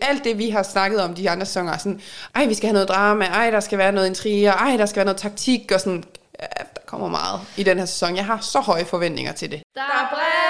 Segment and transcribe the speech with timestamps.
[0.00, 2.00] Alt det, vi har snakket om, de andre sæsoner, sådan,
[2.34, 4.96] ej, vi skal have noget drama, ej, der skal være noget intriger, ej, der skal
[4.96, 6.04] være noget taktik, og sådan,
[6.40, 8.16] ja, der kommer meget i den her sæson.
[8.16, 9.62] Jeg har så høje forventninger til det.
[9.74, 10.49] Der er brev!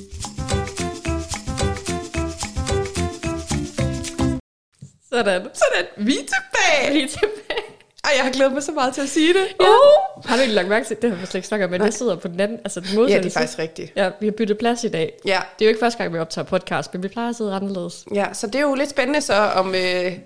[5.13, 5.41] Sådan.
[5.41, 6.93] Sådan, vi er tilbage.
[6.93, 7.61] Lige tilbage.
[8.03, 9.47] Ej, jeg har glædet mig så meget til at sige det.
[9.59, 9.65] Ja.
[9.67, 10.23] Uh.
[10.25, 11.93] Har du ikke lagt mærke til, det har vi slet ikke snakket om, men jeg
[11.93, 13.91] sidder på den anden, altså den modsatte Ja, det er faktisk rigtigt.
[13.95, 15.13] Ja, vi har byttet plads i dag.
[15.25, 15.41] Ja.
[15.59, 18.05] Det er jo ikke første gang, vi optager podcast, men vi plejer at sidde anderledes.
[18.13, 19.75] Ja, så det er jo lidt spændende så, om øh,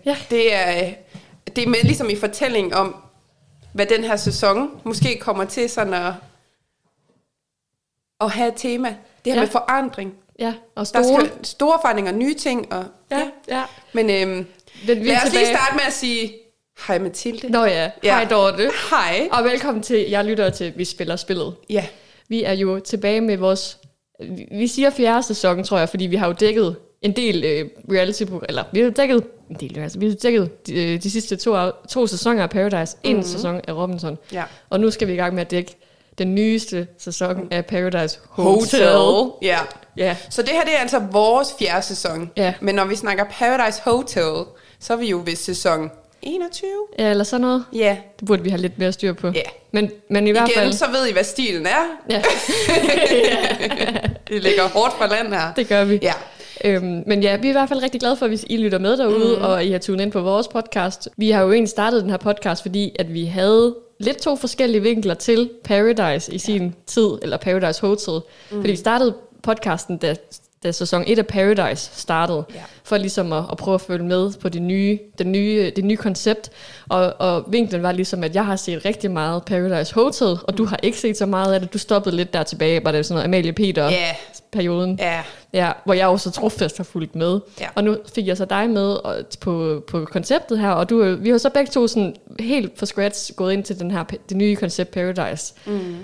[0.05, 0.17] Ja.
[0.30, 0.94] det er
[1.55, 2.95] det er med ligesom i fortælling om,
[3.73, 6.13] hvad den her sæson måske kommer til sådan at,
[8.22, 8.88] at have et tema.
[8.89, 9.36] Det her Ja.
[9.36, 9.39] ja.
[9.41, 10.13] med forandring.
[10.39, 11.25] Ja, og Der store.
[11.25, 12.73] skal store forandringer, nye ting.
[12.73, 13.63] Og, Ja, ja.
[13.94, 14.47] Men øhm,
[14.88, 15.45] Men vi lad os lige tilbage.
[15.58, 16.34] starte med at sige,
[16.88, 17.50] hej Mathilde.
[17.50, 18.12] Nå ja, Ja.
[18.16, 18.72] hej Dorte.
[18.90, 19.28] Hej.
[19.31, 21.54] Og velkommen til, jeg lytter til Vi Spiller Spillet.
[21.70, 21.86] Ja,
[22.30, 23.78] Vi er jo tilbage med vores,
[24.52, 28.23] vi siger fjerde sæson, tror jeg, fordi vi har jo dækket en del øh, reality
[28.50, 31.56] eller vi har dækket en del, altså vi har dækket de, øh, de sidste to,
[31.90, 33.23] to sæsoner af Paradise, en Mhm.
[33.26, 34.44] sæson af Robinson, ja.
[34.70, 35.76] og nu skal vi i gang med at dække
[36.18, 38.88] den nyeste sæson af Paradise Hotel.
[38.88, 39.31] Hotel.
[39.42, 39.59] Ja.
[39.98, 42.31] Ja, Så det her det er altså vores fjerde sæson.
[42.38, 42.53] Ja.
[42.62, 44.44] Men når vi snakker Paradise Hotel,
[44.86, 45.91] så er vi jo ved sæson
[46.22, 46.69] 21.
[47.00, 47.66] ja, eller sådan noget.
[47.73, 47.97] Ja.
[48.19, 49.28] Det burde vi have lidt mere styr på.
[49.28, 49.41] Ja.
[49.72, 50.73] Men, men i hvert Igen, fald...
[50.73, 51.83] så ved I, hvad stilen er.
[52.09, 52.22] Ja,
[54.28, 55.53] Det ligger hårdt for land her.
[55.56, 56.00] det gør vi.
[56.02, 56.13] Ja.
[56.63, 58.97] Øhm, men ja, vi er i hvert fald rigtig glade for, hvis I lytter med
[58.97, 59.44] derude, mm.
[59.44, 61.09] og I har tunet ind på vores podcast.
[61.17, 64.81] Vi har jo egentlig startet den her podcast, fordi at vi havde lidt to forskellige
[64.81, 68.13] vinkler til Paradise i sin tid, eller Paradise Hotel.
[68.52, 68.58] Mm.
[68.58, 69.13] Fordi vi startede
[69.44, 70.16] podcasten, da,
[70.64, 72.59] da sæson 1 af Paradise startede, Ja.
[72.84, 75.96] for ligesom at, at prøve at følge med på det nye, det nye, det nye
[75.97, 76.50] koncept.
[76.90, 80.66] Og, og vinklen var ligesom, at jeg har set rigtig meget Paradise Hotel, og du
[80.66, 81.74] har ikke set så meget af det.
[81.74, 84.16] Du stoppede lidt der tilbage, var det sådan noget Amalie Peter Ja.
[84.52, 85.00] perioden.
[85.02, 85.22] Ja.
[85.53, 87.40] Ja, hvor jeg også trofast har fulgt med.
[87.62, 87.68] Ja.
[87.75, 91.16] Og nu fik jeg så dig med og, på, på konceptet her, og du, er-
[91.16, 94.38] vi har så begge to sådan helt fra scratch gået ind til den her, det
[94.38, 95.53] nye koncept Paradise.
[95.66, 95.96] Mm.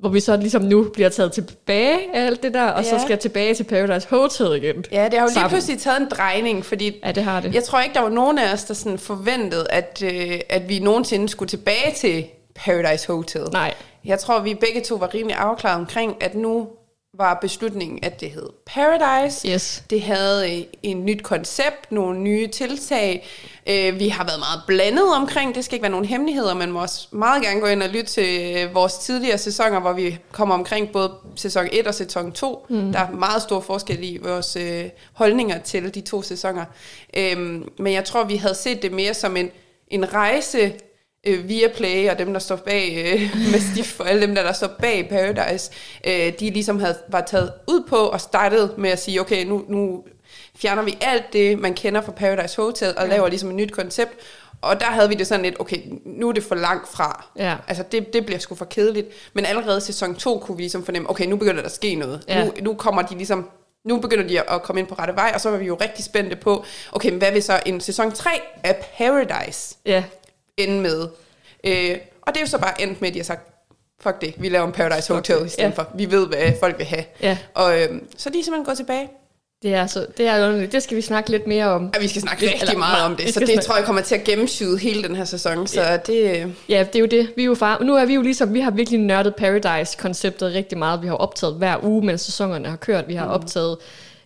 [0.00, 3.02] Hvor vi så ligesom nu bliver taget tilbage af alt det der, og så Ja.
[3.02, 4.84] skal tilbage til Paradise Hotel igen.
[4.92, 5.48] Ja, det har jo lige Sammen.
[5.50, 7.54] pludselig taget en drejning, fordi Ja, det har det.
[7.54, 10.78] jeg tror ikke, der var nogen af os, der sådan forventede, at, øh, at vi
[10.78, 12.24] nogensinde skulle tilbage til
[12.54, 13.42] Paradise Hotel.
[13.52, 13.74] Nej.
[14.04, 16.68] Jeg tror, vi begge to var rimelig afklaret omkring, at nu
[17.14, 19.48] var beslutningen, at det hed Paradise.
[19.48, 19.84] Yes.
[19.90, 23.26] Det havde øh, en nyt koncept, nogle nye tiltag.
[23.66, 26.82] Øh, Vi har været meget blandet omkring, det skal ikke være nogen hemmeligheder, man må
[26.82, 30.54] også meget gerne gå ind og lytte til øh, vores tidligere sæsoner, hvor vi kommer
[30.54, 32.66] omkring både sæson 1 og sæson 2.
[32.68, 32.92] Mm.
[32.92, 34.56] Der er meget stor forskel i vores
[35.12, 36.64] holdninger til de to sæsoner.
[37.16, 39.50] Øhm, Men jeg tror, vi havde set det mere som en,
[39.88, 40.72] en rejse
[41.26, 43.20] øh, via Play og dem, der står bag øh,
[43.52, 45.70] med Stif og alle dem, der, der står bag Paradise,
[46.06, 49.64] øh, de ligesom havde, var taget ud på og startede med at sige, okay, nu,
[49.68, 50.04] nu
[50.56, 53.10] fjerner vi alt det, man kender fra Paradise Hotel, og ja.
[53.10, 54.12] laver ligesom et nyt koncept.
[54.62, 57.26] Og der havde vi det sådan lidt, okay, nu er det for langt fra.
[57.36, 57.56] Ja.
[57.68, 59.08] Altså, det, det bliver sgu for kedeligt.
[59.32, 62.24] Men allerede sæson 2 kunne vi ligesom fornemme, okay, nu begynder der at ske noget.
[62.28, 62.44] Ja.
[62.44, 63.50] Nu, nu kommer de ligesom
[63.84, 66.04] nu begynder de at komme ind på rette vej, og så var vi jo rigtig
[66.04, 68.30] spændte på, okay, men hvad vil så en sæson 3
[68.64, 70.04] af Paradise Ja,
[70.56, 71.08] ende med.
[71.66, 73.48] Øh, og det er jo så bare endt med, at de har sagt,
[74.02, 75.64] fuck det, vi laver en Paradise Hotel i stedet Ja.
[75.64, 75.70] ja.
[75.74, 75.88] for.
[75.94, 77.04] Vi ved, hvad folk vil have.
[77.22, 77.38] ja.
[77.54, 79.08] Og øh, så de er simpelthen gået tilbage.
[79.62, 80.72] Det er, så, det er underligt.
[80.72, 81.84] Det skal vi snakke lidt mere om.
[81.96, 84.02] Og vi skal snakke rigtig eller- meget om det, så det snakke- tror jeg kommer
[84.02, 85.66] til at gennemsyde hele den her sæson.
[85.66, 85.96] Så Ja.
[85.96, 87.32] det, øh, Ja, det er jo det.
[87.36, 87.78] Vi er jo far.
[87.82, 91.02] Nu er vi jo ligesom, vi har virkelig nørdet Paradise-konceptet rigtig meget.
[91.02, 93.08] Vi har optaget hver uge, mens sæsonerne har kørt.
[93.08, 93.30] Vi har mm.
[93.32, 93.76] optaget,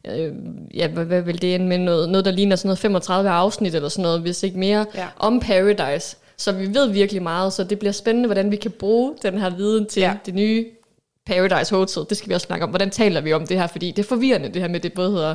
[0.08, 0.32] øh,
[0.74, 1.78] ja, hvad, hvad vil det ende med?
[1.78, 5.06] Noget, noget, der ligner sådan noget 35 afsnit eller sådan noget, hvis ikke mere, Ja.
[5.16, 6.16] om Paradise.
[6.36, 9.50] Så vi ved virkelig meget, så det bliver spændende, hvordan vi kan bruge den her
[9.50, 10.00] viden til.
[10.00, 10.14] Ja.
[10.26, 10.66] det nye
[11.26, 12.02] Paradise Hotel.
[12.08, 12.70] Det skal vi også snakke om.
[12.70, 13.66] Hvordan taler vi om det her?
[13.66, 15.34] Fordi det er forvirrende, det her med, det både hedder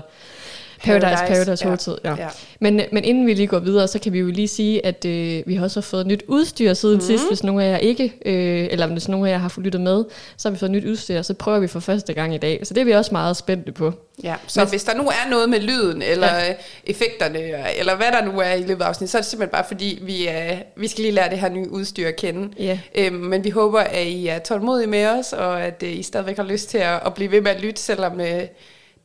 [0.83, 2.09] Paradise, Paradise, Paradise ja.
[2.09, 2.15] Ja.
[2.21, 2.27] Ja.
[2.59, 5.43] Men, men inden vi lige går videre, så kan vi jo lige sige, at øh,
[5.45, 7.01] vi har også fået nyt udstyr siden mm.
[7.01, 10.03] sidst, hvis nogen af jer ikke, øh, eller hvis nogen af jer har lyttet med,
[10.37, 12.59] så har vi fået nyt udstyr, så prøver vi for første gang i dag.
[12.63, 13.93] Så det er vi også meget spændte på.
[14.23, 14.35] ja.
[14.47, 16.53] Så hvis der nu er noget med lyden, eller ja.
[16.85, 17.39] effekterne,
[17.79, 19.99] eller hvad der nu er i løbet af afsnit, så er det simpelthen bare fordi,
[20.01, 22.53] vi, er, vi skal lige lære det her nye udstyr at kende.
[22.59, 22.79] Ja.
[22.95, 26.37] Øhm, men vi håber, at I er tålmodige med os, og at øh, I stadigvæk
[26.37, 28.41] har lyst til at, at blive ved med at lytte, selvom øh,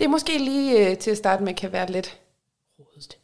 [0.01, 2.17] det måske lige øh, til at starte med kan være lidt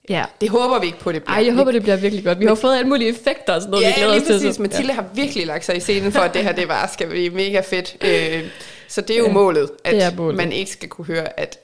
[0.09, 0.25] Ja.
[0.41, 1.37] Det håber vi ikke på, det bliver.
[1.37, 2.41] Ej, jeg håber, det bliver virkelig godt.
[2.41, 4.33] Vi har fået alle mulige effekter og sådan noget, vi Ja, glæder lige os til.
[4.35, 4.55] præcis.
[4.57, 7.09] så- Mathilde har virkelig lagt sig i scenen for, at det her det bare skal
[7.09, 7.97] blive mega fedt.
[8.05, 8.43] Øh,
[8.89, 10.37] så det er jo målet, at det er målet.
[10.37, 11.59] man ikke skal kunne høre, at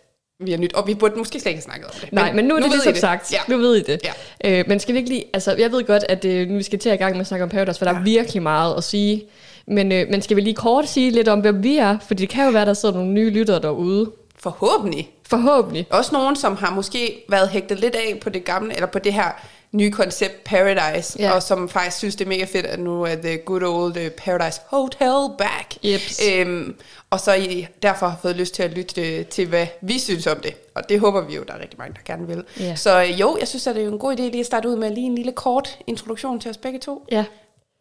[0.45, 0.73] vi har nyt.
[0.75, 2.13] Og vi burde måske slet ikke have snakket om det.
[2.13, 3.33] Nej, men nu er det I ligesom sagt.
[3.33, 3.39] Ja.
[3.49, 4.01] Nu ved I det.
[4.45, 4.59] Ja.
[4.61, 5.25] Øh, men skal vi ikke lige...
[5.33, 7.27] Altså, jeg ved godt, at øh, nu vi skal til at i gang med at
[7.27, 8.03] snakke om Paradise, for der er Ja.
[8.03, 9.25] virkelig meget at sige.
[9.67, 11.99] Men, øh, men skal vi lige kort sige lidt om, hvem vi er?
[12.07, 14.11] Fordi det kan jo være, der sidder nogle nye lyttere derude.
[14.51, 15.11] Forhåbentlig.
[15.29, 15.87] Forhåbentlig.
[15.91, 19.13] Også nogen, som har måske været hægtet lidt af på det gamle, eller på det
[19.13, 19.31] her
[19.73, 21.33] nye koncept Paradise, Ja.
[21.33, 24.11] og som faktisk synes, det er mega fedt, at nu er The Good Old øh,
[24.11, 25.75] Paradise Hotel back.
[25.85, 26.21] Jeps.
[26.29, 26.75] Øhm,
[27.11, 30.27] og så I derfor har fået lyst til at lytte øh, til, hvad vi synes
[30.27, 30.55] om det.
[30.75, 32.45] Og det håber vi jo, der er rigtig mange, der gerne vil.
[32.61, 32.75] Ja.
[32.77, 34.69] Så øh, jo, jeg synes, at det er jo en god idé lige at starte
[34.69, 37.05] ud med lige en lille kort introduktion til os begge to.
[37.13, 37.25] Ja,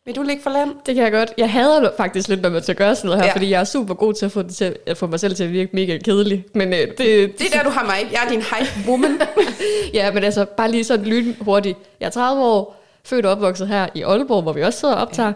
[0.05, 0.69] Vil du ligge for land?
[0.85, 1.33] det kan jeg godt.
[1.37, 3.33] Jeg hader faktisk lidt, når man skal gøre sådan noget her, Ja.
[3.33, 5.43] fordi jeg er super god til at få, det til at få mig selv til
[5.43, 6.45] at virke mega kedelig.
[6.53, 8.11] Men øh, det, Det er der, du har mig.
[8.11, 9.19] Jeg er din hype woman.
[9.93, 11.77] Ja, men altså, bare lige sådan lyn hurtigt.
[11.99, 15.01] Jeg er 30 år, født og opvokset her i Aalborg, hvor vi også sidder og
[15.01, 15.33] optager.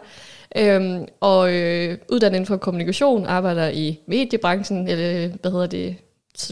[0.56, 0.76] Ja.
[0.76, 5.96] Øhm, og øh, uddannet inden for kommunikation, arbejder i mediebranchen, eller hvad hedder det,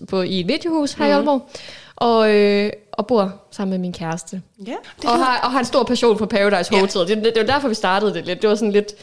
[0.09, 1.11] på, i et mediehus her mm.
[1.11, 1.49] i Aalborg.
[1.95, 4.41] Og, øh, og bor sammen med min kæreste.
[4.67, 6.79] ja, det Og har, og har en stor passion for Paradise Ja.
[6.79, 7.07] Hotel.
[7.07, 8.41] Det, det, det var derfor, vi startede det lidt.
[8.41, 8.93] Det var sådan lidt...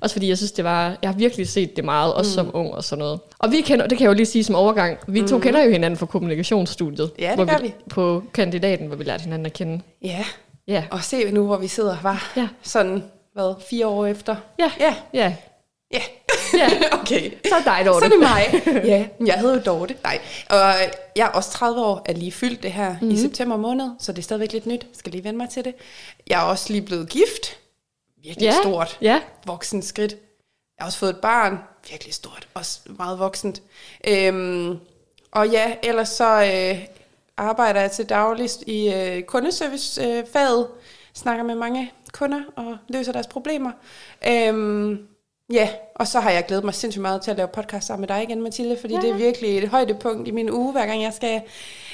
[0.00, 0.96] Også fordi jeg synes, det var...
[1.02, 2.46] Jeg har virkelig set det meget, også mm.
[2.46, 3.20] som ung og sådan noget.
[3.38, 5.70] Og vi kender, det kan jeg jo lige sige som overgang, vi to kender jo
[5.70, 7.10] hinanden fra kommunikationsstudiet.
[7.18, 7.74] Ja, det gør vi.
[7.90, 9.80] På kandidaten, hvor vi lærte hinanden at kende.
[10.02, 10.24] Ja,
[10.68, 10.84] Ja.
[10.90, 12.48] og se nu, hvor vi sidder, var Ja.
[12.62, 13.02] sådan,
[13.34, 14.36] hvad, fire år efter?
[14.58, 14.70] Ja.
[14.80, 15.34] Ja, Ja.
[15.92, 16.02] ja.
[16.54, 16.68] Ja.
[17.00, 17.30] okay.
[17.48, 17.98] Så er dig, Dorte.
[17.98, 18.62] Så er det mig.
[18.92, 19.96] ja, jeg hedder jo Dorte.
[20.02, 20.18] Nej.
[20.50, 20.56] Og
[21.16, 22.96] jeg er også 30 år, er lige fyldt det her Mhm.
[23.00, 23.14] mm-hmm.
[23.14, 24.86] i september måned, så det er stadigvæk lidt nyt.
[24.92, 25.74] Skal lige vende mig til det.
[26.26, 27.56] Jeg er også lige blevet gift.
[28.22, 28.54] Virkelig Ja.
[28.62, 28.98] stort.
[29.02, 29.20] Ja.
[29.46, 30.12] Voksen skridt.
[30.12, 30.18] Jeg
[30.84, 31.58] har også fået et barn.
[31.90, 32.48] Virkelig stort.
[32.54, 33.62] Også meget voksent.
[34.08, 34.78] Øhm,
[35.32, 36.84] og ja, ellers så øh,
[37.36, 40.18] arbejder jeg til dagligst i øh, kundeservicefaget.
[40.18, 40.66] Øh, faget.
[41.14, 43.70] snakker med mange kunder og løser deres problemer.
[44.28, 44.98] Øhm,
[45.52, 48.16] ja, og så har jeg glædet mig sindssygt meget til at lave podcast sammen med
[48.16, 49.00] dig igen, Mathilde, fordi ja.
[49.00, 51.40] det er virkelig et højdepunkt i min uge, hver gang jeg skal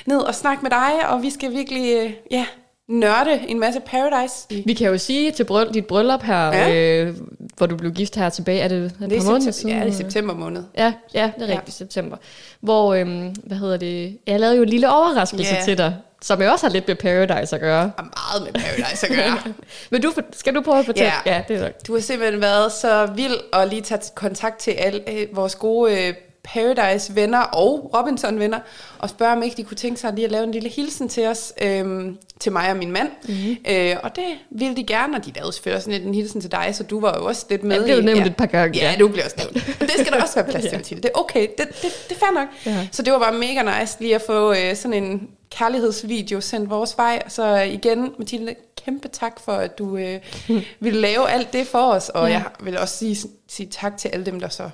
[0.07, 2.47] ned og snakke med dig, og vi skal virkelig, øh, ja,
[2.89, 4.35] nørde en masse Paradise.
[4.67, 6.69] Vi kan jo sige til bryll, dit bryllup her, Ja.
[6.69, 7.05] ja.
[7.05, 7.17] øh,
[7.57, 9.77] hvor du blev gift her tilbage, er det et Det er, par måneder siden?
[9.79, 10.63] ja, det er september måned.
[10.79, 11.53] Ja, ja, det er Ja.
[11.59, 12.17] rigtigt, september.
[12.61, 15.63] Hvor, øhm, hvad hedder det, jeg lavede jo en lille overraskelse Ja.
[15.65, 17.93] til dig, som jo også har lidt med Paradise at gøre.
[17.97, 19.55] Har meget med Paradise at gøre.
[19.91, 21.13] Men du, skal du prøve at fortælle?
[21.27, 21.35] Ja.
[21.35, 21.73] ja det er nok.
[21.87, 26.09] Du har simpelthen været så vild at lige tage kontakt til alle øh, vores gode
[26.09, 28.59] øh, Paradise-venner og Robinson-venner,
[28.99, 31.27] og spørge, om ikke de kunne tænke sig lige at lave en lille hilsen til
[31.27, 33.09] os, øhm, til mig og min mand.
[33.29, 33.35] Mhm.
[33.37, 33.57] Mm-hmm.
[33.69, 36.53] Øh, og det ville de gerne, og de lavede selvfølgelig også lidt en hilsen til
[36.53, 38.79] dig, så du var jo også lidt med Ja, det blev nævnt et par gange,
[38.79, 38.97] Ja, ja.
[38.99, 39.57] du blev også nævnt.
[39.81, 41.01] Og det skal der også være plads til, Ja.
[41.01, 42.49] Det er okay, det, det, det er fair nok.
[42.67, 42.89] Ja.
[42.93, 46.95] Så det var bare mega nice lige at få øh, sådan en kærlighedsvideo sendt vores
[46.99, 47.23] vej.
[47.29, 48.55] Så igen, Mathilde,
[48.85, 50.21] kæmpe tak for, at du øh,
[50.81, 52.09] ville lave alt det for os.
[52.09, 52.33] Og Ja.
[52.35, 52.39] ja.
[52.39, 53.17] jeg vil også sige,
[53.49, 54.71] sige tak til alle dem, der så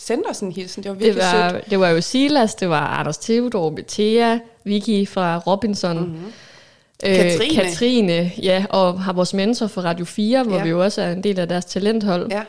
[0.00, 0.82] sendte os en hilsen.
[0.82, 1.70] Det var Det virkelig var, sødt.
[1.70, 6.32] det var jo Silas, det var Anders Theodor, Bethea, Vicky fra Robinson, mm-hmm.
[7.04, 7.54] Katrine.
[7.64, 10.62] Katrine, ja, og har vores mentor fra Radio 4, hvor Ja.
[10.62, 12.30] vi jo også er en del af deres talenthold.
[12.30, 12.42] Ja,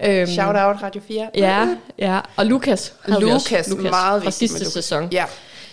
[0.00, 0.20] ja.
[0.20, 1.28] Øhm, Shout out Radio 4.
[1.34, 1.68] Ja,
[1.98, 3.76] ja, og Lukas Lukas, også.
[3.76, 4.72] meget fra vigtigt sidste med Lukas.
[4.72, 5.24] sæson Ja,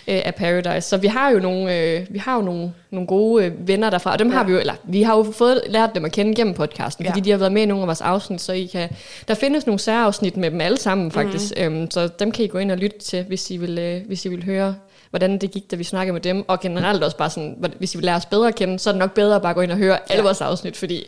[0.08, 0.90] øh, af Paradise.
[0.90, 4.12] Så vi har jo nogle, øh, vi har jo nogle, nogle gode øh, venner derfra,
[4.12, 4.34] og dem Ja.
[4.38, 7.10] har vi jo, eller vi har jo fået lært dem at kende gennem podcasten, Ja.
[7.12, 8.90] fordi de har været med i nogle af vores afsnit, så I kan,
[9.28, 11.72] der findes nogle særafsnit med dem alle sammen faktisk, Mhm.
[11.74, 11.78] mm.
[11.80, 14.26] øhm, så dem kan I gå ind og lytte til, hvis I vil, øh, hvis
[14.26, 14.76] I vil høre
[15.10, 17.98] hvordan det gik, da vi snakkede med dem, og generelt også bare sådan, hvis I
[17.98, 19.72] vil lære os bedre at kende, så er det nok bedre at bare gå ind
[19.72, 20.22] og høre alle Ja.
[20.22, 21.04] vores afsnit, fordi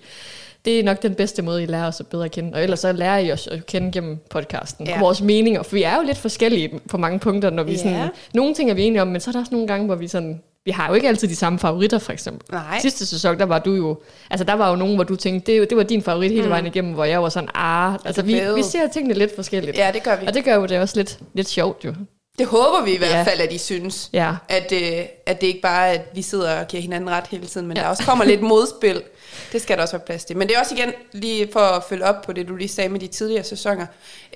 [0.67, 2.53] det er nok den bedste måde, I lærer os at bedre at kende.
[2.53, 4.87] Og ellers så lærer I os at kende gennem podcasten.
[4.87, 4.93] Ja.
[4.95, 7.77] Og vores meninger, for vi er jo lidt forskellige på mange punkter, når vi Ja.
[7.77, 8.09] sådan...
[8.33, 10.07] Nogle ting er vi enige om, men så er der også nogle gange, hvor vi
[10.07, 10.41] sådan...
[10.65, 12.47] Vi har jo ikke altid de samme favoritter, for eksempel.
[12.51, 12.79] Nej.
[12.81, 13.97] Sidste sæson, der var du jo...
[14.29, 16.65] Altså, der var jo nogen, hvor du tænkte, det, det var din favorit hele vejen
[16.65, 17.93] igennem, hvor jeg var sådan, ah...
[18.05, 19.77] Altså, vi, vi ser tingene lidt forskelligt.
[19.77, 20.27] ja, det gør vi.
[20.27, 21.93] Og det gør jo det også lidt, lidt sjovt, jo.
[22.39, 23.23] Det håber vi i hvert Ja.
[23.23, 24.09] fald, at I synes.
[24.13, 24.31] Ja.
[24.49, 27.45] At, øh, at det ikke bare er, at vi sidder og giver hinanden ret hele
[27.47, 27.83] tiden, men Ja.
[27.83, 29.01] der også kommer lidt modspil.
[29.51, 30.37] Det skal der også være plads til.
[30.37, 32.89] Men det er også igen, lige for at følge op på det, du lige sagde
[32.89, 33.85] med de tidligere sæsoner,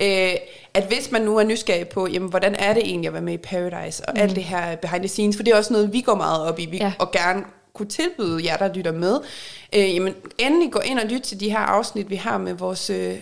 [0.02, 0.32] øh,
[0.74, 3.32] at hvis man nu er nysgerrig på, jamen, hvordan er det egentlig at være med
[3.34, 4.20] i Paradise, og mm.
[4.20, 6.58] alt det her behind the scenes, for det er også noget, vi går meget op
[6.58, 6.92] i, vi, Ja.
[6.98, 7.42] og gerne
[7.74, 9.20] kunne tilbyde jer, der lytter med.
[9.74, 12.90] Øh, jamen, endelig gå ind og lytte til de her afsnit, vi har med vores
[12.90, 13.14] øh,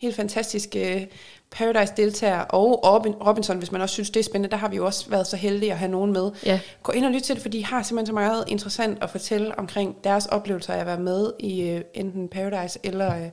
[0.00, 1.08] helt fantastiske
[1.50, 4.50] Paradise-deltagere og Robin, Robinson, hvis man også synes, det er spændende.
[4.50, 6.30] Der har vi jo også været så heldige at have nogen med.
[6.46, 6.60] Ja.
[6.82, 9.58] Gå ind og lyt til det, for de har simpelthen så meget interessant at fortælle
[9.58, 13.28] omkring deres oplevelser af at være med i øh, enten Paradise eller øh,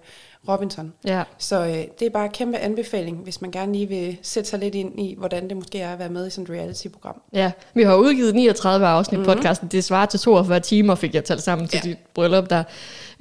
[0.49, 0.93] Robinson.
[1.05, 1.23] Ja.
[1.37, 4.59] Så øh, det er bare en kæmpe anbefaling, hvis man gerne lige vil sætte sig
[4.59, 7.21] lidt ind i, hvordan det måske er at være med i sådan et reality-program.
[7.33, 9.33] Ja, vi har udgivet 39 afsnit mm-hmm.
[9.33, 9.67] podcasten.
[9.67, 11.89] Det svarer til 42 timer, fik jeg talt sammen til Ja.
[11.89, 12.63] dit bryllup der,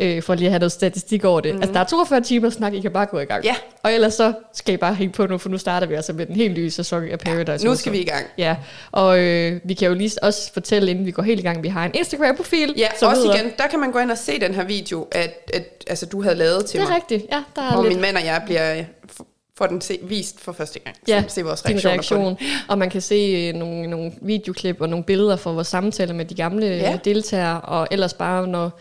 [0.00, 1.50] øh, for lige at have noget statistik over det.
[1.50, 1.62] Mm-hmm.
[1.62, 3.44] Altså, der er 42 timer snak, I kan bare gå i gang.
[3.44, 3.54] Ja.
[3.82, 6.26] Og ellers så skal I bare hænge på nu, for nu starter vi altså med
[6.26, 7.64] den helt nye sæson af Paradise.
[7.64, 7.78] Nu Hotel.
[7.80, 8.26] skal vi i gang.
[8.38, 8.56] Ja,
[8.92, 11.68] og øh, vi kan jo lige også fortælle, inden vi går helt i gang, vi
[11.68, 12.74] har en Instagram-profil.
[12.76, 15.06] Ja, som også hedder- igen, der kan man gå ind og se den her video,
[15.12, 16.96] at, at altså, du havde lavet til Det er mig.
[16.96, 17.42] rigtigt, ja.
[17.56, 18.84] Der er Og lidt min mand og jeg bliver øh,
[19.58, 20.96] får den se, vist for første gang.
[21.08, 22.36] ja, se vores reaktioner reaktion.
[22.36, 23.14] på Og man kan se
[23.54, 26.76] øh, nogle, nogle videoklip og nogle billeder fra vores samtaler med de gamle Ja.
[26.90, 26.98] ja.
[27.04, 28.80] deltagere, og ellers bare når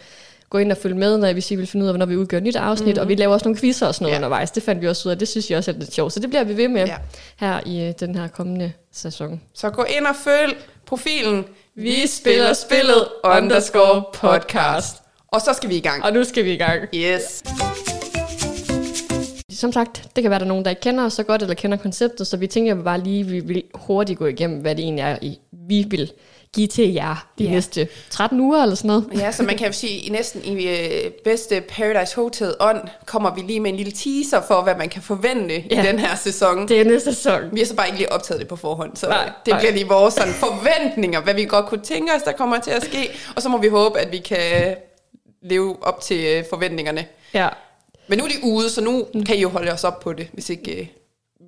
[0.49, 2.15] gå ind og følge med, når vi siger, vi vil finde ud af, hvornår vi
[2.17, 3.01] udgør et nyt afsnit, mm-hmm.
[3.01, 4.17] og vi laver også nogle quizzer og sådan noget Ja.
[4.17, 4.51] undervejs.
[4.51, 6.13] Det fandt vi også ud af, det synes jeg også er lidt sjovt.
[6.13, 6.95] Så det bliver vi ved med Ja.
[7.37, 9.41] her i øh, den her kommende sæson.
[9.53, 14.97] Så gå ind og følg profilen Vi spiller spillet underscore podcast.
[15.27, 16.03] Og så skal vi i gang.
[16.03, 16.81] Og nu skal vi i gang.
[16.95, 17.43] Yes.
[19.51, 21.55] Som sagt, det kan være, der er nogen, der ikke kender os så godt, eller
[21.55, 25.01] kender konceptet, så vi tænker bare lige, vi vil hurtigt gå igennem, hvad det egentlig
[25.03, 26.11] er, I- vi vil
[26.55, 27.49] give til jer de Ja.
[27.49, 29.09] næste 13 uger eller sådan noget.
[29.15, 33.35] Ja, så man kan jo sige, i næsten i øh, bedste Paradise Hotel ånd, kommer
[33.35, 35.83] vi lige med en lille teaser for, hvad man kan forvente ja.
[35.83, 36.67] I den her sæson.
[36.67, 37.41] Det er næste sæson.
[37.53, 39.59] Vi har så bare ikke lige optaget det på forhånd, så Nej, det nej.
[39.59, 42.83] bliver lige vores sådan, forventninger, hvad vi godt kunne tænke os, der kommer til at
[42.85, 43.09] ske.
[43.35, 44.75] Og så må vi håbe, at vi kan
[45.43, 47.05] leve op til øh, forventningerne.
[47.33, 47.47] Ja.
[48.07, 50.27] Men nu er de ude, så nu kan I jo holde os op på det,
[50.33, 50.87] hvis ikke øh,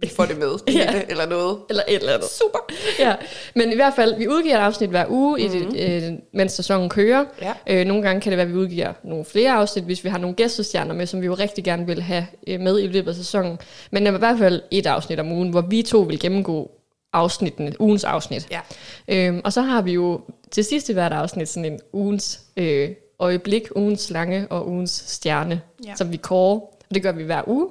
[0.01, 0.91] vi får det med Ja.
[0.91, 1.57] det, eller noget.
[1.69, 2.29] Eller et eller andet.
[2.29, 2.59] Super.
[2.99, 3.15] Ja,
[3.55, 5.75] men i hvert fald, vi udgiver et afsnit hver uge, mm-hmm.
[5.75, 7.25] i det, øh, mens sæsonen kører.
[7.41, 7.53] Ja.
[7.67, 10.17] Øh, nogle gange kan det være, at vi udgiver nogle flere afsnit, hvis vi har
[10.17, 13.15] nogle gæstestjerner med, som vi jo rigtig gerne vil have øh, med i løbet af
[13.15, 13.59] sæsonen.
[13.91, 16.71] Men der er i hvert fald et afsnit om ugen, hvor vi to vil gennemgå
[17.13, 18.47] afsnittene, ugens afsnit.
[18.51, 18.59] Ja.
[19.07, 22.89] Øhm, og så har vi jo til sidst i hvert afsnit sådan en ugens øh,
[23.19, 25.95] øjeblik, ugens slange og ugens stjerne, ja.
[25.95, 26.59] som vi kårer.
[26.59, 27.69] Og det gør vi hver uge.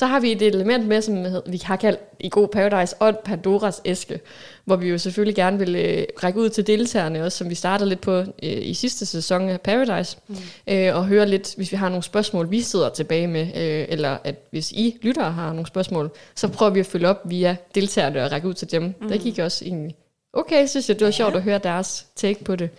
[0.00, 3.80] Så har vi et element med, som vi har kaldt i god Paradise og Pandoras
[3.84, 4.20] æske,
[4.64, 7.88] hvor vi jo selvfølgelig gerne vil øh, række ud til deltagerne også, som vi startede
[7.88, 10.36] lidt på øh, i sidste sæson af Paradise, mm.
[10.66, 14.18] øh, og høre lidt, hvis vi har nogle spørgsmål, vi sidder tilbage med, øh, eller
[14.24, 18.24] at hvis I lyttere har nogle spørgsmål, så prøver vi at følge op via deltagerne
[18.24, 18.82] og række ud til dem.
[18.82, 19.08] Mm.
[19.08, 19.96] Der gik også egentlig
[20.32, 22.70] okay, synes jeg, det var sjovt at høre deres take på det.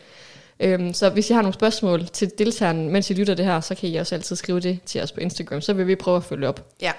[0.62, 3.76] Øhm, så hvis I har nogle spørgsmål til deltagerne, mens I lytter det her, så
[3.76, 5.62] kan I også altid skrive det til os på Instagram.
[5.62, 6.66] Så vil vi prøve at følge op.
[6.82, 6.92] Ja.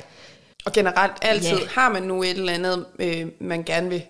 [0.64, 1.66] Og generelt altid, Ja.
[1.68, 4.02] har man nu et eller andet, øh, man gerne vil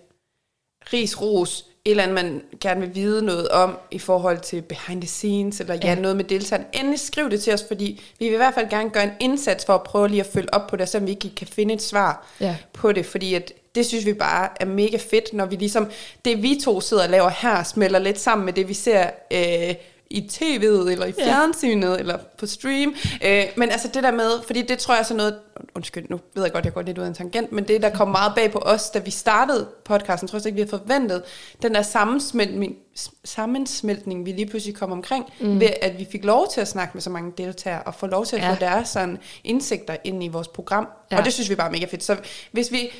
[0.92, 5.00] ris, ros, et eller andet, man gerne vil vide noget om i forhold til behind
[5.02, 5.94] the scenes, eller ja, Ja.
[5.94, 8.90] noget med deltagerne, endelig skriv det til os, fordi vi vil i hvert fald gerne
[8.90, 11.34] gøre en indsats for at prøve lige at følge op på det, så vi ikke
[11.34, 12.56] kan finde et svar Ja.
[12.72, 15.90] på det, fordi at det synes vi bare er mega fedt, når vi ligesom,
[16.24, 19.74] det vi to sidder og laver her, smelter lidt sammen med det, vi ser øh,
[20.10, 21.24] i tv'et, eller i Ja.
[21.26, 22.94] fjernsynet, eller på stream.
[23.24, 25.38] Øh, men altså det der med, fordi det tror jeg er sådan noget,
[25.74, 27.90] undskyld, nu ved jeg godt, jeg går lidt ud af en tangent, men det, der
[27.90, 31.22] kom meget bag på os, da vi startede podcasten, tror jeg ikke, vi har forventet,
[31.62, 32.76] den der sammensmeltning,
[33.24, 35.60] sammensmeltning, vi lige pludselig kom omkring, mm.
[35.60, 38.26] ved at vi fik lov til at snakke med så mange deltagere, og få lov
[38.26, 38.50] til at Ja.
[38.52, 40.88] få deres sådan, indsigter ind i vores program.
[41.12, 41.18] Ja.
[41.18, 42.04] Og det synes vi bare er mega fedt.
[42.04, 42.16] Så
[42.52, 42.90] hvis vi,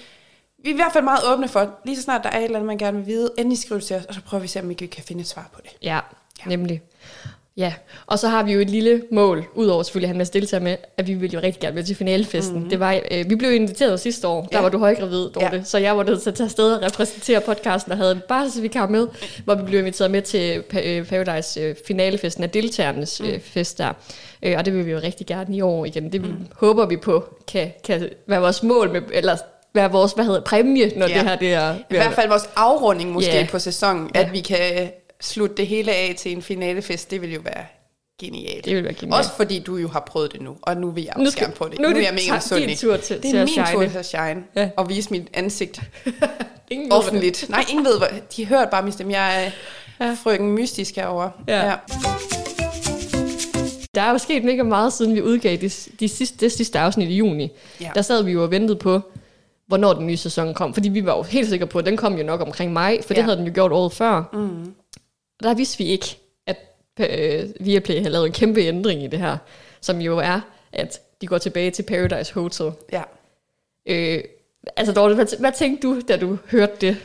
[0.62, 2.56] vi er i hvert fald meget åbne for, lige så snart der er et eller
[2.56, 4.50] andet, man gerne vil vide, endelig skriv det til os, og så prøver vi at
[4.50, 5.70] se, om vi kan finde et svar på det.
[5.82, 6.00] Ja,
[6.44, 6.48] Ja.
[6.50, 6.82] nemlig.
[7.56, 7.74] Ja,
[8.06, 10.64] og så har vi jo et lille mål, udover selvfølgelig at have en masse deltagere
[10.64, 12.54] med, at vi vil jo rigtig gerne med til finalefesten.
[12.54, 12.70] Mm-hmm.
[12.70, 14.62] Det var, øh, vi blev inviteret sidste år, der Ja.
[14.62, 15.62] var du højgravid, Dorte, Ja.
[15.64, 18.86] så jeg var nødt til at tage afsted og repræsentere podcasten og havde en barselsvikar
[18.88, 19.08] med,
[19.44, 23.92] hvor vi blev inviteret med til øh, Paradise øh, finalefesten af deltagernes øh, fest der.
[24.42, 26.12] Øh, og det vil vi jo rigtig gerne i år igen.
[26.12, 26.34] Det mm.
[26.56, 29.36] håber vi på kan, kan være vores mål, med, eller
[29.74, 31.14] være vores hvad hedder, præmie, når Ja.
[31.14, 31.74] det her det er...
[31.74, 33.46] I hvert fald vores afrunding måske Ja.
[33.50, 34.20] på sæsonen, Ja.
[34.20, 37.64] at vi kan slutte det hele af til en finalefest, det vil jo være
[38.20, 38.64] genialt.
[38.64, 39.18] Det vil være genialt.
[39.18, 41.44] Også fordi du jo har prøvet det nu, og nu vil jeg Nu også skal-
[41.46, 41.78] gerne prøve det.
[41.78, 42.68] nu er nu er det jeg mega misundelig.
[42.68, 43.84] din tur til- det til er at min shine.
[43.84, 44.68] tur til at shine, Ja.
[44.76, 45.80] og vise mit ansigt
[46.70, 47.46] Ingen ved, det- offentligt.
[47.50, 49.12] Nej, ingen ved, hvad, de hørte bare min stemme.
[49.12, 49.44] Jeg
[49.98, 50.16] er Ja.
[50.22, 51.30] frøken mystisk herovre.
[51.48, 51.72] Ja.
[53.94, 57.08] Der er jo sket mega meget, siden vi udgav de, de sidste, det sidste afsnit
[57.08, 57.50] i juni.
[57.80, 57.90] Ja.
[57.94, 59.00] Der sad vi jo og ventede på,
[59.72, 60.74] hvornår den nye sæson kom.
[60.74, 63.14] Fordi vi var jo helt sikre på, at den kom jo nok omkring maj, for
[63.14, 63.16] ja.
[63.16, 64.24] Det havde den jo gjort året før.
[64.32, 64.74] Mm.
[65.38, 66.56] Og der vidste vi ikke, at
[67.00, 69.36] øh, Viaplay havde lavet en kæmpe ændring i det her,
[69.80, 70.40] som jo er,
[70.72, 72.72] at de går tilbage til Paradise Hotel.
[72.92, 73.02] ja.
[73.88, 74.24] Øh,
[74.76, 76.96] altså Dorte, hvad, hvad tænkte du, da du hørte det?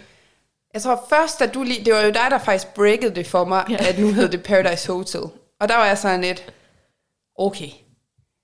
[0.73, 1.85] Jeg tror først, at du lige...
[1.85, 3.89] Det var jo dig, der faktisk breakede det for mig, ja.
[3.89, 5.21] at nu hed det Paradise Hotel.
[5.59, 6.53] Og der var jeg sådan lidt,
[7.35, 7.69] okay,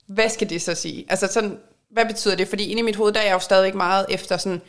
[0.07, 1.05] hvad skal det så sige?
[1.09, 1.59] Altså sådan,
[1.93, 2.47] hvad betyder det?
[2.47, 4.61] Fordi inde i mit hoved, der er jeg jo stadigvæk meget efter sådan,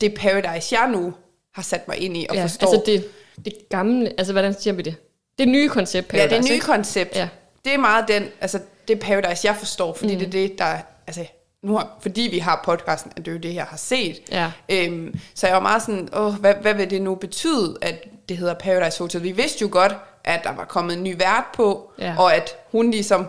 [0.00, 1.14] det paradise, jeg nu
[1.54, 2.66] har sat mig ind i og ja, forstår.
[2.72, 3.04] altså det,
[3.44, 4.96] det gamle, altså hvordan siger vi det?
[5.38, 6.66] Det nye koncept ja, Paradise, det nye ikke?
[6.66, 7.16] koncept.
[7.16, 7.28] Ja.
[7.64, 10.18] Det er meget den, altså det paradise, jeg forstår, fordi mm.
[10.18, 10.76] det er det, der,
[11.06, 11.24] altså
[11.62, 14.20] nu har, fordi vi har podcasten, at det er jo det, jeg har set.
[14.30, 14.50] Ja.
[14.68, 18.36] Øhm, så jeg var meget sådan, Åh, hvad, hvad vil det nu betyde, at det
[18.36, 19.22] hedder Paradise Hotel?
[19.22, 22.14] Vi vidste jo godt, at der var kommet en ny vært på, Ja.
[22.18, 23.28] og at hun ligesom,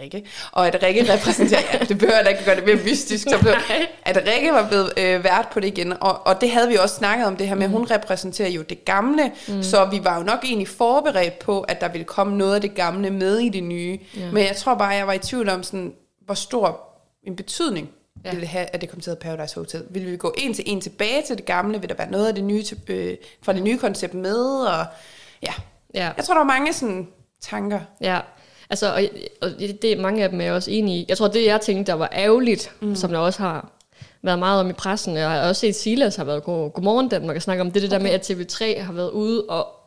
[0.00, 3.38] Rikke, og at Rikke repræsenterer, ja, det behøver da ikke gøre det mere mystisk, så
[3.40, 3.52] blev,
[4.02, 6.94] at Rikke var blevet øh, vært på det igen, og, og det havde vi også
[6.94, 7.72] snakket om det her med, Mm.
[7.72, 9.62] hun repræsenterer jo det gamle, mm.
[9.62, 12.74] så vi var jo nok egentlig forberedt på, at der ville komme noget af det
[12.74, 14.30] gamle med i det nye, Ja.
[14.32, 15.92] men jeg tror bare, jeg var i tvivl om, sådan,
[16.24, 16.80] hvor stor
[17.26, 17.88] en betydning
[18.24, 18.30] Ja.
[18.30, 19.82] ville det have, at det kom til at Paradise Hotel.
[19.90, 21.80] Vil vi gå en til en tilbage til det gamle?
[21.80, 24.36] Vil der være noget af det nye til, øh, fra det nye koncept med?
[24.66, 24.86] Og,
[25.42, 25.52] ja.
[25.94, 26.10] Ja.
[26.16, 27.08] Jeg tror, der var mange sådan
[27.42, 27.80] tanker.
[28.00, 28.18] Ja,
[28.70, 29.02] altså, og,
[29.42, 29.50] og
[29.82, 31.06] det, mange af dem er jeg også enige i.
[31.08, 32.94] Jeg tror, det jeg tænkte, der var ærgerligt, mm.
[32.94, 33.72] som der også har
[34.22, 37.08] været meget om i pressen, og jeg har også set Silas har været god, Godmorgen
[37.08, 39.79] Danmark og snakke om det, det der med, at TV3 har været ude og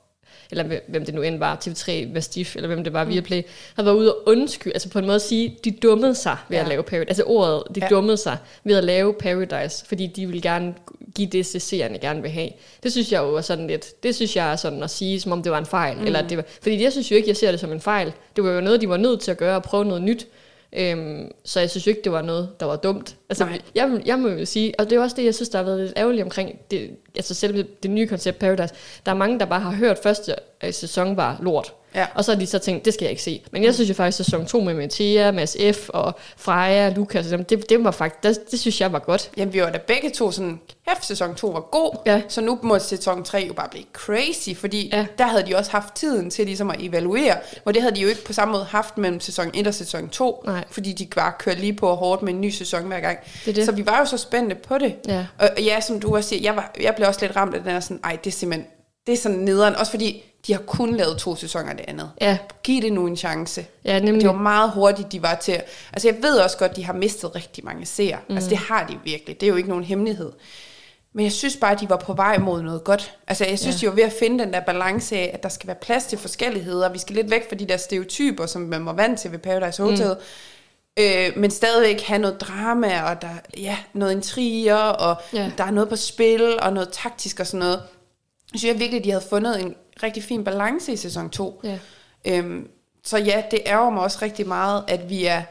[0.60, 3.41] eller hvem det nu end var, TV3, Mastiff, eller hvem det var, Viaplay,
[3.75, 6.63] har været ude og undskylde, altså på en måde sige, de dummede sig ved ja.
[6.63, 7.10] at lave Paradise.
[7.10, 7.88] Altså ordet, de ja.
[7.88, 10.74] Dummede sig ved at lave Paradise, fordi de vil gerne
[11.15, 12.50] give det, seerne gerne vil have.
[12.83, 15.31] Det synes jeg jo er sådan lidt, det synes jeg er sådan at sige, som
[15.31, 15.98] om det var en fejl.
[15.98, 16.05] Mm.
[16.05, 18.13] Eller at det var, fordi jeg synes jo ikke, jeg ser det som en fejl.
[18.36, 20.27] Det var jo noget, de var nødt til at gøre og prøve noget nyt.
[20.75, 23.18] Øhm, så jeg synes jo ikke, det var noget, der var dumt.
[23.30, 23.62] Altså, Nej.
[23.75, 25.80] jeg, jeg må jo sige, og det er også det, jeg synes, der har været
[25.80, 28.74] lidt ærgerligt omkring det, altså selve det nye koncept Paradise.
[29.06, 31.74] Der er mange, der bare har hørt første øh, sæson var lort.
[31.96, 32.05] Ja.
[32.15, 33.41] Og så har de så tænkt, det skal jeg ikke se.
[33.51, 35.89] Men jeg synes jo faktisk, at sæson 2 med Mathia, Mads F.
[35.89, 39.32] og Freja, Lukas, det, det var faktisk, det, det synes jeg var godt.
[39.38, 42.22] Jamen, vi var da begge to sådan, hæft sæson 2 var god, Ja.
[42.27, 45.05] så nu må sæson 3 jo bare blive crazy, fordi Ja.
[45.17, 48.08] der havde de også haft tiden til ligesom at evaluere, og det havde de jo
[48.08, 50.63] ikke på samme måde haft mellem sæson 1 og sæson 2, Nej.
[50.72, 53.20] fordi de bare kørte lige på hårdt med en ny sæson hver gang.
[53.46, 53.65] Det det.
[53.65, 54.96] Så vi var jo så spændte på det.
[55.08, 55.25] Ja.
[55.39, 57.62] Og og ja, som du også siger, jeg, var, jeg blev også lidt ramt af
[57.63, 58.67] den her sådan, ej, det er simpelthen,
[59.08, 62.12] det er sådan nederen, også fordi de har kun lavet to sæsoner af det andet.
[62.21, 63.65] Ja, Giv det nu en chance.
[63.85, 64.21] ja nemlig.
[64.21, 65.62] Det var meget hurtigt, de var til.
[65.93, 68.17] Altså jeg ved også godt, de har mistet rigtig mange seere.
[68.29, 68.35] Mm.
[68.35, 69.39] Altså det har de virkelig.
[69.41, 70.31] Det er jo ikke nogen hemmelighed.
[71.15, 73.13] Men jeg synes bare, at de var på vej mod noget godt.
[73.27, 73.88] Altså jeg synes, Ja.
[73.88, 76.17] de var ved at finde den der balance af, at der skal være plads til
[76.17, 76.89] forskelligheder.
[76.91, 79.83] Vi skal lidt væk fra de der stereotyper, som man var vant til ved Paradise
[79.83, 80.07] Hotel.
[80.97, 81.03] Mm.
[81.03, 85.51] Øh, men stadigvæk have noget drama, og der ja, noget intriger, og Ja.
[85.58, 87.82] der er noget på spil, og noget taktisk og sådan noget.
[88.53, 91.62] Jeg synes jeg virkelig, at de havde fundet en rigtig fin balance i sæson 2.
[91.63, 91.79] Ja.
[92.27, 92.67] Øhm,
[93.03, 95.41] så ja, det ærger mig også rigtig meget, at vi er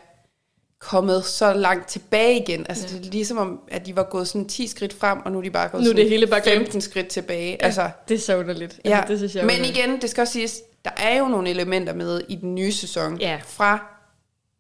[0.79, 2.67] kommet så langt tilbage igen.
[2.69, 2.99] Altså Ja.
[2.99, 5.43] det er ligesom om, at de var gået sådan 10 skridt frem, og nu er
[5.43, 6.59] de bare gået Nu det hele bare glemt.
[6.59, 7.51] 15 skridt tilbage.
[7.61, 7.65] Ja.
[7.67, 8.81] Altså, det er så underligt.
[8.85, 8.97] ja.
[8.97, 9.79] Altså, det synes jeg Men underligt.
[9.79, 13.17] igen, det skal også siges, der er jo nogle elementer med i den nye sæson
[13.21, 13.41] Ja.
[13.47, 13.87] fra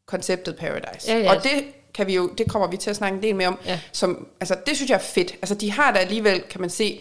[0.07, 1.13] konceptet Paradise.
[1.13, 1.37] Ja, ja.
[1.37, 1.65] Og det
[1.95, 3.59] kan vi jo, det kommer vi til at snakke en del mere om.
[3.67, 3.81] Ja.
[3.93, 5.33] Som, altså, det synes jeg er fedt.
[5.33, 7.01] Altså, de har da alligevel, kan man se,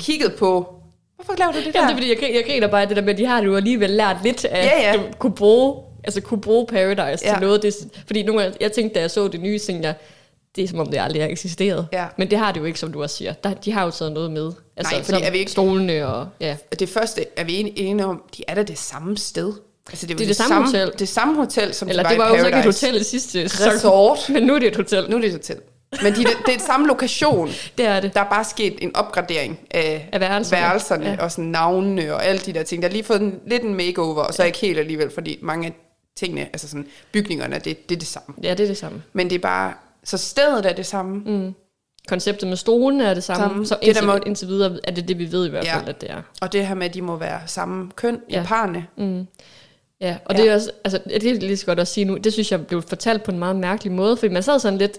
[0.00, 0.77] kigget på,
[1.24, 1.80] hvorfor laver du det der?
[1.80, 3.56] Jamen, det er fordi, jeg, jeg griner bare det der med, at de har jo
[3.56, 5.00] alligevel lært lidt af, Ja, ja.
[5.18, 7.32] Kunne bruge, altså kunne bruge Paradise ja.
[7.32, 7.62] Til noget.
[7.62, 7.74] Det,
[8.06, 9.94] fordi nogle gange, jeg tænkte, da jeg så det nye, tænkte jeg,
[10.56, 11.86] det er som om det aldrig har eksisteret.
[11.92, 12.06] Ja.
[12.18, 13.32] Men det har det jo ikke, som du også siger.
[13.32, 14.52] Der, de har jo taget noget med.
[14.76, 16.26] Altså, Nej, fordi er vi ikke- Stolene og...
[16.40, 16.56] Ja.
[16.78, 19.52] det første er vi enige enige om, de er da det samme sted.
[19.90, 20.92] Altså, det, er, Det er det samme hotel.
[20.98, 23.72] Det samme hotel, som Eller de det var jo ikke et hotel i sidste sæson.
[23.72, 24.18] Resort.
[24.34, 25.06] Men nu er det et hotel.
[25.10, 25.56] Nu er det et hotel.
[26.02, 27.48] Men de, det, det er et samme lokation.
[27.78, 28.14] Det er det.
[28.14, 30.62] Der er bare sket en opgradering af, Af værelserne.
[30.62, 31.10] værelserne Ja.
[31.12, 31.22] ja.
[31.22, 32.82] og sådan navnene og alle de der ting.
[32.82, 35.66] Der har lige fået en, lidt en makeover, og så ikke helt alligevel, fordi mange
[35.66, 35.72] af
[36.16, 38.34] tingene, altså sådan bygningerne, det, det er det samme.
[38.42, 39.02] Ja, det er det samme.
[39.12, 39.72] Men det er bare,
[40.04, 41.16] så stedet er det samme.
[41.26, 41.54] Mm.
[42.08, 43.42] Konceptet med stolene er det samme.
[43.44, 43.66] Samme.
[43.66, 45.76] Så Det, indtil, der må- indtil videre er det det, vi ved i hvert Ja.
[45.76, 46.22] fald, at det er.
[46.40, 48.36] Og det her med, at de må være samme køn Ja.
[48.36, 48.42] ja.
[48.42, 48.86] i parne.
[48.96, 49.26] Mm.
[50.00, 50.42] Ja, og Ja.
[50.42, 52.66] det er også, altså, det er lige så godt at sige nu, det synes jeg
[52.66, 54.98] blev fortalt på en meget mærkelig måde, fordi man sad sådan lidt,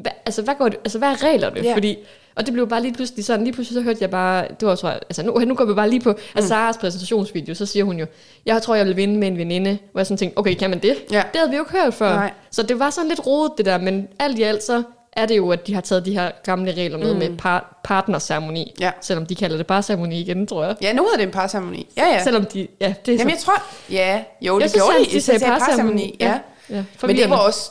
[0.00, 1.60] hvad, altså, hvad går det, altså, hvad er reglerne?
[1.60, 1.74] Ja.
[1.74, 1.98] Fordi,
[2.34, 4.74] og det blev bare lige pludselig sådan, lige pludselig så hørte jeg bare, det var
[4.74, 7.84] tror jeg, altså nu, nu går vi bare lige på, altså Saras præsentationsvideo, så siger
[7.84, 8.06] hun jo,
[8.46, 10.78] jeg tror, jeg vil vinde med en veninde, hvor jeg sådan tænkte, okay, kan man
[10.78, 10.96] det?
[11.10, 11.22] Ja.
[11.32, 12.14] Det havde vi jo ikke hørt før.
[12.14, 12.32] Nej.
[12.50, 14.82] Så det var sådan lidt rodet det der, men alt i alt så
[15.12, 17.18] er det jo, at de har taget de her gamle regler med, mm.
[17.18, 18.74] med par, partnerceremoni.
[18.80, 18.90] Ja.
[19.00, 20.76] Selvom de kalder det bare ceremoni igen, tror jeg.
[20.82, 21.86] Ja, nu hedder det en parceremoni.
[21.96, 22.24] Ja, ja.
[22.24, 24.96] Selvom de, ja, det er Jamen, så, jeg tror, ja, jo, det Jeg synes gjorde
[24.98, 25.16] altid, de.
[25.16, 26.16] de sagde parceremoni.
[26.20, 26.26] Ja.
[26.26, 26.38] Ja.
[26.70, 26.76] ja.
[26.76, 27.70] ja, Men det var også...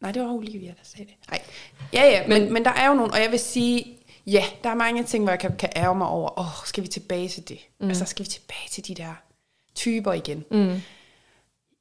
[0.00, 1.14] Nej, det var Olivia, der sagde det.
[1.30, 1.42] Nej.
[1.92, 3.12] Ja, ja, men, Men- der er jo nogle...
[3.12, 6.06] Og jeg vil sige, ja, der er mange ting, hvor jeg kan, kan ærge mig
[6.06, 6.38] over.
[6.38, 7.58] Åh, oh, skal vi tilbage til det?
[7.80, 7.88] Mm.
[7.88, 9.14] Altså, skal vi tilbage til de der
[9.74, 10.44] typer igen?
[10.50, 10.80] Mm.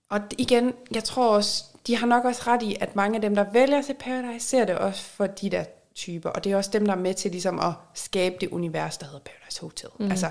[0.10, 3.36] Og igen, jeg tror også, de har nok også ret i, at mange af dem,
[3.36, 5.64] der vælger til Paradise, ser det også for de der
[5.96, 6.30] typer.
[6.30, 9.06] Og det er også dem, der er med til ligesom at skabe det univers, der
[9.06, 9.90] hedder Paradise Hotel.
[10.00, 10.12] Mm.
[10.12, 10.30] Altså,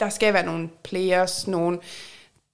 [0.00, 1.78] der skal være nogle players, nogle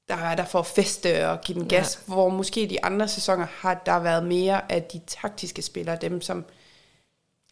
[0.08, 2.14] der er der for at feste og give den gas, ja.
[2.14, 6.44] hvor måske de andre sæsoner har der været mere af de taktiske spillere, dem som...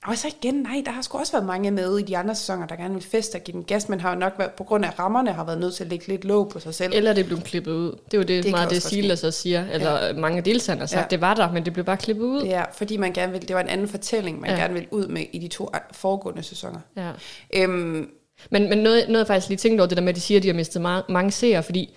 [0.07, 2.67] Og så igen, nej, der har sgu også været mange med i de andre sæsoner,
[2.67, 4.85] der gerne vil feste og give den gas, men har jo nok været, på grund
[4.85, 6.93] af rammerne har været nødt til at lægge lidt låg på sig selv.
[6.95, 7.91] Eller det blev klippet ud.
[7.91, 10.13] Det er jo det, Det meget det Silas så siger, eller ja.
[10.13, 11.07] mange af deltagerne har sagt, Ja.
[11.11, 12.43] det var der, men det blev bare klippet ud.
[12.43, 14.57] Ja, fordi man gerne vil, det var en anden fortælling, man ja.
[14.57, 16.81] Gerne vil ud med i de to foregående sæsoner.
[16.97, 17.11] Ja.
[17.55, 18.09] Øhm,
[18.51, 20.39] Men, men noget, noget jeg faktisk lige tænkt over, det der med, at de siger,
[20.39, 21.97] at de har mistet mange, mange seere, fordi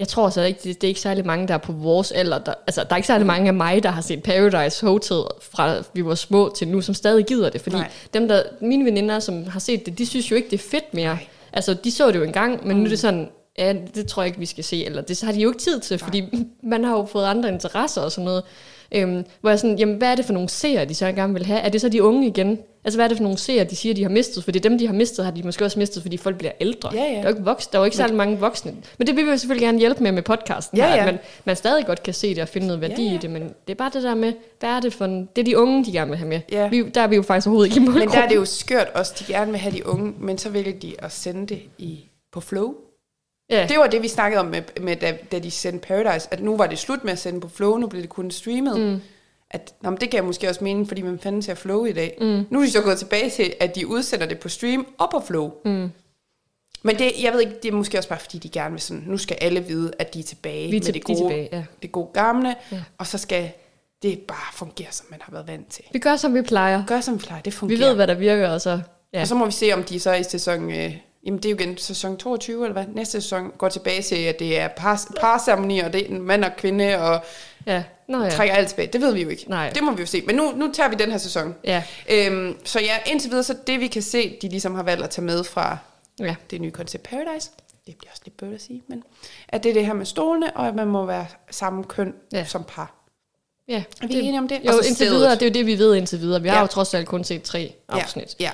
[0.00, 2.38] jeg tror så ikke, det, det er ikke særlig mange, der er på vores alder.
[2.38, 5.74] Der, altså, der er ikke særlig mange af mig, der har set Paradise Hotel fra
[5.92, 7.60] vi var små til nu, som stadig gider det.
[7.60, 7.84] Fordi Nej.
[7.84, 7.92] Nej.
[8.14, 10.94] dem, der, mine veninder, som har set det, de synes jo ikke, det er fedt
[10.94, 11.14] mere.
[11.14, 11.26] Nej.
[11.52, 12.78] Altså, de så det jo engang, men mm.
[12.78, 14.84] nu er det sådan, ja, det tror jeg ikke, vi skal se.
[14.84, 16.24] Eller det har de jo ikke tid til, fordi
[16.62, 18.42] man har jo fået andre interesser og sådan noget.
[18.94, 21.46] Øhm, hvor jeg sådan, jamen, hvad er det for nogle seere, de så gerne vil
[21.46, 21.60] have?
[21.60, 22.58] Er det så de unge igen?
[22.84, 24.44] Altså, hvad er det for nogle seere, de siger, de har mistet?
[24.44, 26.90] Fordi dem, de har mistet, har de måske også mistet, fordi folk bliver ældre.
[26.94, 27.10] Ja, ja.
[27.10, 28.74] Der er jo ikke, voks, der er jo ikke særlig mange voksne.
[28.98, 30.78] Men det vil vi jo selvfølgelig gerne hjælpe med med podcasten.
[30.78, 31.00] Ja, her, ja.
[31.00, 33.14] At man, man stadig godt kan se det og finde noget værdi Ja, ja.
[33.14, 33.30] i det.
[33.30, 35.28] Men det er bare det der med, hvad er det for en...
[35.36, 36.40] Det er de unge, de gerne vil have med.
[36.52, 36.68] Ja.
[36.68, 38.18] Vi, der er vi jo faktisk overhovedet ikke i men målgruppen.
[38.18, 40.72] der er det jo skørt også, de gerne vil have de unge, men så vælger
[40.72, 42.74] de at sende det i, på Flow.
[43.50, 43.66] Ja.
[43.68, 46.56] Det var det, vi snakkede om, med, med da, da de sendte Paradise, at nu
[46.56, 48.80] var det slut med at sende på Flow, nu blev det kun streamet.
[48.80, 49.00] Mm.
[49.50, 52.16] At, nå, det gav måske også mening, fordi man fanden ser Flow i dag.
[52.20, 52.46] Mm.
[52.50, 55.22] Nu er de så gået tilbage til, at de udsender det på stream og på
[55.26, 55.52] Flow.
[55.64, 55.90] Mm.
[56.82, 59.04] Men det, jeg ved ikke, det er måske også bare, fordi de gerne vil sådan,
[59.06, 61.16] nu skal alle vide, at de er tilbage Vi er med til- det de er
[61.16, 61.64] gode, tilbage, ja.
[61.82, 62.82] det gode gamle, Ja.
[62.98, 63.50] og så skal
[64.02, 65.84] det bare fungere, som man har været vant til.
[65.92, 66.84] Vi gør, som vi plejer.
[66.86, 67.88] Gør som vi plejer, det Vi fungerer.
[67.88, 68.80] ved, hvad der virker, og så...
[69.12, 69.20] Ja.
[69.20, 70.70] Og så må vi se, om de så i sæson...
[70.70, 72.84] Øh, jamen, det er jo igen sæson 22, eller hvad?
[72.94, 76.50] Næste sæson går tilbage til, at det er par, parceremoni, og det er mand og
[76.58, 77.24] kvinde, og
[77.66, 77.82] ja.
[78.08, 78.30] Nå ja.
[78.30, 78.88] trækker alt tilbage.
[78.92, 79.44] Det ved vi jo ikke.
[79.50, 79.70] Nej.
[79.70, 80.22] Det må vi jo se.
[80.26, 81.54] Men nu, nu tager vi den her sæson.
[81.64, 81.82] Ja.
[82.10, 85.10] Øhm, så ja, indtil videre, så det vi kan se, de ligesom har valgt at
[85.10, 85.78] tage med fra
[86.20, 86.34] ja.
[86.50, 87.50] det nye koncept Paradise,
[87.86, 89.02] det bliver også lidt bødt at sige, men
[89.48, 92.44] at det er det her med stolene, og at man må være samme køn ja.
[92.44, 92.94] Som par.
[93.68, 93.82] Ja.
[94.02, 94.60] Er vi enige om det?
[94.64, 95.12] Jo, Og så indtil stedet.
[95.14, 96.42] videre, det er jo det, vi ved indtil videre.
[96.42, 96.60] Vi har Ja.
[96.60, 98.36] jo trods alt kun set tre afsnit.
[98.40, 98.50] Ja,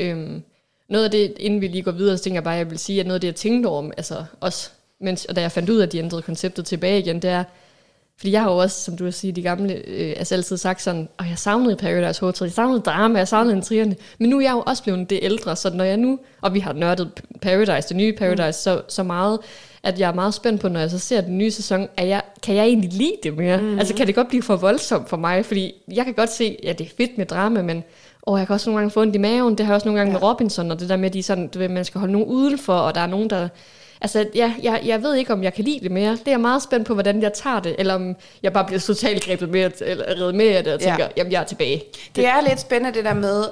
[0.00, 0.04] ja.
[0.06, 0.42] Øhm,
[0.90, 2.78] noget af det, inden vi lige går videre, så tænker jeg bare, at jeg vil
[2.78, 5.70] sige, at noget af det, jeg tænkte over, altså også, mens, og da jeg fandt
[5.70, 7.44] ud af, at de ændrede konceptet tilbage igen, det er,
[8.20, 10.82] fordi jeg har jo også, som du har sige, de gamle, øh, altså altid sagt
[10.82, 14.40] sådan, og jeg savnede Paradise Hotel, jeg savnede drama, jeg savnede intrigerne, men nu er
[14.40, 17.10] jeg jo også blevet det ældre, så når jeg nu, og vi har nørdet
[17.42, 18.52] Paradise, det nye Paradise, mm.
[18.52, 19.38] så, så meget,
[19.82, 22.22] at jeg er meget spændt på, når jeg så ser den nye sæson, er jeg,
[22.42, 23.60] kan jeg egentlig lide det mere?
[23.60, 23.78] Mm.
[23.78, 26.72] Altså kan det godt blive for voldsomt for mig, fordi jeg kan godt se, ja
[26.72, 27.84] det er fedt med drama, men
[28.22, 29.98] og jeg kan også nogle gange få ondt i maven, det har jeg også nogle
[30.00, 30.16] gange Ja.
[30.16, 30.20] ja.
[30.20, 32.28] med Robinson, og det der med, at de sådan, du ved, man skal holde nogen
[32.28, 33.48] udenfor, og der er nogen, der...
[34.02, 36.10] Altså, ja, jeg, jeg ved ikke, om jeg kan lide det mere.
[36.12, 38.80] Det er jeg meget spændt på, hvordan jeg tager det, eller om jeg bare bliver
[38.80, 40.88] totalt grebet med, eller reddet med af det, og Ja.
[40.88, 41.82] tænker, jamen, jeg er tilbage.
[42.16, 43.44] Det er lidt spændende det der med,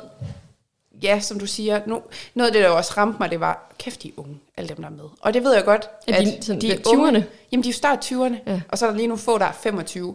[1.03, 2.03] ja, som du siger, nu,
[2.35, 4.77] noget af det, der også ramte mig, det var, kæft, de er unge, alle dem,
[4.77, 5.05] der er med.
[5.21, 7.11] Og det ved jeg godt, Er at de sådan de er ved unge.
[7.19, 7.23] 20'erne?
[7.53, 8.61] Jamen, de er jo start 20'erne, Ja.
[8.69, 10.15] og så er der lige nu få, der er 25.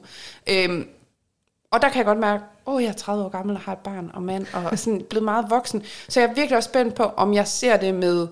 [0.49, 0.87] Øhm,
[1.73, 3.79] og der kan jeg godt mærke, åh, jeg er 30 år gammel og har et
[3.79, 5.83] barn og mand, og sådan blevet meget voksen.
[6.09, 8.27] Så jeg er virkelig også spændt på, om jeg ser det med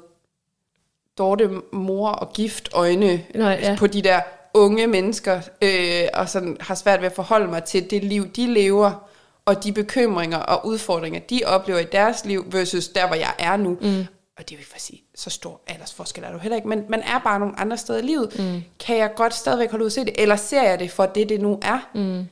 [1.18, 3.76] Dorte, mor og gift øjne Nå, ja.
[3.80, 4.22] på de der
[4.54, 8.54] unge mennesker, øh, og sådan har svært ved at forholde mig til det liv, de
[8.54, 9.10] lever,
[9.46, 13.58] og de bekymringer og udfordringer, de oplever i deres liv, versus der, hvor jeg er
[13.58, 13.78] nu.
[13.82, 14.06] Mm.
[14.38, 17.20] Og det vil for sige, så stor aldersforskel er du heller ikke, men man er
[17.24, 18.40] bare nogle andre steder i livet.
[18.40, 18.64] Mm.
[18.80, 21.30] Kan jeg godt stadigvæk holde ud at se det, eller ser jeg det for det,
[21.30, 21.90] det nu er?
[21.96, 22.28] Mm.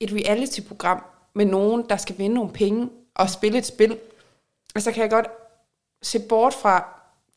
[0.00, 1.02] Et reality-program
[1.34, 3.98] med nogen, der skal vinde nogle penge og spille et spil.
[4.74, 5.26] Og så kan jeg godt
[6.02, 6.88] se bort fra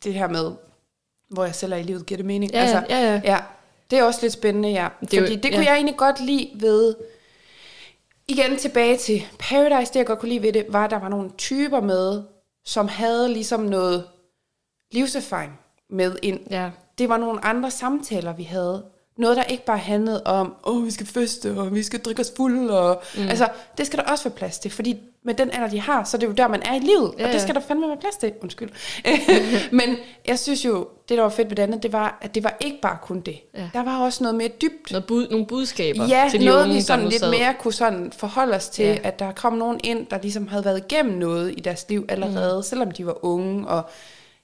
[0.04, 0.52] det her med,
[1.30, 2.52] hvor jeg selv er i livet, giver det mening?
[2.52, 3.22] Ja, ja, ja, ja.
[3.24, 3.40] ja.
[3.92, 4.88] Det er også lidt spændende, ja.
[5.02, 5.70] Det Det er jo- Fordi det kunne ja.
[5.70, 6.96] jeg egentlig godt lide ved...
[8.28, 11.10] Igen tilbage til Paradise, det jeg godt kunne lide ved det, var, at der var
[11.10, 12.24] nogle typer med,
[12.66, 14.08] som havde ligesom noget
[14.92, 16.40] livserfaring med ind.
[16.50, 16.72] Ja.
[16.98, 18.86] Det var nogle andre samtaler, vi havde.
[19.20, 22.22] Noget, der ikke bare handlede om, åh, oh, vi skal feste, og vi skal drikke
[22.22, 23.22] os fuld, og mm.
[23.28, 26.18] altså, det skal der også være plads til, fordi med den alder, de har, så
[26.18, 27.98] er det jo der, man er i livet, Ja, og det skal der fandme være
[27.98, 28.34] plads til.
[28.42, 28.70] Undskyld.
[29.80, 32.44] Men jeg synes jo, det der var fedt ved det andet, det var, at det
[32.44, 33.40] var ikke bare kun det.
[33.58, 33.70] Ja.
[33.74, 34.92] Der var også noget mere dybt.
[34.92, 37.32] Noget bud, nogle budskaber Ja, til de noget unge, vi sådan lidt sad.
[37.32, 38.98] mere kunne sådan forholde os til, Ja.
[39.04, 42.58] at der kom nogen ind, der ligesom havde været igennem noget i deres liv allerede,
[42.58, 42.64] mm.
[42.64, 43.90] selvom de var unge, og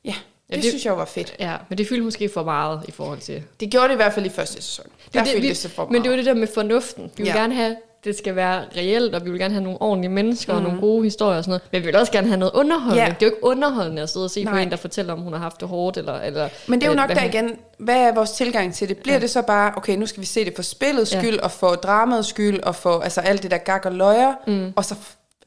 [0.06, 0.16] ja,
[0.50, 1.36] Ja, det det- synes jeg var fedt.
[1.40, 3.44] Ja, men det fyldte måske for meget i forhold til...
[3.60, 4.86] Det gjorde det i hvert fald i første sæson.
[5.14, 6.18] Der det, fyldte vi, det sig for men det meget.
[6.18, 7.04] det der med fornuften.
[7.04, 7.38] Vi vil Ja.
[7.38, 10.58] gerne have, det skal være reelt, og vi vil gerne have nogle ordentlige mennesker mm.
[10.58, 10.70] og Mhm.
[10.72, 11.62] nogle gode historier og sådan noget.
[11.72, 13.04] Men vi vil også gerne have noget underholdende.
[13.04, 13.10] Ja.
[13.10, 14.54] Det er jo ikke underholdende at sidde og se Nej.
[14.54, 15.98] på en, der fortæller, om hun har haft det hårdt.
[15.98, 18.90] Eller, eller, Men det er jo nok der hun- igen, hvad er vores tilgang til
[18.90, 18.98] det?
[18.98, 19.22] Bliver Ja.
[19.22, 21.22] det så bare, okay, nu skal vi se det for spillets Ja.
[21.22, 24.74] skyld, og for dramaets skyld, og for altså, alt det der gak og løjer, mm.
[24.76, 24.96] og så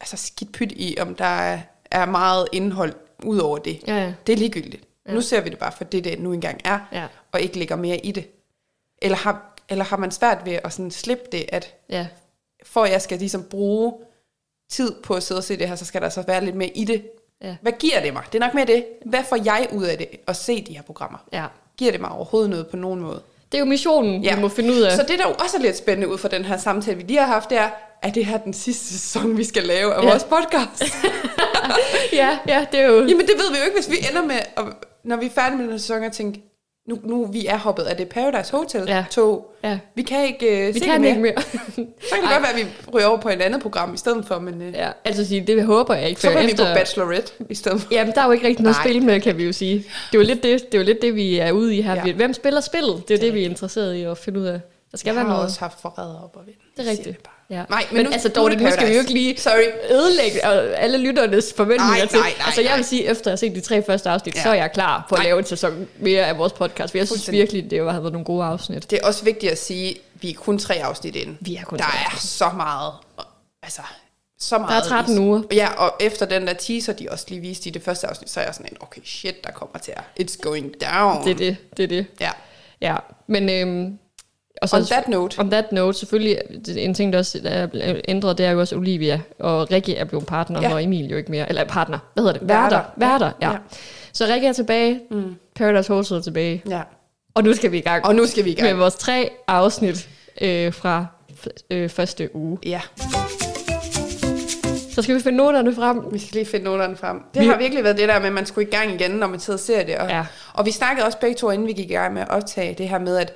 [0.00, 1.58] altså, skidt pyt i, om der er,
[1.90, 2.92] er meget indhold
[3.24, 3.78] ud over det.
[3.86, 4.12] Ja, ja.
[4.26, 4.82] Det er ligegyldigt.
[5.08, 5.14] Ja.
[5.14, 7.04] Nu ser vi det bare for det, det nu engang er, Ja.
[7.32, 8.28] og ikke lægger mere i det.
[9.02, 12.06] Eller har, eller har man svært ved at sådan slippe det, at Ja,
[12.66, 13.92] for at jeg skal ligesom bruge
[14.70, 16.68] tid på at sidde og se det her, så skal der så være lidt mere
[16.68, 17.02] i det.
[17.42, 17.56] Ja.
[17.62, 18.22] Hvad giver det mig?
[18.32, 18.84] Det er nok mere det.
[19.06, 21.18] Hvad får jeg ud af det at se de her programmer?
[21.32, 21.44] ja.
[21.76, 23.22] Giver det mig overhovedet noget på nogen måde?
[23.52, 24.34] Det er jo missionen, ja.
[24.34, 24.92] vi må finde ud af.
[24.92, 27.18] Så det, der jo også er lidt spændende ud fra den her samtale, vi lige
[27.18, 27.70] har haft, det er,
[28.02, 30.08] at det her den sidste sæson, vi skal lave af ja.
[30.08, 30.84] vores podcast.
[32.12, 32.94] ja, ja, det er jo...
[33.06, 34.64] Jamen det ved vi jo ikke, hvis vi ender med, at,
[35.08, 36.42] når vi er færdige med den sæson, at tænke,
[36.88, 39.04] nu, nu vi er hoppet af det Paradise Hotel Ja.
[39.10, 39.54] tog.
[39.64, 39.78] Ja.
[39.94, 41.32] Vi kan ikke uh, Vi se kan det ikke mere.
[41.34, 41.42] mere.
[42.08, 44.26] Så kan det godt være, at vi ryger over på et andet program i stedet
[44.26, 46.20] for, men uh, ja, altså sige, det håber jeg ikke.
[46.20, 47.88] så for kan vi på Bachelorette i stedet for.
[47.94, 49.74] Jamen, der er jo ikke rigtig noget spil med, kan vi jo sige.
[49.78, 52.06] Det er jo lidt det, det, er jo lidt det vi er ude i her.
[52.06, 52.12] Ja.
[52.12, 53.08] Hvem spiller spillet?
[53.08, 54.60] Det er det, vi er interesseret i at finde ud af.
[54.90, 55.44] Der skal Jeg være har noget.
[55.44, 56.56] også haft forræder op og vind.
[56.76, 57.28] Det er rigtigt.
[57.50, 57.64] Ja.
[57.70, 59.92] Nej, men, Men nu, altså, nu det dog, nu skal vi jo ikke lige- Sorry.
[59.94, 60.44] ødelægge
[60.76, 62.18] alle lytternes forventninger Nej, til.
[62.18, 64.42] nej, nej, altså jeg vil sige, efter at have set de tre første afsnit, Ja.
[64.42, 65.24] så er jeg klar på at Nej.
[65.26, 66.90] lave en sæson mere af vores podcast.
[66.90, 68.90] For jeg synes virkelig, det har været nogle gode afsnit.
[68.90, 71.36] Det er også vigtigt at sige, at vi er kun tre afsnit inde.
[71.40, 72.92] Vi er kun Der er så meget,
[73.62, 73.82] altså,
[74.38, 74.70] så meget.
[74.70, 75.42] Der er 13 i- uger.
[75.52, 78.40] Ja, og efter den der teaser, de også lige viste i det første afsnit, så
[78.40, 81.24] er jeg sådan en, okay, shit, der kommer til at, it's going down.
[81.24, 82.06] Det er det, det er det.
[82.20, 82.30] Ja.
[82.80, 83.48] Ja, men...
[83.50, 83.98] Øhm,
[84.62, 85.38] og On that note.
[85.40, 86.38] On that note, selvfølgelig,
[86.76, 87.68] en ting, der også er
[88.08, 90.72] ændret, det er jo også Olivia, og Rikke er blevet partner, Ja.
[90.74, 91.48] og Emil jo ikke mere.
[91.48, 92.48] Eller partner, hvad hedder det?
[92.48, 92.80] Værter.
[92.96, 93.30] Værter.
[93.42, 93.50] Ja.
[93.50, 93.56] Ja.
[94.12, 95.34] Så Rikke er tilbage, mm.
[95.56, 96.80] Paradise Hotel er tilbage, Ja.
[97.34, 98.78] og nu skal vi i gang Og nu skal vi i med gang.
[98.78, 100.08] vores tre afsnit
[100.40, 101.06] øh, fra
[101.70, 102.58] øh, første uge.
[102.66, 102.80] Ja,
[104.92, 106.00] Så skal vi finde noterne frem.
[106.12, 107.16] vi skal lige finde noterne frem.
[107.34, 109.26] Det Vi- har virkelig været det der med, at man skulle i gang igen, når
[109.26, 109.96] man sidder og ser det.
[109.96, 110.24] Og, Ja.
[110.52, 112.88] og vi snakkede også begge to, inden vi gik i gang med at optage det
[112.88, 113.32] her med, at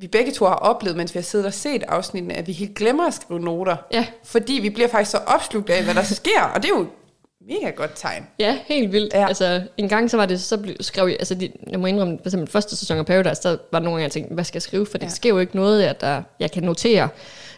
[0.00, 2.74] vi begge to har oplevet, mens vi har siddet og set afsnittene, at vi helt
[2.74, 3.76] glemmer at skrive noter.
[3.92, 4.06] Ja.
[4.24, 6.42] Fordi vi bliver faktisk så opslugt af, hvad der sker.
[6.54, 6.86] Og det er jo
[7.48, 8.26] mega godt tegn.
[8.38, 9.14] Ja, helt vildt.
[9.14, 9.26] Ja.
[9.28, 12.18] Altså, en gang så var det, så blev, skrev jeg, altså de, jeg må indrømme,
[12.18, 14.56] for eksempel første sæson af Paradise, der var der nogle gange, jeg tænkte, hvad skal
[14.56, 14.86] jeg skrive?
[14.86, 15.10] For det Ja.
[15.10, 17.08] sker jo ikke noget, at der, jeg kan notere.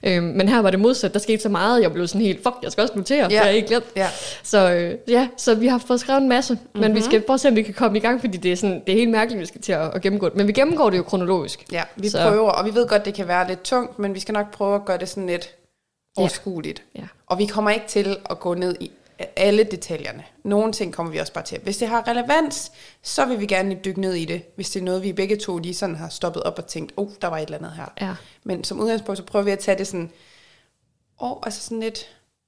[0.02, 2.56] Øhm, men her var det modsat, der skete så meget, jeg blev sådan helt, fuck,
[2.62, 3.28] jeg skal også notere, ja.
[3.28, 3.84] det har jeg ikke glemt.
[3.96, 4.08] Ja.
[4.42, 6.80] Så øh, ja, så vi har fået skrevet en masse, mm-hmm.
[6.80, 8.56] men vi skal prøve at se, om vi kan komme i gang, fordi det er,
[8.56, 10.36] sådan, det er helt mærkeligt, vi skal til at, at gennemgå det.
[10.36, 11.64] Men vi gennemgår det jo kronologisk.
[11.72, 14.20] Ja, vi Så- prøver, og vi ved godt, det kan være lidt tungt, men vi
[14.20, 15.50] skal nok prøve at gøre det sådan lidt
[16.16, 16.20] Ja.
[16.20, 16.82] overskueligt.
[16.96, 17.02] Ja.
[17.26, 18.90] Og vi kommer ikke til at gå ned i
[19.36, 20.24] alle detaljerne.
[20.44, 21.58] Nogle ting kommer vi også bare til.
[21.62, 24.42] Hvis det har relevans, så vil vi gerne dykke ned i det.
[24.56, 27.08] Hvis det er noget, vi begge to lige sådan har stoppet op og tænkt, oh,
[27.22, 28.06] der var et eller andet her.
[28.08, 28.14] Ja.
[28.44, 30.10] Men som udgangspunkt, så prøver vi at tage det sådan,
[31.18, 32.06] oh, altså sådan lidt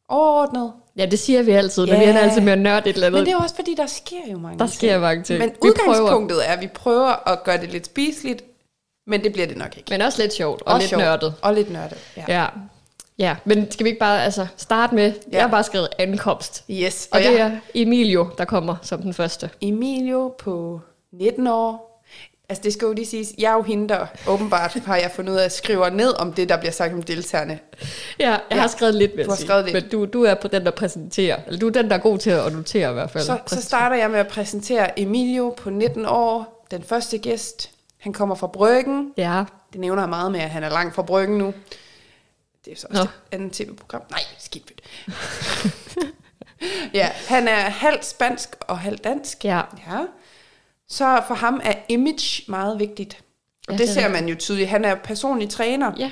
[0.09, 0.73] overordnet.
[0.97, 1.99] Ja, det siger vi altid, men Ja.
[2.05, 3.19] vi ender altid med at nørde et eller andet.
[3.21, 4.75] Men det er jo også fordi, der sker jo mange Der ting.
[4.77, 5.39] sker mange ting.
[5.39, 5.73] Men Vi prøver.
[5.73, 8.45] udgangspunktet er, at vi prøver at gøre det lidt spiseligt,
[9.07, 9.91] men det bliver det nok ikke.
[9.91, 11.03] Men også lidt sjovt og, Og lidt sjovt.
[11.03, 11.35] nørdet.
[11.43, 12.25] Og lidt nørdet, ja.
[12.29, 12.47] Ja.
[13.19, 15.37] Ja, men skal vi ikke bare altså, starte med, ja.
[15.37, 16.65] jeg har bare skrevet ankomst.
[16.71, 19.51] Yes, Og, og det er Emilio, der kommer som den første.
[19.61, 20.81] Emilio på
[21.13, 21.89] 19 år.
[22.51, 25.33] Altså det skal jo lige siges, jeg er jo hende, der åbenbart har jeg fundet
[25.33, 27.59] ud af at skrive ned om det, der bliver sagt om deltagerne.
[28.19, 28.57] Ja, jeg ja.
[28.57, 29.47] har skrevet lidt, vil Du har sige.
[29.47, 29.75] skrevet lidt.
[29.75, 31.39] Men du, du er på den, der præsenterer.
[31.47, 33.25] Eller du er den, der er god til at notere i hvert fald.
[33.25, 37.71] Så, så starter jeg med at præsentere Emilio på 19 år, den første gæst.
[37.99, 39.13] Han kommer fra Bryggen.
[39.17, 41.55] Ja, Det nævner jeg meget med, at han er langt fra Bryggen nu.
[42.65, 43.09] Det er så også Nå.
[43.09, 44.03] et andet tv-program.
[44.11, 44.73] Nej, skidt
[46.95, 49.45] ja, han er halvt spansk og halvt dansk.
[49.45, 49.61] ja.
[49.91, 50.05] Ja.
[50.89, 53.15] Så for ham er image meget vigtigt.
[53.69, 54.69] Og Ja, det det er ser man jo tydeligt.
[54.69, 55.93] Han er personlig træner.
[55.99, 56.11] Ja,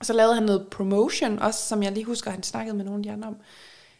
[0.00, 2.98] Og så lavede han noget promotion også, som jeg lige husker, han snakkede med nogle
[2.98, 3.36] af de andre om.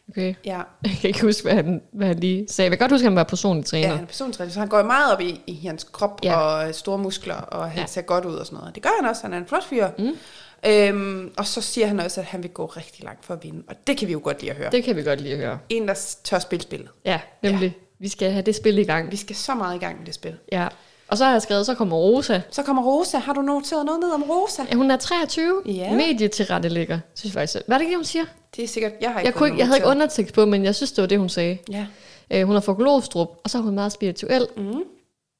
[0.09, 0.33] okay.
[0.45, 2.69] Ja, Jeg kan ikke huske, hvad han, hvad han lige sagde.
[2.71, 3.87] Jeg kan godt huske, at han var personlig træner.
[3.87, 6.35] ja han er personlig træner, så han går meget op i, i hans krop Ja.
[6.35, 7.85] og store muskler, og han ja.
[7.85, 8.75] ser godt ud og sådan noget.
[8.75, 9.87] Det gør han også, han er en flot fyr.
[9.97, 10.17] Mm.
[10.65, 13.63] Øhm, og så siger han også, at han vil gå rigtig langt for at vinde.
[13.67, 14.71] Og det kan vi jo godt lide at høre.
[14.71, 14.83] Det.
[14.83, 15.59] Kan vi godt lige høre.
[15.69, 16.89] En, der tør spille spillet.
[17.05, 17.67] Ja, nemlig.
[17.67, 17.85] Ja.
[17.99, 19.11] Vi skal have det spil i gang.
[19.11, 20.35] Vi skal så meget i gang med det spil.
[20.51, 20.67] Ja.
[21.07, 22.41] Og så har jeg skrevet, så kommer Rosa.
[22.51, 23.17] Så kommer Rosa.
[23.17, 24.63] Har du noteret noget ned om Rosa?
[24.71, 25.61] Ja, hun er 23.
[25.65, 25.93] Ja.
[25.93, 27.67] Medietilrettelægger, synes jeg faktisk.
[27.67, 28.25] Hvad er det hun siger?
[28.55, 30.65] Det er sikkert, jeg har ikke Jeg, kunne ikke, jeg havde ikke undertekst på, men
[30.65, 31.57] jeg synes, det var det, hun sagde.
[31.71, 31.85] Ja.
[32.31, 34.47] Øh, hun er fra Glostrup, og så er hun meget spirituel.
[34.57, 34.81] Mm.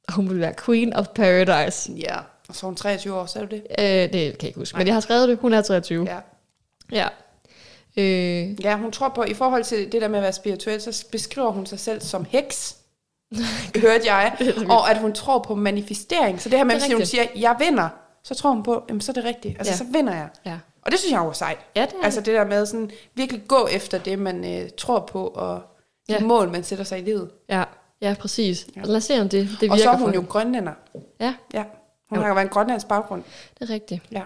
[0.08, 1.92] Og hun vil være queen of paradise.
[1.98, 2.16] Ja.
[2.50, 3.64] Og så er hun 23 år, er du det?
[3.80, 5.38] Øh, det kan jeg ikke huske, men jeg har skrevet det.
[5.42, 6.08] Hun er 23.
[6.12, 6.18] Ja.
[6.92, 7.08] ja.
[7.98, 11.06] Øh, Ja, hun tror på, i forhold til det der med at være spirituel, så
[11.12, 12.76] beskriver hun sig selv som heks.
[13.82, 14.54] hørte jeg.
[14.70, 16.42] Og at hun tror på manifestering.
[16.42, 17.90] Så det her med, hvis hun siger, jeg vinder,
[18.24, 19.58] så tror hun på, jamen, så er det rigtigt.
[19.58, 19.78] Altså, Ja.
[19.78, 20.30] så vinder jeg.
[20.46, 20.58] ja.
[20.82, 21.58] Og det synes jeg jo er sejt.
[21.76, 25.00] Ja, det er Altså det der med sådan, virkelig gå efter det, man øh, tror
[25.12, 25.62] på, og
[26.10, 26.20] de Ja.
[26.20, 27.30] mål, man sætter sig i livet.
[27.50, 27.64] Ja,
[28.02, 28.68] ja præcis.
[28.76, 28.82] Ja.
[28.84, 30.74] Lad os se, om det, det virker Og så er hun for jo grønlænder.
[31.20, 31.64] Ja, Ja.
[32.10, 32.22] Hun Jo.
[32.22, 33.24] har jo været en grønlandsk baggrund.
[33.60, 34.02] det er rigtigt.
[34.12, 34.22] Ja.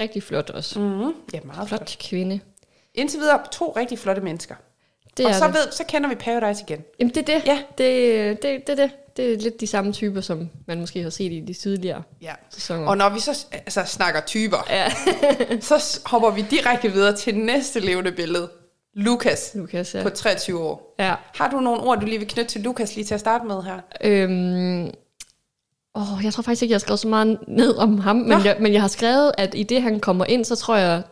[0.00, 0.78] Rigtig flot også.
[0.80, 1.14] Mm-hmm.
[1.34, 1.80] Ja, meget flot.
[1.80, 2.40] Flot kvinde.
[2.94, 4.54] Indtil videre to rigtig flotte mennesker.
[5.16, 5.54] Det og så, det.
[5.54, 6.84] ved, så kender vi Paradise igen.
[7.00, 7.46] Jamen det er det.
[7.46, 7.62] Ja.
[7.78, 8.90] Det, det, det, det.
[9.16, 12.32] det er lidt de samme typer, som man måske har set i de tidligere Ja.
[12.50, 12.86] sæsoner.
[12.88, 14.90] Og når vi så altså, snakker typer, ja,
[15.60, 18.50] så hopper vi direkte videre til næste levende billede.
[18.94, 20.02] Lukas Lukas, ja.
[20.02, 20.94] på 23 år.
[20.98, 21.14] ja.
[21.34, 23.62] Har du nogle ord, du lige vil knytte til Lukas lige til at starte med
[23.62, 23.80] her?
[24.04, 24.90] Øhm,
[25.94, 28.44] åh, jeg tror faktisk ikke, jeg har skrevet så meget ned om ham, men Nå.
[28.44, 31.02] jeg, men jeg har skrevet, at i det, han kommer ind, så tror jeg,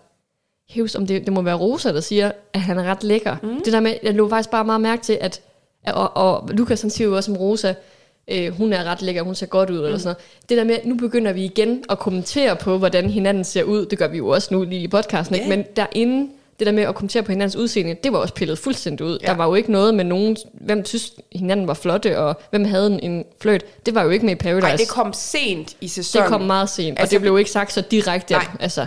[0.71, 3.37] hævs, om det, det må være Rosa, der siger, at han er ret lækker.
[3.43, 3.63] Mm.
[3.65, 5.41] Det der med, jeg lå faktisk bare meget mærke til, at,
[5.87, 7.75] og, og Lukas han siger jo også om Rosa,
[8.31, 9.85] øh, hun er ret lækker, hun ser godt ud, mm.
[9.85, 10.49] eller sådan noget.
[10.49, 13.99] Det der med, nu begynder vi igen at kommentere på, hvordan hinanden ser ud, det
[13.99, 15.43] gør vi jo også nu lige i podcasten, Ja.
[15.43, 15.57] ikke?
[15.57, 19.07] men derinde, det der med at kommentere på hinandens udseende, det var også pillet fuldstændig
[19.07, 19.19] ud.
[19.23, 19.27] Ja.
[19.27, 22.87] Der var jo ikke noget med nogen, hvem synes hinanden var flotte, og hvem havde
[22.87, 23.87] en, en fløjt.
[23.87, 24.67] Det var jo ikke med i Paradise.
[24.67, 26.23] Nej, det kom sent i sæsonen.
[26.25, 28.35] det kom meget sent, altså, Altså, og det blev jo ikke sagt så direkte.
[28.35, 28.47] Nej.
[28.61, 28.87] Altså,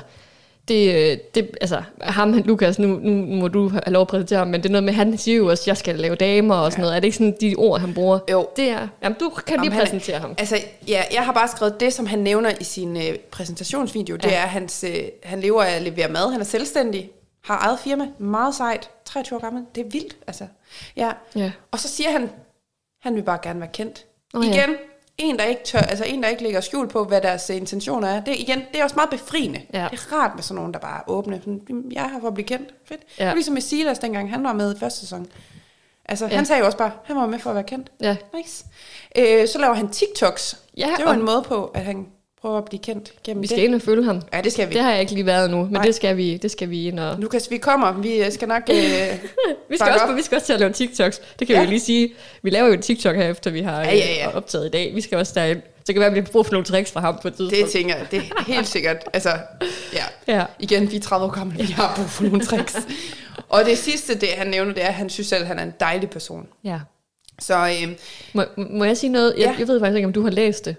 [0.68, 4.48] det, øh, det, altså, ham, Lukas, nu, nu må du have lov at præsentere ham,
[4.48, 6.82] men det er noget med, han siger jo også, jeg skal lave damer og sådan
[6.82, 6.96] noget.
[6.96, 8.20] Er det ikke sådan de ord, han bruger?
[8.32, 8.48] Jo.
[8.56, 10.34] Det er, jamen, du kan Om lige han er- præsentere ham.
[10.38, 10.58] Altså,
[10.88, 14.16] ja, jeg har bare skrevet det, som han nævner i sin øh, præsentationsvideo.
[14.16, 14.32] Det Ja.
[14.38, 16.32] er, at hans, øh, han lever af at levere mad.
[16.32, 17.10] Han er selvstændig,
[17.44, 19.66] har eget firma, meget sejt, 23 år gammel.
[19.76, 20.48] Det er vildt, altså.
[20.96, 21.12] Ja.
[21.36, 21.52] Ja.
[21.72, 22.30] Og så siger han,
[23.02, 24.06] han vil bare gerne være kendt.
[24.34, 24.54] Oh, ja.
[24.54, 24.76] igen,
[25.18, 28.08] en der ikke tør, altså en der ikke lægger skjul på, hvad deres øh, intentioner
[28.08, 28.22] er.
[28.24, 29.62] Det, er igen, det er også meget befriende.
[29.74, 29.88] Ja.
[29.92, 31.38] Det er rart med sådan nogen, der bare er åbne.
[31.40, 32.70] Sådan, "Jamen, Jeg er her for at blive kendt.
[32.86, 33.02] Fedt.
[33.02, 33.06] Ja.
[33.18, 33.24] Ja.
[33.24, 35.28] Det var ligesom med Silas, dengang han var med i første sæson.
[36.06, 36.30] Altså, Ja.
[36.32, 36.36] ja.
[36.36, 37.92] han sagde jo også bare, han var med for at være kendt.
[38.02, 38.16] Ja.
[38.36, 38.66] Nice.
[39.18, 40.60] Øh, så laver han TikToks.
[40.78, 42.08] Ja, det var en måde på, at han
[42.42, 43.56] prøver at blive kendt gennem Vi det.
[43.56, 44.22] skal ind og følge ham.
[44.34, 44.74] Ja, det skal vi.
[44.74, 45.84] Det har jeg ikke lige været nu, men Nej.
[45.86, 47.16] det skal, vi, det skal vi ind og...
[47.20, 47.92] Lukas, vi kommer.
[48.02, 48.62] Vi øh, skal nok...
[48.72, 48.76] Øh,
[49.70, 50.16] Vi skal, også, op.
[50.18, 51.22] vi skal også til at lave TikToks.
[51.40, 51.62] Det kan ja.
[51.62, 52.14] Vi jo lige sige.
[52.42, 54.28] Vi laver jo en TikTok her, efter vi har Ja, ja, ja.
[54.30, 54.96] øh, optaget i dag.
[54.96, 55.62] Vi skal også derind.
[55.62, 57.34] Så det kan være, at vi får brug for nogle tricks fra ham på et
[57.34, 57.64] tidspunkt.
[57.66, 58.08] det tænker jeg.
[58.12, 58.98] Det er helt sikkert.
[59.14, 59.30] Altså,
[59.94, 60.34] ja.
[60.36, 60.46] Ja.
[60.60, 61.58] Igen, vi er 30 år gamle.
[61.58, 62.76] Vi har brug for nogle tricks.
[63.50, 65.64] Og det sidste, det han nævner, det er, at han synes selv, at han er
[65.64, 66.48] en dejlig person.
[66.64, 66.80] ja.
[67.40, 67.90] Så øh,
[68.34, 69.34] Må, må jeg sige noget?
[69.38, 69.56] Jeg, Ja.
[69.60, 70.76] jeg ved faktisk ikke, om du har læst det.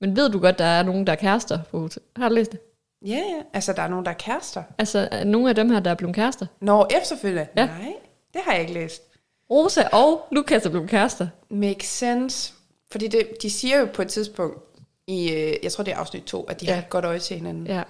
[0.00, 2.02] Men ved du godt, der er nogen, der er kærester på hotel?
[2.16, 2.60] Har du læst det?
[3.06, 3.42] ja, ja.
[3.52, 4.62] Altså, der er nogen, der er kærester.
[4.78, 6.46] Altså, er nogle af dem her, der er blevet kærester.
[6.60, 7.46] Når efterfølgende?
[7.56, 7.66] Ja.
[7.66, 7.94] Nej,
[8.34, 9.02] det har jeg ikke læst.
[9.50, 11.28] Rosa og Lukas er blevet kærester.
[11.50, 12.52] Makes sense.
[12.90, 14.58] Fordi det, de siger jo på et tidspunkt,
[15.06, 16.72] i, øh, jeg tror det er afsnit 2, at de ja.
[16.74, 17.66] har et godt øje til hinanden.
[17.66, 17.82] Ja.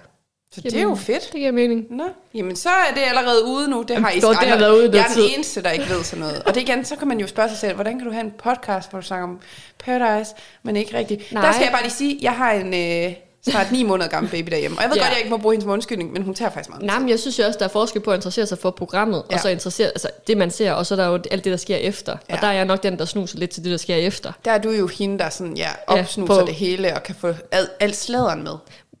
[0.55, 1.23] Så det er jo fedt.
[1.31, 1.85] Det giver mening.
[1.89, 3.81] Nå, jamen så er det allerede ude nu.
[3.87, 6.19] Det har I det har været ude Jeg er den eneste, der ikke ved sådan
[6.25, 6.43] noget.
[6.43, 8.33] Og det igen, så kan man jo spørge sig selv, hvordan kan du have en
[8.43, 9.39] podcast, hvor du snakker om
[9.85, 10.31] Paradise,
[10.63, 11.31] men ikke rigtigt.
[11.31, 11.45] Nej.
[11.45, 12.73] Der skal jeg bare lige sige, jeg har en
[13.07, 13.13] øh,
[13.49, 14.77] snart ni måneder gammel baby derhjemme.
[14.77, 15.03] Og jeg ved Ja.
[15.03, 16.85] godt, jeg ikke må bruge hende som undskyldning, men hun tager faktisk meget.
[16.85, 19.23] Nej, men jeg synes jo også, der er forskel på at interessere sig for programmet,
[19.29, 19.35] ja.
[19.35, 21.57] Og så interessere, altså det man ser, og så er der jo alt det, der
[21.57, 22.15] sker efter.
[22.29, 22.35] Ja.
[22.35, 24.31] Og der er jeg nok den, der snuser lidt til det, der sker efter.
[24.45, 27.15] Der er du jo hende, der sådan, ja, opsnuser på- ja, det hele og kan
[27.15, 28.53] få al, alt sladeren med.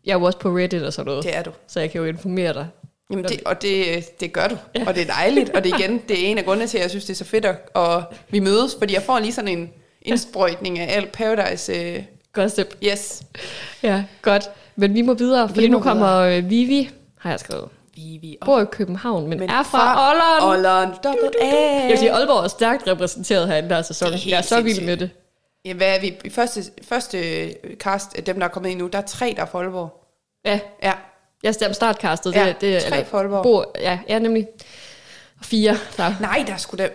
[0.05, 1.51] Jeg er jo også på Reddit og sådan noget, Det er du.
[1.67, 2.67] så jeg kan jo informere dig.
[3.11, 4.83] Jamen det, og det, det gør du, ja.
[4.87, 6.89] og det er dejligt, og det igen, det er en af grundene til, at jeg
[6.89, 9.69] synes, det er så fedt, at, at vi mødes, fordi jeg får lige sådan en
[10.01, 11.73] indsprøjtning af alt Paradise.
[11.73, 12.75] Øh, Gossip.
[12.83, 13.23] yes,
[13.83, 14.49] Ja, godt.
[14.75, 16.89] Men vi må videre, fordi må nu kommer øh, Vivi,
[17.19, 17.69] har jeg skrevet.
[17.95, 21.45] Vivi og Bor i København, men, Men er fra dobbelt A.
[21.45, 24.11] Jeg vil sige, Aalborg er stærkt repræsenteret her i den her sæson.
[24.27, 25.09] Jeg er så vild med det.
[25.65, 26.15] Ja, hvad er vi?
[26.25, 29.45] I første, første cast, dem der er kommet ind nu, der er tre, der er
[29.45, 30.03] fra Aalborg.
[30.45, 30.93] Ja, Ja,
[31.43, 32.35] jeg stemmer startcastet.
[32.35, 33.43] Ja, det, det, tre fra Aalborg.
[33.43, 34.47] Bor, ja, ja, nemlig.
[35.39, 35.77] Og Fire.
[35.97, 36.89] Der, nej, der er sgu da,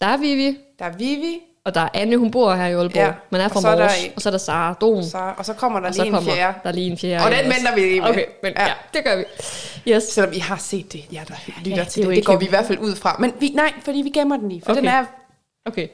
[0.00, 2.94] der er Vivi, der er Vivi, og der er Anne, hun bor her i Aalborg.
[2.96, 4.04] Ja, Man er fra er der Mors.
[4.04, 5.04] en- Og så er der Sara Don.
[5.04, 6.58] så, og så kommer der og lige en kommer fjerde.
[6.64, 7.24] der lige en fjerde.
[7.24, 8.08] Og den venter vi lige med.
[8.10, 8.66] Okay, men ja.
[8.66, 8.72] Ja.
[8.94, 9.24] det gør vi.
[9.92, 10.02] Yes.
[10.02, 12.10] Selvom I har set det, ja, der lytter Ja, det til er det.
[12.10, 13.16] Det, ikke går vi i hvert fald ud fra.
[13.20, 14.80] Men vi, nej, fordi vi gemmer den lige, for Okay.
[14.80, 15.04] den er...
[15.66, 15.88] Okay.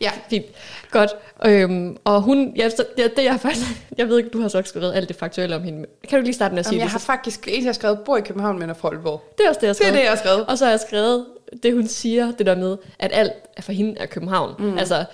[0.00, 0.46] Ja, Fint.
[0.90, 1.10] Godt.
[1.46, 3.66] Øhm, og hun, ja, så, det, det jeg faktisk,
[3.98, 5.86] jeg ved ikke, du har så skrevet alt det faktuelle om hende.
[6.08, 6.92] Kan du lige starte med at sige Jamen, jeg det?
[6.92, 9.34] har faktisk en, jeg har skrevet, bor i København, men er fra Aalborg.
[9.38, 9.94] Det er også det, jeg har Det er skrevet.
[9.94, 10.46] det, jeg har skrevet.
[10.46, 11.26] Og så har jeg skrevet
[11.62, 14.54] det, hun siger, det der med, at alt er for hende er København.
[14.58, 14.78] Mm.
[14.78, 15.04] Altså,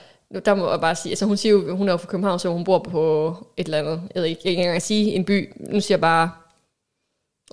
[0.45, 2.49] der må jeg bare sige, altså hun siger jo, hun er jo fra København, så
[2.49, 5.25] hun bor på et eller andet, jeg ved ikke, jeg kan ikke engang sige en
[5.25, 5.53] by.
[5.71, 6.31] Nu siger jeg bare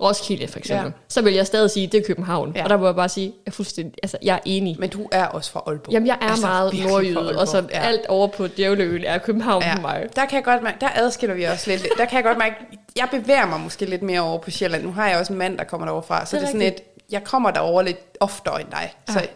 [0.02, 0.86] Roskilde, for eksempel.
[0.86, 0.92] Ja.
[1.08, 2.52] Så vil jeg stadig sige, det er København.
[2.56, 2.64] Ja.
[2.64, 4.76] Og der må jeg bare sige, jeg er fuldstændig, altså, jeg er enig.
[4.78, 5.92] Men du er også fra Aalborg.
[5.92, 7.78] Jamen, jeg er altså, meget nordjyde, og så ja.
[7.80, 10.06] alt over på Djævleøen er København Ja, for mig.
[10.16, 11.86] der kan jeg godt mærke, der adskiller vi os lidt.
[11.98, 12.54] Der kan jeg godt mærke,
[12.96, 14.82] jeg bevæger mig måske lidt mere over på Sjælland.
[14.82, 16.52] Nu har jeg også en mand, der kommer derover fra, så Det det er er,
[16.52, 18.92] sådan et, jeg kommer derover lidt oftere end dig.
[19.08, 19.26] Så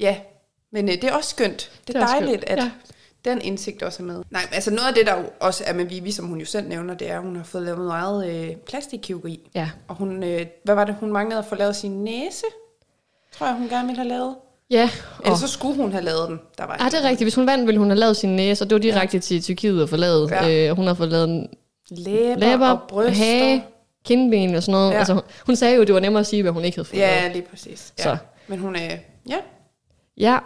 [0.00, 0.16] Ja.
[0.72, 1.56] men øh, det er også skønt.
[1.58, 2.70] Det er, Det er også dejligt, skønt, at ja.
[3.30, 4.22] Den indsigt også er med.
[4.30, 6.68] Nej, altså noget af det, der jo også er med Vivi, som hun jo selv
[6.68, 9.50] nævner, det er, at hun har fået lavet meget øh, plastikkirurgi.
[9.54, 9.70] Ja.
[9.88, 12.44] Og hun, øh, hvad var det, hun manglede at få lavet sin næse?
[13.38, 14.34] Tror jeg, hun gerne ville have lavet.
[14.70, 16.40] Ja, Eller og, så skulle hun have lavet den.
[16.58, 17.24] Der var ah, det er rigtigt.
[17.24, 19.20] Hvis hun vandt, ville hun have lavet sin næse, og det var direkte ja.
[19.20, 20.30] til Tyrkiet og få lavet.
[20.30, 20.68] Ja.
[20.70, 21.48] Øh, hun har fået lavet en
[21.90, 23.24] Læber, læber, og bryster.
[23.24, 23.64] hage,
[24.04, 24.92] kindben og sådan noget.
[24.92, 24.98] Ja.
[24.98, 26.98] Altså, hun- sagde jo, at det var nemmere at sige, hvad hun ikke havde fået.
[26.98, 27.92] Ja, lige præcis.
[27.98, 28.02] Ja.
[28.02, 28.16] Så.
[28.48, 28.96] Men hun er,
[29.28, 29.36] Ja.
[30.16, 30.38] Ja,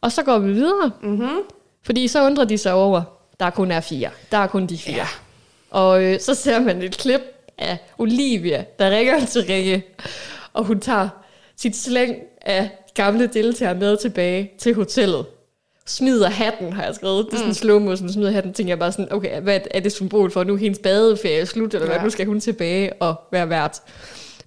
[0.00, 0.90] og så går vi videre.
[1.02, 1.38] Mm-hmm.
[1.82, 3.02] Fordi så undrer de sig over,
[3.40, 4.10] der kun er fire.
[4.32, 4.96] Der er kun de fire.
[4.96, 5.06] Ja.
[5.70, 7.20] Og øh, så ser man et klip
[7.58, 9.86] af Olivia, der ringer til Rikke,
[10.52, 11.08] og hun tager
[11.56, 15.26] sit slæng af gamle deltagere med tilbage til hotellet.
[15.86, 17.26] Smider hatten, har jeg skrevet.
[17.26, 17.54] Det er sådan mm.
[17.54, 18.52] slow motion, smider hatten.
[18.52, 20.44] Tænker jeg bare sådan, okay, hvad er det symbol for?
[20.44, 21.96] Nu er hendes badeferie slut, eller hvad?
[21.96, 22.02] Ja.
[22.02, 23.82] Nu skal hun tilbage og være vært.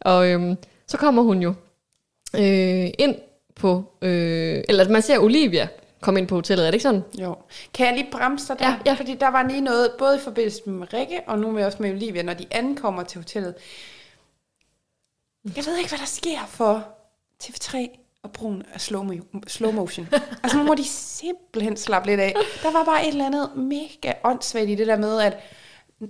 [0.01, 0.57] Og øhm,
[0.87, 1.53] så kommer hun jo
[2.35, 3.15] øh, ind
[3.55, 5.67] på, øh, eller man ser Olivia
[6.03, 7.03] komme ind på hotellet, er det ikke sådan?
[7.19, 7.35] Jo.
[7.73, 8.67] Kan jeg lige bremse dig der?
[8.67, 8.93] Ja, ja.
[8.93, 11.91] Fordi der var lige noget, både i forbindelse med Rikke, og nu med også med
[11.91, 13.55] Olivia, når de ankommer til hotellet.
[15.55, 16.87] Jeg ved ikke, hvad der sker for
[17.43, 17.77] TV3
[18.23, 20.07] og brugen af slow, mo- slow motion.
[20.43, 22.35] altså nu må de simpelthen slappe lidt af.
[22.63, 25.37] Der var bare et eller andet mega åndssvagt i det der med, at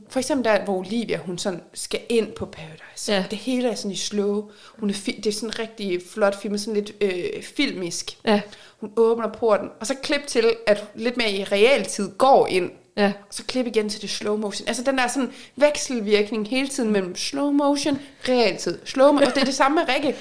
[0.10, 3.14] for eksempel der, hvor Olivia, hun sådan skal ind på Paradise.
[3.14, 3.26] Ja.
[3.32, 4.50] Det hele er sådan i slow.
[4.80, 8.18] Hun er fi- det er sådan rigtig flot film, sådan lidt øh, filmisk.
[8.26, 8.42] Ja,
[8.80, 13.06] Hun åbner porten, og så klip til, at lidt mere i realtid går ind, ja.
[13.06, 14.68] og så klip igen til det slow motion.
[14.68, 19.28] Altså den der sådan vekselvirkning hele tiden mellem slow motion, realtid, slow motion.
[19.28, 20.16] Og det er det samme med Rikke.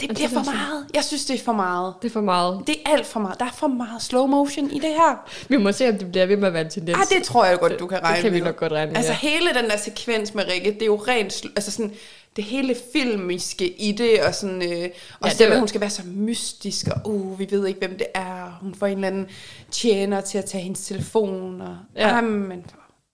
[0.00, 0.86] Det bliver er for meget.
[0.94, 1.94] Jeg synes, det er for meget.
[2.02, 2.62] Det er for meget.
[2.66, 3.38] Det er alt for meget.
[3.40, 5.28] Der er for meget slow motion i det her.
[5.48, 6.98] Vi må se, om det bliver ved med at være en tendens.
[6.98, 8.46] Ah, det tror jeg godt, du kan regne det kan vi med.
[8.46, 11.42] nok godt regne med, Altså hele den der sekvens med Rikke, det er jo rent,
[11.56, 11.92] altså sådan,
[12.36, 14.88] det hele filmiske i det, og sådan, øh,
[15.20, 17.98] og Ja, det med, hun skal være så mystisk, og uh, vi ved ikke, hvem
[17.98, 19.26] det er, hun får en eller anden
[19.70, 22.08] tjener til at tage hendes telefon, og Ja.
[22.08, 22.14] ja.
[22.16, 22.64] jamen,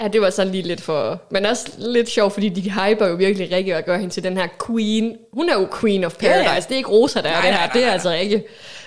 [0.01, 1.23] Ja, det var sådan lige lidt for...
[1.31, 4.37] Men også lidt sjovt, fordi de hyper jo virkelig Rikke og gør hende til den
[4.37, 5.17] her queen.
[5.33, 6.51] Hun er jo queen of paradise.
[6.53, 6.61] ja.
[6.61, 7.57] Det er ikke Rosa, der er Nej, det her.
[7.59, 8.45] nej, nej, det er altså Rikke.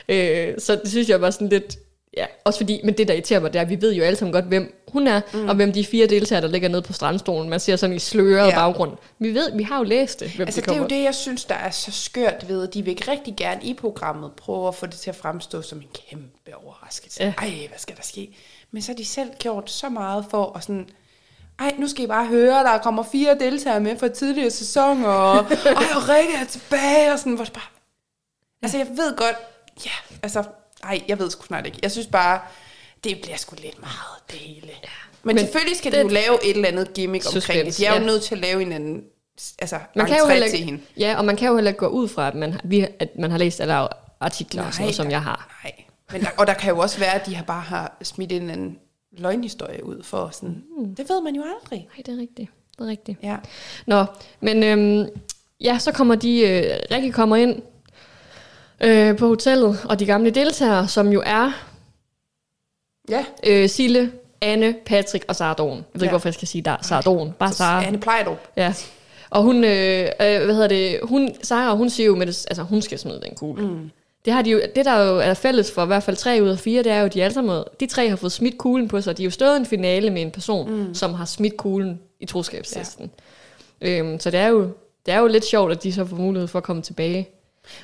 [0.10, 1.78] Øh, så det synes jeg var sådan lidt...
[2.18, 4.16] Ja, også fordi, men det der irriterer mig, det er, at vi ved jo alle
[4.16, 5.50] sammen godt, hvem hun er, mm.
[5.50, 7.50] og hvem de fire deltagere, der ligger nede på strandstolen.
[7.50, 8.56] Man ser sådan i sløret ja.
[8.56, 8.92] Baggrund.
[9.20, 11.16] Vi ved, vi har jo læst det, hvem altså de det er jo det, jeg
[11.16, 14.86] synes, der er så skørt ved, de vil rigtig gerne i programmet prøve at få
[14.86, 17.24] det til at fremstå som en kæmpe overraskelse.
[17.24, 17.34] Ja.
[17.38, 18.30] Ej, hvad skal der ske?
[18.76, 20.90] Men så har de selv gjort så meget for at sådan,
[21.60, 25.38] ej, nu skal I bare høre, der kommer fire deltagere med fra tidligere sæsoner, og,
[25.38, 27.64] ej, og Rikke er tilbage, og sådan, hvor det bare...
[28.62, 29.36] Altså, jeg ved godt,
[29.86, 29.92] ja,
[30.24, 30.44] altså,
[30.84, 31.80] ej, jeg ved sgu snart ikke.
[31.82, 32.40] Jeg synes bare,
[33.04, 34.68] det bliver sgu lidt meget, det hele.
[34.84, 34.90] Ja.
[35.24, 37.78] Men, Men selvfølgelig skal det- de jo lave et eller andet gimmick omkring Suspense, det.
[37.78, 38.06] De er jo ja.
[38.06, 39.04] nødt til at lave en anden,
[39.60, 40.82] altså, man kan jo heller til hende.
[40.98, 43.10] ja, og man kan jo heller ikke gå ud fra, at man, har- vi, at
[43.20, 43.88] man har læst alle
[44.20, 45.60] artikler og sådan noget, som jeg har.
[45.64, 45.74] Nej,
[46.12, 48.50] men der, og der kan jo også være, at de har bare har smidt en
[48.50, 48.80] anden
[49.18, 50.96] løgnhistorie ud for sådan, mm.
[50.96, 51.88] det ved man jo aldrig.
[51.96, 52.50] Nej, det er rigtigt.
[52.78, 53.18] Det er rigtigt.
[53.24, 53.36] Ja.
[53.88, 54.06] Nå,
[54.40, 55.10] men øhm,
[55.62, 57.62] ja, så kommer de, øh, Rikke kommer ind
[58.82, 61.52] øh, på hotellet, og de gamle deltagere, som jo er
[63.10, 65.70] Ja, øh, Sille, Anne, Patrick og Sara Dawn.
[65.78, 66.10] Jeg ved ikke, Ja.
[66.10, 66.78] hvorfor jeg skal sige der.
[66.82, 67.32] Sara Dawn.
[67.40, 67.84] Bare Sara.
[67.86, 68.48] Anne Plejdrup.
[68.58, 68.74] Ja.
[69.30, 72.64] Og hun, øh, øh, hvad hedder det, hun, Sara, hun siger jo med det, altså
[72.64, 73.68] hun skal smide den kugle.
[73.68, 73.92] Mm.
[74.26, 76.50] Det, har de jo, det der jo er fælles for i hvert fald tre ud
[76.50, 78.88] af fire, det er jo, at de alle sammen, de tre har fået smidt kuglen
[78.88, 79.18] på sig.
[79.18, 80.94] De har jo stået i en finale med en person, mm.
[80.94, 83.12] som har smidt kuglen i troskabstesten.
[83.82, 84.00] Ja.
[84.00, 84.62] Øhm, så det er, jo,
[85.06, 87.30] det er jo lidt sjovt, at de så får mulighed for at komme tilbage.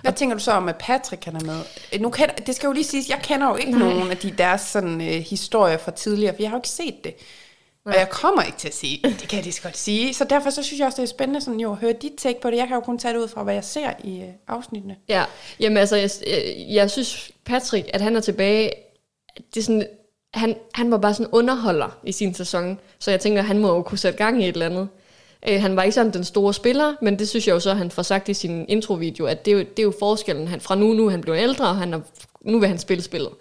[0.01, 1.59] Hvad tænker du så om, at Patrick han er med?
[1.93, 3.71] Øh, Nu kender, det skal jo lige siges, jeg kender jo ikke.
[3.71, 3.89] Nej.
[3.89, 7.03] nogen af de deres sådan, øh, historier fra tidligere, for jeg har jo ikke set
[7.03, 7.13] det.
[7.85, 10.13] Og jeg kommer ikke til at se det, kan jeg lige så godt sige.
[10.13, 12.41] Så derfor så synes jeg også, det er spændende sådan, jo, at høre dit take
[12.41, 12.57] på det.
[12.57, 14.95] Jeg kan jo kun tage det ud fra, hvad jeg ser i øh, afsnittene.
[15.09, 15.25] Ja,
[15.59, 18.71] jamen altså, jeg, jeg, jeg synes, Patrick, at han er tilbage,
[19.53, 19.87] det er sådan,
[20.33, 23.81] han, han var bare sådan underholder i sin sæson, så jeg tænker, han må jo
[23.81, 24.87] kunne sætte gang i et eller andet.
[25.49, 27.91] Øh, han var ikke sådan den store spiller, men det synes jeg jo så, han
[27.91, 30.47] får sagt i sin introvideo, at det er jo, det er jo forskellen.
[30.47, 31.99] Han, fra nu, nu er han blevet ældre, og han er,
[32.41, 33.31] nu vil han spille spillet.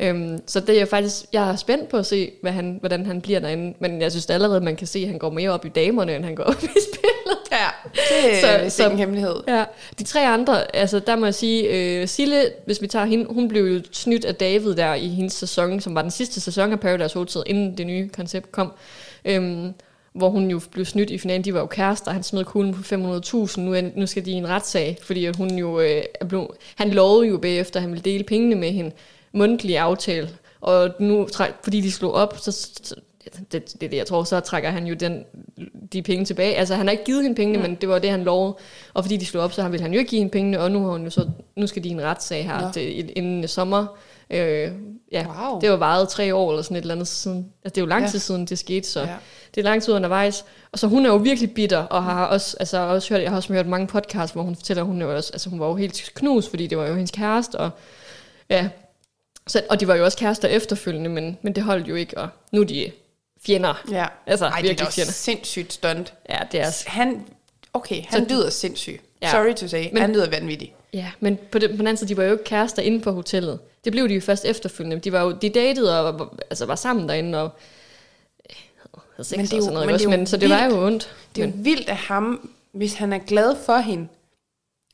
[0.00, 3.06] Øhm, så det er jeg faktisk, jeg er spændt på at se, hvad han, hvordan
[3.06, 3.74] han bliver derinde.
[3.80, 6.24] Men jeg synes allerede, man kan se, at han går mere op i damerne, end
[6.24, 7.38] han går op i spillet.
[7.52, 9.34] Ja, det Så- er så- en hemmelighed.
[9.48, 9.64] Ja,
[9.98, 11.62] de tre andre, altså der må jeg sige,
[12.00, 15.32] øh, Sille, hvis vi tager hende, hun blev jo snydt af David der i hendes
[15.32, 18.72] sæson, som var den sidste sæson af Paradise Hotel, inden det nye koncept kom.
[19.24, 19.72] Øhm,
[20.12, 21.44] hvor hun jo blev snydt i finalen.
[21.44, 23.60] De var jo kærester, han smed kuglen på 500.000.
[23.60, 26.46] Nu, er, nu skal de i en retssag, fordi at hun jo øh, er blevet,
[26.76, 28.90] han lovede jo bagefter, at han ville dele pengene med hende.
[29.32, 30.28] Mundtlig aftale.
[30.60, 31.28] Og nu,
[31.64, 32.52] fordi de slog op, så,
[32.82, 32.94] så
[33.52, 35.24] det, det det, jeg tror, så trækker han jo den,
[35.92, 36.54] de penge tilbage.
[36.54, 37.62] Altså, han har ikke givet hende pengene, mm.
[37.62, 38.54] men det var det, han lovede.
[38.94, 40.82] Og fordi de slog op, så ville han jo ikke give hende pengene, og nu,
[40.84, 42.72] har hun jo så, nu skal de en retssag her Nå.
[42.72, 43.86] til, inden sommer.
[44.30, 44.70] Øh,
[45.12, 45.60] ja, Wow.
[45.60, 47.38] det var varet tre år eller sådan et eller andet siden.
[47.64, 48.10] Altså, det er jo lang Ja.
[48.10, 49.08] tid siden, det skete, så Ja.
[49.54, 50.44] det er lang tid undervejs.
[50.72, 53.36] Og så hun er jo virkelig bitter, og har også, altså, også hørt, jeg har
[53.36, 55.66] også hørt mange podcasts, hvor hun fortæller, at hun, er jo også, altså, hun var
[55.66, 57.70] jo helt knust, fordi det var jo hendes kæreste, og
[58.50, 58.68] ja,
[59.46, 62.28] så, og de var jo også kærester efterfølgende, men, men det holdt jo ikke, og
[62.52, 62.92] nu er de
[63.46, 63.84] fjender.
[63.90, 64.06] Ja.
[64.26, 65.12] Altså, Ej, det er virkelig da også fjender.
[65.12, 66.14] sindssygt stunt.
[66.28, 67.26] Ja, det er, Han,
[67.72, 69.00] okay, han Så- lyder sindssyg.
[69.22, 69.30] Ja.
[69.30, 69.84] Sorry to say.
[69.92, 70.74] Men, han lyder vanvittig.
[70.92, 73.12] Ja, men på den, på den anden side, de var jo ikke kærester inde på
[73.12, 73.58] hotellet.
[73.84, 74.98] Det blev de jo først efterfølgende.
[75.00, 77.50] De var jo, de datede og var, altså var sammen derinde og
[79.16, 79.86] havde sex men det er jo, og sådan noget.
[79.86, 81.14] Men, det er men, så det vildt, var jo ondt.
[81.36, 81.56] Det er men.
[81.56, 84.08] jo vildt af ham, hvis han er glad for hende,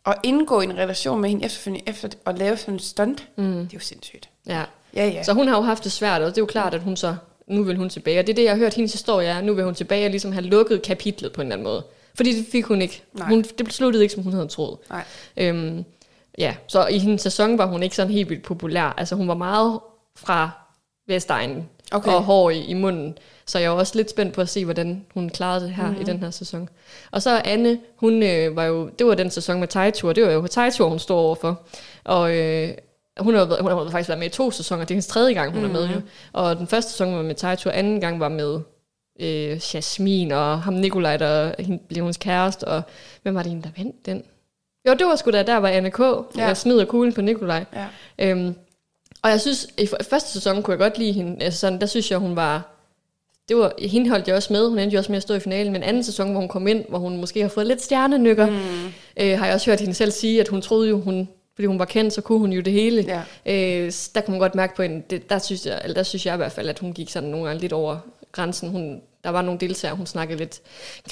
[0.04, 3.44] og indgå i en relation med hende efterfølgende, efter at lave sådan en stunt, mm.
[3.44, 4.28] det er jo sindssygt.
[4.46, 4.64] Ja.
[4.96, 5.22] ja, ja.
[5.22, 7.16] Så hun har jo haft det svært, og det er jo klart, at hun så,
[7.46, 8.18] nu vil hun tilbage.
[8.18, 10.10] Og det er det, jeg har hørt hendes historie er, nu vil hun tilbage og
[10.10, 11.84] ligesom have lukket kapitlet på en eller anden måde.
[12.14, 13.02] Fordi det fik hun ikke.
[13.20, 14.78] Hun, det sluttede ikke, som hun havde troet.
[14.90, 15.04] Nej.
[15.36, 15.84] Øhm,
[16.38, 18.94] ja, så i hendes sæson var hun ikke sådan helt vildt populær.
[18.96, 19.80] Altså hun var meget
[20.16, 20.50] fra
[21.06, 22.12] Vestegnen okay.
[22.12, 23.18] og hår i, i munden.
[23.46, 26.00] Så jeg er også lidt spændt på at se, hvordan hun klarede det her mm-hmm.
[26.00, 26.68] i den her sæson.
[27.10, 30.30] Og så Anne, hun øh, var jo, det var den sæson med Tejtur, det var
[30.30, 31.60] jo Tejtur, hun står overfor.
[32.04, 32.70] Og øh,
[33.22, 35.52] hun har, hun har faktisk været med i to sæsoner, det er hendes tredje gang,
[35.52, 35.76] hun mm-hmm.
[35.76, 35.98] er med jo.
[35.98, 36.08] Mhm.
[36.32, 38.60] Og den første sæson var med Tejtur, anden gang var med
[39.20, 41.52] øh, Jasmin og ham Nikolaj, der
[41.88, 42.82] blev hendes kæreste, og
[43.22, 44.22] hvem var det en, der vandt den?
[44.88, 46.14] Jo, det var sgu da, der var Anne K., ja.
[46.36, 47.64] der smider kuglen på Nikolaj.
[47.74, 47.86] Ja.
[48.18, 48.54] Øhm,
[49.22, 52.10] og jeg synes, i første sæson kunne jeg godt lide hende, altså sådan, der synes
[52.10, 52.68] jeg, hun var,
[53.48, 55.40] det var, hende holdt jeg også med, hun endte jo også med at stå i
[55.40, 58.46] finalen, men anden sæson, hvor hun kom ind, hvor hun måske har fået lidt stjernenykker,
[58.46, 58.92] mm.
[59.16, 61.78] øh, har jeg også hørt hende selv sige, at hun troede jo, hun, fordi hun
[61.78, 63.24] var kendt, så kunne hun jo det hele.
[63.46, 63.82] Ja.
[63.84, 66.26] Øh, der kunne man godt mærke på hende, det, der, synes jeg, eller der synes
[66.26, 67.98] jeg i hvert fald, at hun gik sådan nogle gange lidt over
[68.32, 68.70] grænsen.
[68.70, 70.60] Hun, der var nogle deltagere, hun snakkede lidt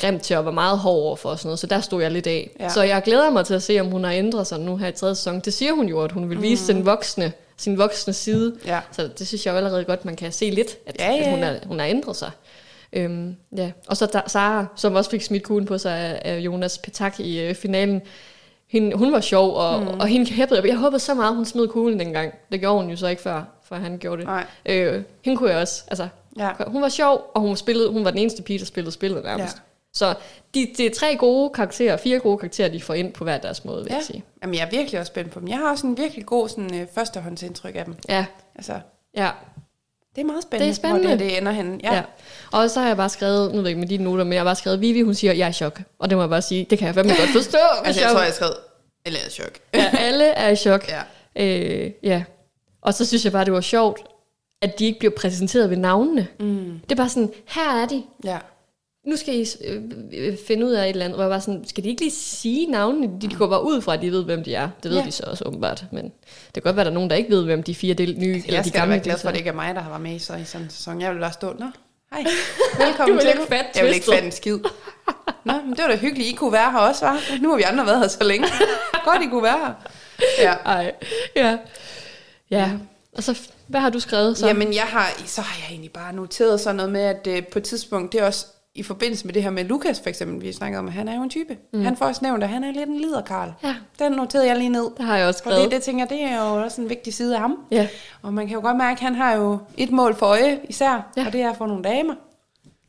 [0.00, 2.10] grimt til og var meget hård over for og sådan noget, så der stod jeg
[2.10, 2.50] lidt af.
[2.60, 2.68] Ja.
[2.68, 4.92] Så jeg glæder mig til at se, om hun har ændret sig nu her i
[4.92, 5.40] tredje sæson.
[5.40, 6.76] Det siger hun jo, at hun vil vise mm.
[6.76, 8.56] den voksne, sin voksne side.
[8.66, 8.80] Ja.
[8.92, 11.22] Så det synes jeg jo allerede godt, man kan se lidt, at, ja, ja, ja.
[11.22, 12.30] at hun, er, hun har ændret sig.
[12.92, 13.70] Øhm, ja.
[13.86, 17.54] Og så Sara, som også fik smidt kuglen på sig af, Jonas Petak i øh,
[17.54, 18.02] finalen.
[18.70, 19.88] Hende, hun var sjov, og, mm.
[19.88, 20.62] og hende hæppede.
[20.68, 22.34] Jeg håbede så meget, hun smed kuglen dengang.
[22.52, 24.26] Det gjorde hun jo så ikke før, før han gjorde det.
[24.26, 24.46] Nej.
[24.66, 25.84] Øh, hende kunne jeg også.
[25.88, 26.08] Altså,
[26.38, 26.50] Ja.
[26.66, 29.56] Hun var sjov, og hun, spillede, hun var den eneste pige, der spillede spillet nærmest.
[29.56, 29.60] Ja.
[29.92, 30.14] Så
[30.54, 33.64] de, det er tre gode karakterer, fire gode karakterer, de får ind på hver deres
[33.64, 33.96] måde, vil ja.
[33.96, 34.24] jeg sige.
[34.42, 35.48] Jamen, jeg er virkelig også spændt på dem.
[35.48, 37.94] Jeg har også en virkelig god sådan, øh, førstehåndsindtryk af dem.
[38.08, 38.26] Ja.
[38.54, 38.80] Altså,
[39.16, 39.30] ja.
[40.14, 41.08] Det er meget spændende, det er spændende.
[41.08, 41.80] hvor det, det ender henne.
[41.84, 41.94] Ja.
[41.94, 42.02] ja.
[42.52, 44.40] Og så har jeg bare skrevet, nu ved jeg ikke med dine noter, men jeg
[44.40, 45.80] har bare skrevet, Vivi, hun siger, jeg er i chok.
[45.98, 47.58] Og det må jeg bare sige, det kan jeg fandme godt forstå.
[47.84, 48.54] altså, jeg tror, jeg har skrevet,
[49.04, 49.58] alle er i chok.
[49.74, 50.88] ja, alle er i chok.
[50.88, 51.02] Ja.
[51.36, 52.22] Øh, ja.
[52.82, 54.00] Og så synes jeg bare, det var sjovt,
[54.62, 56.26] at de ikke bliver præsenteret ved navnene.
[56.40, 56.80] Mm.
[56.84, 58.02] Det er bare sådan, her er de.
[58.24, 58.38] Ja.
[59.06, 59.46] Nu skal I
[60.12, 61.16] øh, finde ud af et eller andet.
[61.16, 63.20] Og jeg var sådan, skal de ikke lige sige navnene?
[63.20, 64.68] De, de går bare ud fra, at de ved, hvem de er.
[64.82, 65.04] Det ved ja.
[65.04, 65.84] de så også åbenbart.
[65.92, 67.94] Men det kan godt være, at der er nogen, der ikke ved, hvem de fire
[67.94, 69.80] del, nye altså, eller de gamle være glad for, at det ikke er mig, der
[69.80, 71.00] har været med i, så i sådan en sæson.
[71.00, 71.66] Jeg vil bare stå, nå,
[72.12, 72.24] hej,
[72.86, 73.28] velkommen til.
[73.28, 74.58] Ikke fat jeg vil ikke fatte en skid.
[75.44, 77.20] Nå, men det var da hyggeligt, I kunne være her også, var.
[77.42, 78.48] Nu har vi andre været her så længe.
[79.04, 79.74] Godt, I kunne være her.
[80.38, 80.52] Ja.
[80.52, 80.92] Ej,
[81.36, 81.58] ja.
[82.50, 82.70] Ja,
[83.12, 84.46] og så hvad har du skrevet så?
[84.46, 87.58] Jamen, jeg har, så har jeg egentlig bare noteret sådan noget med, at øh, på
[87.58, 90.52] et tidspunkt, det er også i forbindelse med det her med Lukas for eksempel, vi
[90.52, 91.56] snakker om, at han er jo en type.
[91.72, 91.84] Mm.
[91.84, 93.52] Han får også nævnt, at han er lidt en liderkarl.
[93.64, 93.74] Ja.
[93.98, 94.90] Den noterede jeg lige ned.
[94.98, 95.62] Det har jeg også skrevet.
[95.62, 97.58] Fordi det tænker det er jo også en vigtig side af ham.
[97.70, 97.88] Ja.
[98.22, 101.12] Og man kan jo godt mærke, at han har jo et mål for øje især,
[101.16, 101.26] ja.
[101.26, 102.14] og det er at få nogle damer.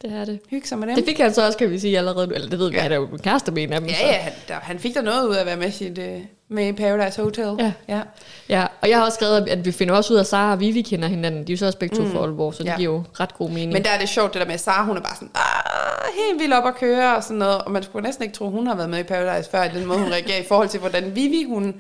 [0.01, 0.39] Det er det.
[0.49, 0.95] Hygge sig med dem.
[0.95, 2.35] Det fik han så også, kan vi sige, allerede.
[2.35, 2.81] Eller det ved vi, ja.
[2.81, 3.89] han er jo kæreste med en af dem.
[3.89, 4.05] Ja, så.
[4.05, 6.05] ja, han, der, han fik der noget ud af at være med, sit, uh,
[6.51, 7.55] med Paradise Hotel.
[7.59, 7.73] Ja.
[7.87, 8.01] ja.
[8.49, 10.59] Ja, og jeg har også skrevet, at vi finder også ud af, at Sara og
[10.59, 11.47] Vivi kender hinanden.
[11.47, 12.11] De er jo så også begge to mm.
[12.11, 12.77] for Aalborg, så det ja.
[12.77, 13.73] giver jo ret god mening.
[13.73, 16.13] Men der er det sjovt, det der med, at Sara, hun er bare sådan, ah,
[16.15, 17.61] helt vildt op at køre og sådan noget.
[17.61, 19.85] Og man skulle næsten ikke tro, hun har været med i Paradise før, i den
[19.85, 21.75] måde, hun reagerer i forhold til, hvordan Vivi, hun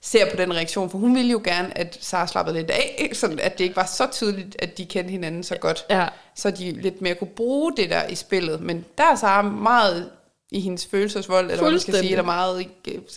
[0.00, 3.38] ser på den reaktion, for hun ville jo gerne, at Sara slappede lidt af, sådan
[3.38, 6.06] at det ikke var så tydeligt, at de kendte hinanden så godt, ja.
[6.34, 8.60] så de lidt mere kunne bruge det der i spillet.
[8.60, 10.10] Men der er Sara meget
[10.54, 12.66] i hendes følelsesvold, eller hvad man skal sige, eller meget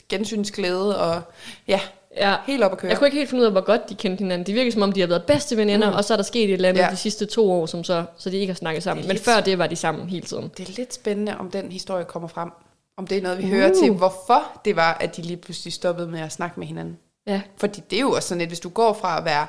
[0.09, 1.21] gensynsglæde, og
[1.67, 1.79] ja,
[2.17, 2.35] Ja.
[2.45, 2.89] Helt op at køre.
[2.89, 4.45] Jeg kunne ikke helt finde ud af, hvor godt de kendte hinanden.
[4.45, 5.95] Det virker som om, de har været bedste veninder, mm.
[5.95, 6.89] og så er der sket et eller andet ja.
[6.91, 9.07] de sidste to år, som så, så de ikke har snakket sammen.
[9.07, 10.51] Men før det var de sammen hele tiden.
[10.57, 12.49] Det er lidt spændende, om den historie kommer frem.
[12.97, 13.49] Om det er noget, vi uh.
[13.49, 16.97] hører til, hvorfor det var, at de lige pludselig stoppede med at snakke med hinanden.
[17.27, 17.41] Ja.
[17.57, 19.47] Fordi det er jo også sådan lidt, hvis du går fra at være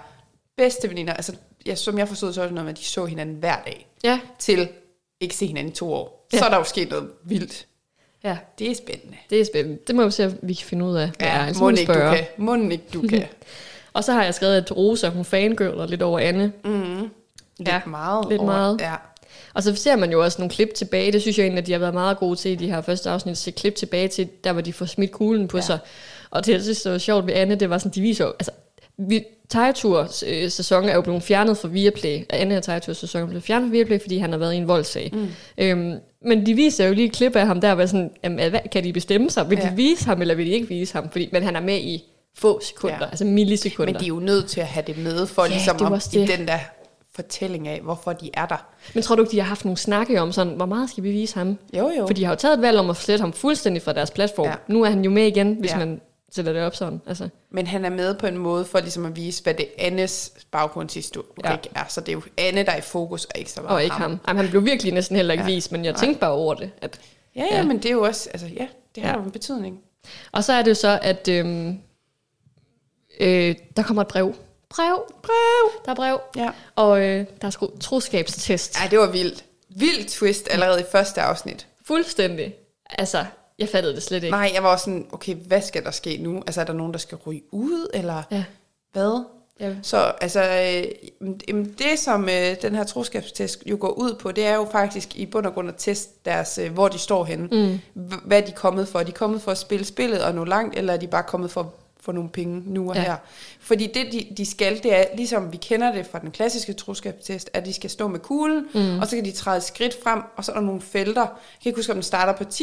[0.56, 1.36] bedste veninder, altså
[1.66, 3.88] ja, som jeg forstod, så er det noget med, at de så hinanden hver dag,
[4.04, 4.20] ja.
[4.38, 4.68] til
[5.20, 6.26] ikke se hinanden i to år.
[6.32, 6.38] Ja.
[6.38, 7.66] Så er der jo sket noget vildt.
[8.24, 8.36] Ja.
[8.58, 9.16] Det er spændende.
[9.30, 9.78] Det er spændende.
[9.86, 11.10] Det må vi se, om vi kan finde ud af.
[11.20, 12.24] Ja, ja må ikke du kan.
[12.36, 13.24] Må ikke du kan.
[13.92, 16.52] og så har jeg skrevet, at Rosa, hun fangirler lidt over Anne.
[16.64, 17.10] Mm.
[17.58, 18.26] Lidt ja, meget.
[18.28, 18.80] Lidt over, meget.
[18.80, 18.94] Ja.
[19.54, 21.12] Og så ser man jo også nogle klip tilbage.
[21.12, 23.10] Det synes jeg egentlig, at de har været meget gode til i de her første
[23.10, 23.32] afsnit.
[23.32, 25.62] At se klip tilbage til, der hvor de får smidt kuglen på ja.
[25.62, 25.78] sig.
[26.30, 28.30] Og det, jeg synes, det var sjovt ved Anne, det var sådan, de viser jo,
[28.30, 28.50] altså,
[28.96, 32.24] vi, Tejetur øh, sæson er jo blevet fjernet fra Viaplay.
[32.30, 34.68] Anne af Tejetur sæson er blevet fjernet fra Viaplay, fordi han har været i en
[34.68, 35.10] voldsag.
[35.12, 35.28] Mm.
[35.58, 38.60] Øhm, men de viser jo lige et klip af ham der, hvor sådan, jamen, hvad,
[38.72, 39.50] kan de bestemme sig?
[39.50, 39.70] Vil ja.
[39.70, 41.10] de vise ham, eller vil de ikke vise ham?
[41.10, 42.04] Fordi, men han er med i
[42.38, 43.04] få sekunder, ja.
[43.04, 43.92] altså millisekunder.
[43.92, 46.26] Men de er jo nødt til at have det med, for ja, ligesom om, i
[46.26, 46.58] den der
[47.14, 48.66] fortælling af, hvorfor de er der.
[48.94, 51.10] Men tror du ikke, de har haft nogle snakke om sådan, hvor meget skal vi
[51.10, 51.58] vise ham?
[51.78, 52.06] Jo, jo.
[52.06, 54.46] For de har jo taget et valg om at slette ham fuldstændig fra deres platform.
[54.46, 54.54] Ja.
[54.68, 55.78] Nu er han jo med igen, hvis ja.
[55.78, 56.00] man
[56.32, 57.00] sætter det op sådan.
[57.06, 60.32] Altså, Men han er med på en måde for ligesom at vise, hvad det Annes
[60.50, 61.50] baggrundshistorik ja.
[61.50, 61.56] Ja.
[61.74, 61.84] er.
[61.88, 63.96] Så det er jo Anne, der er i fokus, og ikke så meget og ikke
[63.96, 64.18] ham.
[64.28, 65.48] Jamen, han blev virkelig næsten heller ikke Ja.
[65.50, 65.54] ja.
[65.54, 66.00] vist, men jeg Nej.
[66.00, 66.70] tænkte bare over det.
[66.82, 67.00] At,
[67.36, 67.64] Ja, ja, Ja.
[67.64, 69.16] men det er jo også, altså ja, det har Ja.
[69.18, 69.80] jo en betydning.
[70.32, 71.78] og så er det jo så, at øhm,
[73.20, 74.34] øh, der kommer et brev.
[74.70, 76.20] Brev, brev, der er brev.
[76.36, 76.50] Ja.
[76.76, 78.76] Og øh, der er sgu troskabstest.
[78.80, 79.44] Ej, det var vildt.
[79.68, 81.66] Vildt twist allerede i første afsnit.
[81.86, 82.54] Fuldstændig.
[82.90, 83.24] Altså,
[83.58, 84.30] jeg fattede det slet ikke.
[84.36, 86.36] Nej, jeg var også sådan, okay, hvad skal der ske nu?
[86.46, 88.44] Altså, er der nogen, der skal ryge ud, eller Ja.
[88.92, 89.24] hvad?
[89.60, 89.74] Ja.
[89.82, 90.84] Så altså, øh,
[91.78, 95.26] det som øh, den her troskabstest jo går ud på, det er jo faktisk i
[95.26, 97.48] bund og grund at teste deres, øh, hvor de står henne.
[97.52, 98.02] Mm.
[98.24, 98.98] Hvad er de kommet for?
[98.98, 101.50] Er de kommet for at spille spillet og nå langt, eller er de bare kommet
[101.50, 101.74] for
[102.08, 103.02] få nogle penge nu og ja.
[103.02, 103.16] Her?
[103.60, 107.50] Fordi det, de, de skal, det er, ligesom vi kender det fra den klassiske troskabstest,
[107.52, 108.98] at de skal stå med kuglen, mm.
[108.98, 111.20] og så kan de træde skridt frem, og så er der nogle felter.
[111.20, 111.28] Jeg
[111.62, 112.56] kan ikke huske, om den starter på 10.000,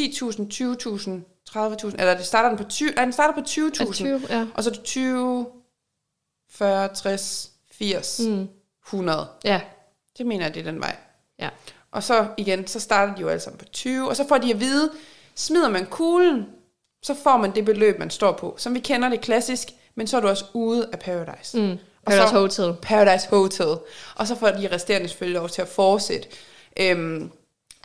[0.54, 1.10] 20.000,
[1.50, 3.64] 30.000, eller det starter den på 20, nej, den starter på 20.000.
[3.64, 4.22] Er det 20?
[4.30, 4.46] Ja.
[4.54, 5.46] Og så er det 20,
[6.50, 8.48] 40, 60, 80, mm.
[8.86, 9.26] 100.
[9.44, 9.60] Ja.
[10.18, 10.96] Det mener jeg, det er den vej.
[11.38, 11.48] Ja.
[11.90, 14.50] Og så igen, så starter de jo alle sammen på 20, og så får de
[14.50, 14.90] at vide,
[15.34, 16.46] smider man kuglen,
[17.02, 18.54] så får man det beløb, man står på.
[18.58, 21.58] Som vi kender det klassisk, men så er du også ude af Paradise.
[21.60, 21.70] Mm.
[21.72, 21.78] Og
[22.12, 22.74] Paradise så- Hotel.
[22.82, 23.76] Paradise Hotel.
[24.16, 26.28] Og så får de resterende selvfølgelig lov til at fortsætte.
[26.80, 27.30] Øhm,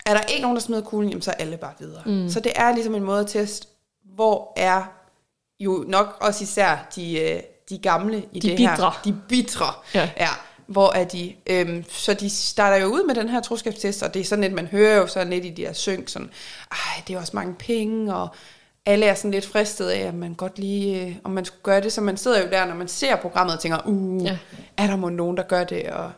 [0.05, 2.01] er der ikke nogen, der smider kuglen, jamen så er alle bare videre.
[2.05, 2.29] Mm.
[2.29, 3.67] Så det er ligesom en måde at teste,
[4.15, 4.83] hvor er
[5.59, 7.39] jo nok også især de, øh,
[7.69, 8.75] de gamle i De det bitre.
[8.75, 9.01] her.
[9.05, 9.73] De bitre.
[9.93, 10.09] Ja.
[10.17, 10.27] ja.
[10.67, 11.35] Hvor er de?
[11.47, 14.53] Øhm, så de starter jo ud med den her troskabstest, og det er sådan lidt,
[14.53, 16.29] man hører jo sådan lidt i de her synk, sådan,
[16.71, 18.27] ej, det er også mange penge, og
[18.85, 21.81] alle er sådan lidt fristet af, at man godt lige, øh, om man skulle gøre
[21.81, 24.37] det, så man sidder jo der, når man ser programmet og tænker, uh, Ja.
[24.77, 26.11] er der må nogen, der gør det, og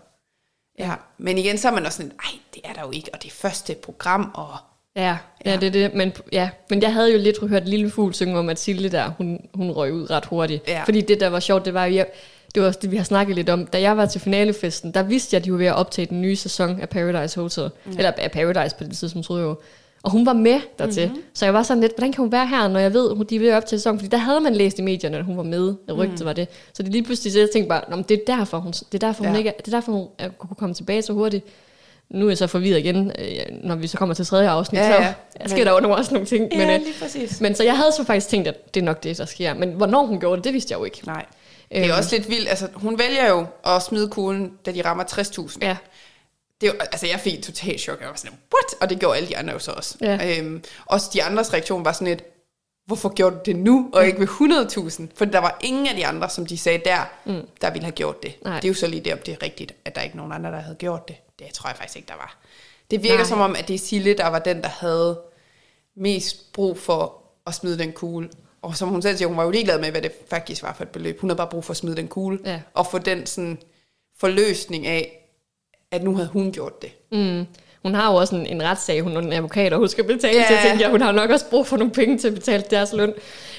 [0.80, 3.24] ja, men igen, så er man også sådan, ej, det er der jo ikke, og
[3.24, 4.47] det er første program, og
[4.95, 5.57] Ja, ja, Ja.
[5.57, 5.93] det er det.
[5.93, 6.49] Men, ja.
[6.70, 9.72] men jeg havde jo lidt hørt Lille Fugl synge om, at Silje der, hun, hun
[9.72, 10.68] røg ud ret hurtigt.
[10.68, 10.84] Ja.
[10.84, 12.07] Fordi det, der var sjovt, det var jo, jeg,
[12.55, 13.66] det var også det, vi har snakket lidt om.
[13.66, 16.22] Da jeg var til finalefesten, der vidste jeg, at de var ved at optage den
[16.22, 17.72] nye sæson af Paradise Hotel.
[17.86, 17.91] Ja.
[17.97, 19.55] Eller af Paradise på den tidspunkt, troede jeg jo.
[20.04, 21.08] Og hun var med dertil.
[21.08, 21.24] Mm-hmm.
[21.34, 23.36] Så jeg var sådan lidt, hvordan kan hun være her, når jeg ved, at de
[23.36, 23.99] er ved at optage sæson?
[23.99, 25.74] Fordi der havde man læst i medierne, at hun var med.
[25.97, 26.26] Rygtet mm.
[26.26, 26.47] var det.
[26.74, 28.93] Så det lige pludselig, så jeg tænkte bare, "Nå, men det er derfor, hun, det
[28.93, 29.38] er derfor, hun Ja.
[29.38, 31.45] ikke er, det er derfor, hun er, kunne komme tilbage så hurtigt.
[32.10, 33.26] Nu er jeg så forvirret igen, øh,
[33.64, 34.80] når vi så kommer til tredje afsnit.
[34.82, 35.14] Ja, så ja.
[35.47, 36.54] sker Men- der jo også nogle ting.
[36.54, 37.41] ja, men, øh, lige præcis.
[37.41, 39.54] men så jeg havde så faktisk tænkt, at det er nok det, der sker.
[39.54, 41.01] Men hvornår hun gjorde det, det vidste jeg jo ikke.
[41.06, 41.26] Nej.
[41.72, 41.97] Det er Øhm.
[41.97, 42.49] også lidt vildt.
[42.49, 45.58] Altså, hun vælger jo at smide kuglen, da de rammer 60.000.
[45.62, 45.78] Ja,
[46.64, 48.01] Det altså, jeg fik et totalt chok.
[48.01, 48.82] Jeg var sådan, what?
[48.82, 49.97] Og det gjorde alle de andre jo så også.
[50.01, 50.39] Ja.
[50.39, 52.24] Øhm, også de andres reaktion var sådan lidt,
[52.86, 54.28] hvorfor gjorde du det nu, og ikke ved
[55.07, 55.07] 100.000?
[55.16, 57.47] For der var ingen af de andre, som de sagde der, mm.
[57.61, 58.34] der ville have gjort det.
[58.43, 58.55] Nej.
[58.55, 60.32] Det er jo så lige det, om det er rigtigt, at der er ikke nogen
[60.32, 61.16] andre, der havde gjort det.
[61.39, 62.38] Det tror jeg faktisk ikke, der var.
[62.91, 63.26] Det virker Nej.
[63.26, 65.20] som om, at det er Sille, der var den, der havde
[65.95, 68.30] mest brug for at smide den kugle.
[68.61, 70.84] Og som hun selv siger, hun var jo ligeglad med, hvad det faktisk var for
[70.84, 71.20] et beløb.
[71.20, 72.39] Hun havde bare brug for at smide den kugle.
[72.45, 72.61] Ja.
[72.74, 73.57] Og få den sådan
[74.20, 75.22] forløsning af,
[75.93, 76.91] at nu havde hun gjort det.
[77.11, 77.45] mm.
[77.84, 80.38] Hun har jo også en, en retssag, hun er en advokat, og hun skal betale
[80.38, 80.45] Ja.
[80.47, 80.55] til.
[80.55, 83.13] Jeg tænker, hun har nok også brug for nogle penge til at betale deres løn.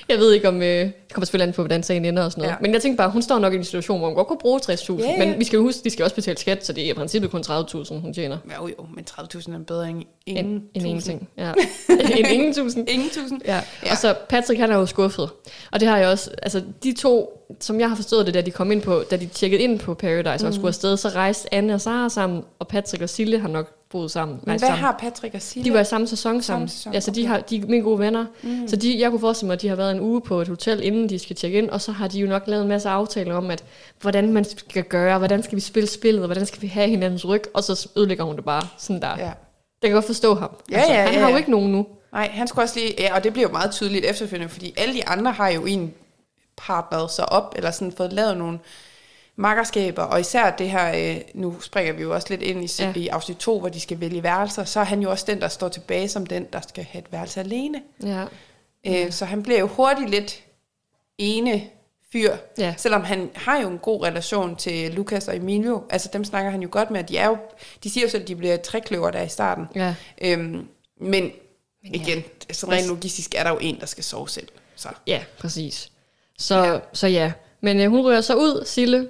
[0.08, 2.42] Jeg ved ikke om, øh, det kommer selvfølgelig an på, hvordan sagen ender og sådan
[2.42, 2.52] noget.
[2.52, 2.56] Ja.
[2.60, 4.60] Men jeg tænker bare, hun står nok i en situation, hvor hun godt kunne bruge
[4.60, 4.92] 60.000.
[4.92, 5.18] Ja, ja.
[5.26, 7.42] Men vi skal huske, de skal også betale skat, så det er i princippet kun
[7.46, 8.38] 30.000, hun tjener.
[8.60, 11.28] Jo jo, men 30.000 er bedre end ingen En, en ingenting.
[11.38, 11.52] Ja.
[12.18, 12.88] en ingen tusind.
[12.90, 13.40] Ingen tusind.
[13.46, 13.60] Ja.
[13.86, 13.90] ja.
[13.90, 15.30] Og så Patrick, han er jo skuffet.
[15.72, 18.50] Og det har jeg også, altså de to, som jeg har forstået det, da de
[18.50, 20.48] kom ind på, da de tjekkede ind på Paradise mm.
[20.48, 23.70] og skulle afsted, så rejste Anne og Sara sammen, og Patrick og Sille har nok
[23.94, 24.40] boet sammen.
[24.42, 24.78] Men hvad sammen.
[24.78, 25.64] har Patrick at sige?
[25.64, 26.68] De var i samme sæson sammen.
[26.68, 28.26] sæson, ja, så de, har, de er mine gode venner.
[28.42, 28.68] Mm.
[28.68, 30.82] Så de, jeg kunne forestille mig, at de har været en uge på et hotel,
[30.82, 33.34] inden de skal tjekke ind, og så har de jo nok lavet en masse aftaler
[33.34, 33.64] om, at
[34.00, 37.28] hvordan man skal gøre, hvordan skal vi spille spillet, og hvordan skal vi have hinandens
[37.28, 39.18] ryg, og så ødelægger hun det bare sådan der.
[39.18, 39.32] Ja.
[39.82, 40.50] Jeg kan godt forstå ham.
[40.72, 41.38] Altså, Ja, ja, han ja, har jo ja.
[41.38, 41.86] ikke nogen nu.
[42.12, 42.94] Nej, han skulle også lige...
[42.98, 45.94] Ja, og det bliver jo meget tydeligt efterfølgende, fordi alle de andre har jo en
[46.56, 48.58] partneret sig op, eller sådan fået lavet nogle
[49.36, 52.92] makkerskaber, og især det her, øh, nu springer vi jo også lidt ind i, ja.
[52.96, 55.48] I afsnit 2, hvor de skal vælge værelser, så er han jo også den, der
[55.48, 57.82] står tilbage som den, der skal have et værelse alene.
[58.02, 58.24] Ja.
[58.86, 60.42] Øh, så han bliver jo hurtigt lidt
[61.18, 61.62] ene
[62.12, 62.74] fyr, Ja.
[62.78, 65.82] selvom han har jo en god relation til Lukas og Emilio.
[65.90, 67.36] Altså dem snakker han jo godt med, de, er jo,
[67.84, 69.66] de siger jo selv, at de bliver trækløver der i starten.
[69.74, 69.94] Ja.
[70.22, 70.68] Øhm, men,
[71.00, 71.32] men
[71.84, 71.90] ja.
[71.92, 72.22] igen,
[72.52, 74.48] så rent logistisk er der jo en, der skal sove selv.
[74.76, 74.88] Så.
[75.06, 75.90] Ja, præcis.
[76.38, 77.32] Så ja, så ja.
[77.60, 79.08] Men øh, hun rører så ud, Sille,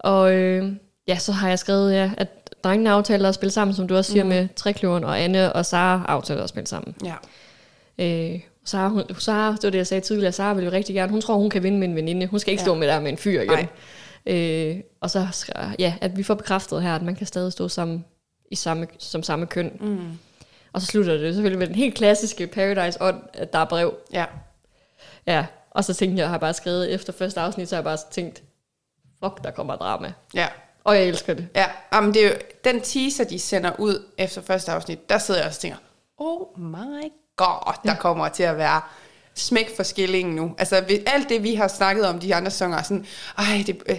[0.00, 0.72] og øh,
[1.08, 2.28] ja, så har jeg skrevet, ja, at
[2.64, 4.28] drengene aftaler at spille sammen, som du også siger, mm.
[4.28, 6.94] med Trekløveren, og Anne og Sara aftaler at spille sammen.
[7.04, 7.14] Ja.
[7.98, 11.12] Øh, Sara, hun, Sara, det var det, jeg sagde tidligere, Sara vil jo rigtig gerne,
[11.12, 12.26] hun tror, hun kan vinde med en veninde.
[12.26, 12.64] Hun skal ikke Ja.
[12.64, 13.68] stå med der med en fyr igen.
[14.26, 14.36] Nej.
[14.36, 15.26] Øh, og så
[15.78, 18.04] ja, at vi får bekræftet her, at man kan stadig stå sammen
[18.50, 19.72] i samme, som samme køn.
[19.80, 20.18] Mm.
[20.72, 23.94] Og så slutter det selvfølgelig med den helt klassiske Paradise ånd, at der er brev.
[24.12, 24.24] Ja.
[25.26, 27.84] Ja, og så tænkte jeg, jeg har bare skrevet efter første afsnit, så har jeg
[27.84, 28.42] bare tænkt,
[29.24, 30.12] fuck, der kommer drama.
[30.34, 30.46] Ja.
[30.84, 31.48] Og jeg elsker det.
[31.56, 35.40] Ja, jamen det er jo, den teaser, de sender ud efter første afsnit, der sidder
[35.40, 35.78] jeg også og tænker,
[36.18, 37.02] oh my
[37.36, 38.80] god, der kommer til at være
[39.34, 40.54] smæk for skillingen nu.
[40.58, 43.06] Altså alt det, vi har snakket om de andre sæsoner, er sådan,
[43.38, 43.98] ej, det, øh,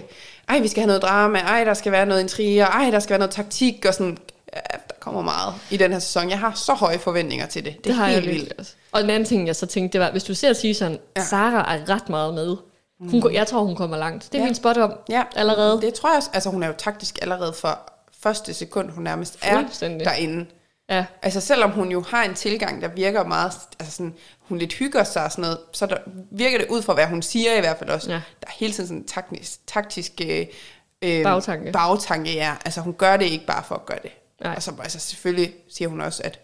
[0.49, 3.09] ej, vi skal have noget drama, ej, der skal være noget intriger, ej, der skal
[3.09, 4.17] være noget taktik, og sådan,
[4.53, 6.29] ja, der kommer meget i den her sæson.
[6.29, 7.75] Jeg har så høje forventninger til det.
[7.75, 8.59] Det, Det er har jeg helt virkelig vildt.
[8.59, 8.73] også.
[8.91, 10.89] Og den anden ting, jeg så tænkte, det var, hvis du ser Ja.
[11.15, 11.23] ja.
[11.23, 12.55] Sara er ret meget med.
[13.09, 13.31] Hun, mm.
[13.33, 14.23] Jeg tror, hun kommer langt.
[14.31, 14.45] Det er Ja.
[14.45, 15.81] min spot om Ja, allerede.
[15.81, 16.29] Det tror jeg også.
[16.33, 17.79] Altså, hun er jo taktisk allerede fra
[18.21, 20.45] første sekund, hun nærmest er derinde.
[20.89, 24.73] Ja, Altså selvom hun jo har en tilgang, der virker meget, altså sådan, hun lidt
[24.73, 25.97] hygger sig og sådan noget, så der,
[26.31, 28.09] virker det ud fra, hvad hun siger i hvert fald også.
[28.11, 28.15] Ja.
[28.15, 30.45] Der er hele tiden sådan en taktisk, taktisk øh,
[31.01, 31.71] øh, Bagtanke.
[31.71, 32.55] bagtanke, ja.
[32.65, 34.11] Altså hun gør det ikke bare for at gøre det.
[34.43, 34.53] Nej.
[34.55, 36.39] Og så altså, selvfølgelig siger hun også, at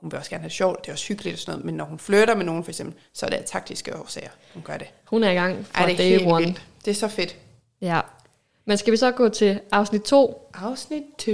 [0.00, 1.84] hun vil også gerne have sjovt, det er også hyggeligt og sådan noget, men når
[1.84, 4.86] hun flytter med nogen for eksempel, så er det af taktiske årsager, hun gør det.
[5.04, 6.44] hun er i gang fra Ej, det er day one.
[6.44, 6.62] vildt.
[6.84, 7.36] Det er så fedt.
[7.80, 8.00] Ja.
[8.64, 10.50] Men skal vi så gå til afsnit 2?
[10.54, 11.26] Afsnit 2.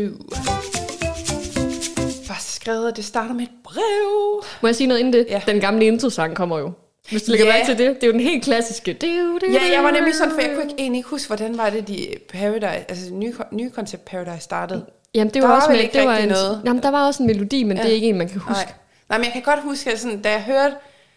[2.26, 4.44] Først skrevet, det starter med et brev.
[4.62, 5.26] Må jeg sige noget inden det?
[5.30, 5.42] Ja.
[5.46, 6.72] Den gamle intro-sang kommer jo.
[7.10, 7.94] Hvis du lægger mærke til det.
[7.94, 8.92] Det er jo den helt klassiske.
[8.92, 11.58] Du, du, Ja, jeg var nemlig sådan, for jeg kunne ikke, egentlig ikke huske, hvordan
[11.58, 14.86] var det, de Paradise, altså nye, nye koncept Paradise startede.
[15.16, 16.62] Jamen, det var, var også med, ikke det var en, noget.
[16.64, 17.82] Jamen, der var også en melodi, men Ja.
[17.82, 18.52] det er ikke en, man kan huske.
[18.64, 18.72] Nej.
[19.08, 20.74] Nej, men jeg kan godt huske, at sådan, da jeg hørte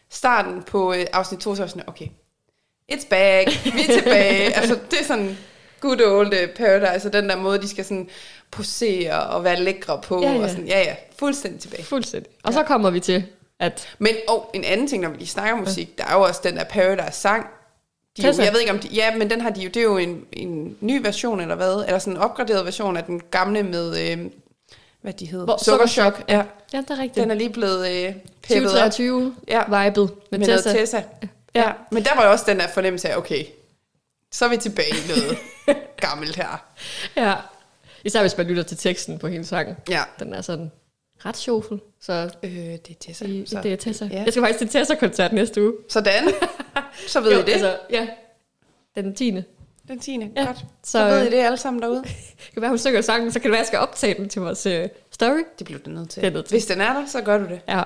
[0.09, 2.05] starten på øh, afsnit 2, så var jeg sådan, okay,
[2.91, 4.53] it's back, vi er tilbage.
[4.57, 5.37] altså, det er sådan
[5.79, 8.09] good old øh, Paradise, og den der måde, de skal sådan
[8.51, 10.21] posere og være lækre på.
[10.21, 10.43] Ja, ja.
[10.43, 11.83] Og sådan, ja, ja, fuldstændig tilbage.
[11.83, 12.31] Fuldstændig.
[12.43, 13.23] Og så kommer vi til,
[13.59, 16.41] at Men og en anden ting, når vi lige snakker musik, der er jo også
[16.43, 17.45] den der Paradise-sang.
[18.21, 19.83] De jo, jeg ved ikke om de, ja, men den har de jo, det er
[19.83, 21.83] jo en, en ny version, eller hvad?
[21.85, 24.17] Eller sådan en opgraderet version af den gamle med, øh,
[25.01, 25.45] hvad de hedder?
[25.45, 26.23] Hvor- Sukkerchok.
[26.29, 26.43] Ja,
[26.73, 27.15] ja, det er rigtigt.
[27.15, 29.83] den er lige blevet øh, peppet op 2023 Ja.
[29.85, 30.71] vibet med, med Tessa.
[30.73, 31.03] Tessa.
[31.55, 31.61] Ja.
[31.61, 31.71] ja.
[31.91, 33.45] Men der var jo også den der fornemmelse af, okay,
[34.31, 35.37] så er vi tilbage i noget
[36.07, 36.63] gammelt her.
[37.15, 37.33] Ja.
[38.05, 39.77] Især hvis man lytter til teksten på hendes sang.
[39.89, 40.03] Ja.
[40.19, 40.71] Den er sådan
[41.25, 41.79] ret sjovfuld.
[42.01, 43.25] Så Øh, det er Tessa.
[43.25, 44.05] det, så, det er Tessa.
[44.11, 44.23] Ja.
[44.23, 45.73] Jeg skal faktisk til Tessa-koncert næste uge.
[45.89, 46.23] Sådan.
[47.07, 47.49] Så ved I det.
[47.51, 48.07] Altså, ja.
[48.95, 49.31] Den 10.
[49.87, 50.19] Den 10.
[50.35, 50.45] Ja.
[50.45, 50.57] Godt.
[50.57, 52.03] Så, Så, ved I øh, det alle sammen derude.
[52.45, 54.29] Det kan være, hun synger sangen, så kan det være, at jeg skal optage den
[54.29, 54.73] til vores uh,
[55.11, 55.39] story.
[55.59, 56.21] Det bliver du nødt til.
[56.21, 56.53] Det er nødt til.
[56.55, 57.61] Hvis den er der, så gør du det.
[57.67, 57.83] Ja.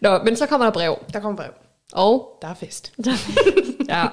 [0.00, 0.98] Nå, men så kommer der brev.
[1.12, 1.50] Der kommer brev.
[1.92, 2.92] Og, Der er fest.
[3.88, 4.06] ja.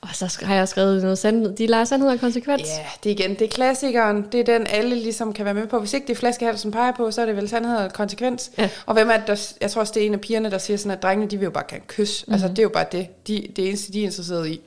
[0.00, 1.56] Og så har jeg skrevet noget sandhed.
[1.56, 2.62] De leger sandhed og konsekvens.
[2.62, 4.26] Ja, det er igen, det er klassikeren.
[4.32, 5.78] Det er den, alle ligesom kan være med på.
[5.78, 8.50] Hvis ikke det er flaskehals, som peger på, så er det vel sandhed og konsekvens.
[8.58, 8.70] Ja.
[8.86, 10.76] Og hvem er det, der, jeg tror også, det er en af pigerne, der siger
[10.76, 12.24] sådan, at drengene, de vil jo bare gerne kysse.
[12.24, 12.32] Mm-hmm.
[12.32, 13.26] Altså, det er jo bare det.
[13.26, 14.60] De, det eneste, de er interesseret i.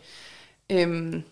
[0.69, 1.23] Øhm,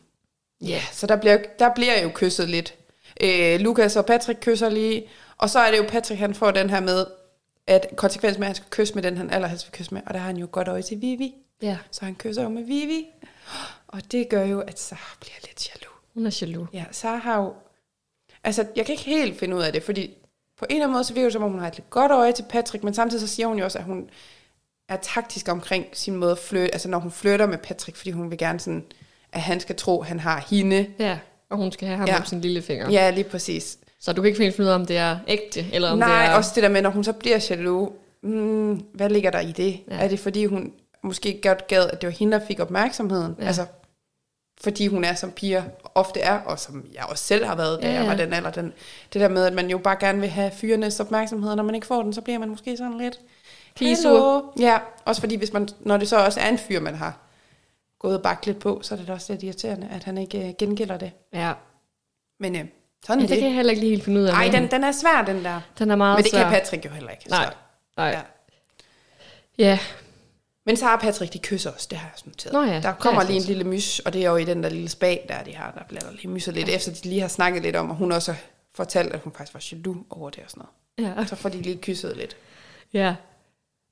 [0.61, 2.73] ja, yeah, så der bliver, der bliver jo kysset lidt.
[3.21, 5.03] Øh, Lukas og Patrick kysser lige.
[5.37, 7.05] Og så er det jo Patrick, han får den her med,
[7.67, 10.01] at konsekvens med, at han skal kysse med den, han allerhelst vil kysse med.
[10.05, 11.33] Og der har han jo godt øje til Vivi.
[11.61, 11.77] ja.
[11.91, 13.05] Så han kysser jo med Vivi.
[13.89, 15.95] Og det gør jo, at Sara bliver lidt jaloux.
[16.13, 16.67] Hun er jaloux.
[16.73, 17.53] Ja, Sara har jo...
[18.43, 20.13] Altså, jeg kan ikke helt finde ud af det, fordi
[20.59, 22.11] på en eller anden måde, så virker det som om, hun har et lidt godt
[22.11, 24.09] øje til Patrick, men samtidig så siger hun jo også, at hun
[24.89, 28.29] er taktisk omkring sin måde at flytte, altså når hun flytter med Patrick, fordi hun
[28.29, 28.85] vil gerne sådan,
[29.31, 30.87] at han skal tro, at han har hende.
[30.99, 31.19] Ja.
[31.49, 32.17] Og hun skal have ham Ja.
[32.17, 32.89] om sin lille finger.
[32.91, 33.77] Ja, lige præcis.
[33.99, 36.21] Så du kan ikke helt finde ud af, om det er ægte, eller om Nej,
[36.25, 36.35] det er...
[36.35, 37.91] også det der med, når hun så bliver jaloux,
[38.23, 39.79] mm, hvad ligger der i det?
[39.91, 39.95] Ja.
[40.03, 40.73] Er det fordi, hun
[41.03, 43.35] måske godt gad, at det var hende, der fik opmærksomheden?
[43.39, 43.45] Ja.
[43.45, 43.65] Altså,
[44.63, 45.63] fordi hun er, som piger
[45.95, 48.23] ofte er, og som jeg også selv har været, da Ja, jeg var ja.
[48.23, 48.51] den alder.
[48.51, 48.73] Den,
[49.13, 51.75] det der med, at man jo bare gerne vil have fyrenes opmærksomhed, og når man
[51.75, 53.19] ikke får den, så bliver man måske sådan lidt...
[53.75, 54.53] Pigesur.
[54.59, 57.17] Ja, også fordi, hvis man, når det så også er en fyr, man har
[57.99, 60.47] gået og bagt lidt på, så er det da også lidt irriterende, at han ikke
[60.47, 61.11] øh, gengælder det.
[61.33, 61.53] Ja.
[62.39, 62.65] Men øh,
[63.05, 63.43] sådan ja, er det kan det.
[63.45, 64.33] jeg heller ikke lige helt finde ud af.
[64.33, 65.61] Ej, med den, den er svær, den der.
[65.79, 66.41] den er meget Men det svær.
[66.43, 67.29] kan Patrick jo heller ikke.
[67.29, 67.45] Nej.
[67.45, 67.51] Så.
[67.97, 68.07] Nej.
[68.07, 68.21] Ja.
[69.57, 69.79] Ja.
[70.69, 72.53] Men Sara og Patrick, de kysser os, det har jeg også noteret.
[72.53, 74.69] Nå ja, der kommer lige en lille mys, og det er jo i den der
[74.69, 76.75] lille spag, der de har, der bliver der lige myser lidt, ja.
[76.75, 78.35] efter de lige har snakket lidt om, og hun også
[78.75, 80.63] fortalt, at hun faktisk var jaloux over det og sådan
[80.97, 81.17] noget.
[81.17, 81.25] Ja.
[81.25, 82.37] Så får de lige kysset lidt.
[82.93, 83.15] ja.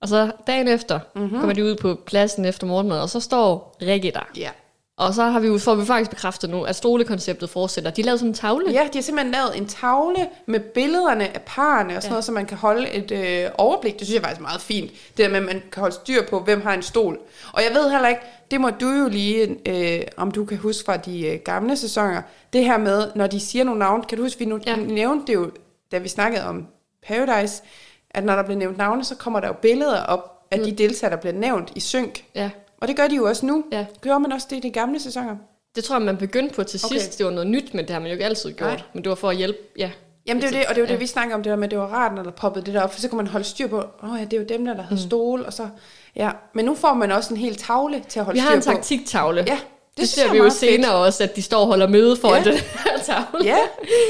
[0.02, 1.24] Og så dagen efter Mhm.
[1.24, 1.40] mm-hmm.
[1.40, 4.30] kommer de ud på pladsen efter morgenmad, og så står Rikke der.
[4.38, 4.50] Ja.
[4.98, 7.92] Og så har vi jo, får vi faktisk bekræftet nu, at stolekonceptet fortsætter.
[7.92, 8.72] De lavede sådan en tavle.
[8.72, 12.10] ja, de har simpelthen lavet en tavle med billederne af parerne og sådan ja.
[12.10, 14.00] noget, så man kan holde et øh, overblik.
[14.00, 14.92] Det synes jeg faktisk er meget fint.
[14.92, 17.20] Det der med, at man kan holde styr på, hvem har en stol.
[17.54, 18.22] Og jeg ved heller ikke,
[18.52, 22.22] det må du jo lige, øh, om du kan huske fra de øh, gamle sæsoner,
[22.54, 24.76] det her med, når de siger nogle navne, kan du huske, vi nu Ja.
[24.76, 25.52] nævnte det jo,
[25.92, 26.68] da vi snakkede om
[27.08, 27.64] Paradise,
[28.12, 30.60] at når der bliver nævnt navne, så kommer der jo billeder op Mm.
[30.60, 32.24] af de deltagere, der bliver nævnt i synk.
[32.36, 32.50] ja.
[32.82, 33.64] Og det gør de jo også nu.
[33.72, 33.86] Ja.
[34.02, 35.36] Gør man også det i de gamle sæsoner?
[35.76, 36.96] Det tror jeg, man begyndte på til Okay.
[36.96, 37.18] sidst.
[37.18, 38.70] Det var noget nyt, men det har man jo ikke altid gjort.
[38.70, 38.82] Nej.
[38.94, 39.92] Men det var for at hjælpe, ja.
[40.28, 40.92] Jamen det er jo det, og det er jo Ja.
[40.94, 42.74] det, vi snakker om, det der med, at det var rart, når der poppede det
[42.74, 44.46] der op, for så kunne man holde styr på, åh oh, ja, det er jo
[44.50, 45.70] dem der, der havde stole, og så,
[46.16, 46.32] ja.
[46.54, 48.62] Men nu får man også en hel tavle til at holde Vi styr har en
[48.62, 48.66] på.
[48.72, 49.44] taktiktavle.
[49.48, 49.60] Ja, Det,
[49.98, 50.72] det synes ser vi jo meget fedt.
[50.74, 52.44] senere også, at de står og holder møde for Ja.
[52.44, 53.46] den her tavle.
[53.46, 53.58] Ja,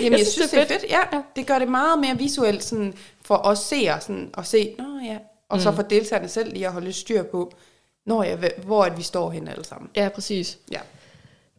[0.02, 0.86] jamen jeg, jeg synes, det er fedt.
[0.90, 1.22] Ja, Ja.
[1.36, 2.94] det gør det meget mere visuelt sådan,
[3.26, 5.18] for os seere sådan, at se, nå ja,
[5.50, 7.52] og så for deltagerne selv lige at holde styr på,
[8.08, 9.90] når ja, hv- hvor at vi står hen alle sammen.
[9.96, 10.58] Ja, præcis.
[10.72, 10.80] Ja.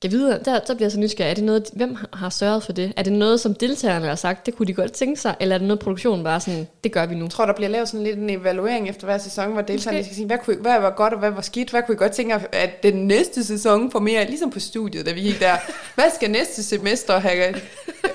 [0.03, 1.31] Jeg videre, der, der bliver jeg så nysgerrig.
[1.31, 2.93] Er det noget, hvem har- sørget for det?
[2.97, 5.35] Er det noget, som deltagerne har sagt, det kunne de godt tænke sig?
[5.41, 7.25] Eller er det noget, produktionen bare sådan, det gør vi nu?
[7.25, 10.15] Jeg tror, der bliver lavet sådan lidt en evaluering efter hver sæson, hvor deltagerne skal
[10.17, 11.71] sige, hvad, kunne, I- hvad var godt og hvad var skidt?
[11.71, 14.25] Hvad kunne I godt tænke jer, at den næste sæson får mere?
[14.27, 15.57] Ligesom på studiet, da vi gik der.
[15.95, 17.55] Hvad skal næste semester have,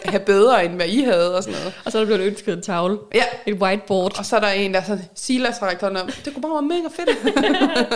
[0.06, 1.36] have bedre, end hvad I havde?
[1.38, 1.74] Og sådan noget.
[1.86, 2.98] Og så er der blevet ønsket en tavle.
[3.16, 4.20] Ja, Et whiteboard.
[4.20, 6.08] og så er der en, der sådan, Silas har op.
[6.26, 7.36] Det kunne bare være mega fedt.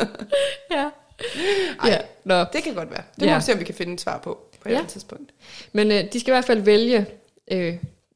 [0.72, 0.86] Ja.
[1.84, 1.90] Ej.
[1.90, 1.98] ja.
[2.24, 2.40] Nå.
[2.54, 3.04] Det kan godt være.
[3.16, 3.36] Det må Ja.
[3.38, 4.78] vi se, om vi kan finde et svar på, på et Ja.
[4.78, 5.32] andet tidspunkt.
[5.74, 7.06] Men øh, de skal i hvert fald vælge
[7.52, 7.76] øh,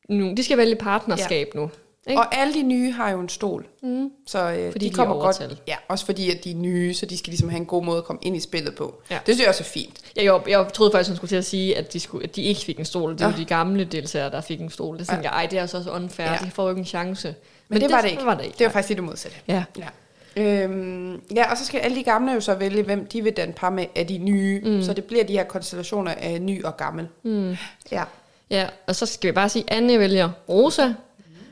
[0.09, 0.33] nu.
[0.37, 1.59] De skal vælge partnerskab ja.
[1.59, 1.69] nu.
[2.07, 2.21] Ikke?
[2.21, 3.65] Og alle de nye har jo en stol.
[3.83, 4.09] Mm.
[4.27, 5.59] Så øh, Fordi de de kommer er godt.
[5.67, 7.97] Ja, også fordi at de er nye, så de skal ligesom have en god måde
[7.97, 9.01] at komme ind i spillet på.
[9.11, 9.15] Ja.
[9.25, 9.97] Det synes jeg også er fint.
[10.15, 12.41] Jeg, jeg, jeg troede faktisk, hun skulle til at sige, at de, skulle, at de
[12.43, 13.11] ikke fik en stol.
[13.11, 13.37] Det var Nå.
[13.37, 14.99] de gamle deltagere, der fik en stol.
[14.99, 16.25] Det tænkte jeg, ej, det er altså også unfair.
[16.27, 16.33] Ja.
[16.33, 16.39] Ja.
[16.45, 17.27] De får jo ikke en chance.
[17.27, 17.35] Men,
[17.69, 18.25] Men, det, var det ikke.
[18.25, 18.57] var det ikke.
[18.57, 19.37] Det var faktisk det modsatte.
[19.47, 19.63] Ja.
[19.77, 19.87] Ja.
[20.35, 23.53] Øhm, ja, og så skal alle de gamle jo så vælge, hvem de vil danne
[23.53, 24.61] par med af de nye.
[24.65, 24.83] Mm.
[24.83, 27.07] Så det bliver de her konstellationer af ny og gammel.
[27.23, 27.55] Mm.
[27.91, 28.03] Ja.
[28.49, 30.93] Ja, og så skal vi bare sige, at Anne vælger Rosa,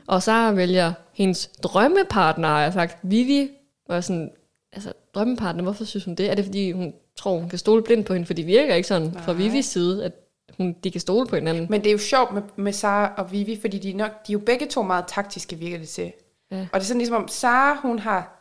[0.06, 2.98] og Sara vælger hendes drømmepartner, har jeg sagt.
[3.02, 3.50] Vivi
[3.88, 4.30] var sådan,
[4.72, 6.30] altså drømmepartner, hvorfor synes hun det?
[6.30, 8.26] Er det fordi, hun tror, hun kan stole blindt på hende?
[8.26, 9.42] For det virker ikke sådan fra Nej.
[9.42, 10.12] Vivis side, at
[10.56, 11.66] hun, de kan stole på hinanden.
[11.70, 14.34] Men det er jo sjovt med, med Sara og Vivi, fordi de nok, de er
[14.34, 16.12] jo begge to meget taktiske, virker det til.
[16.50, 16.60] Ja.
[16.60, 18.39] Og det er sådan ligesom om, Sara, hun har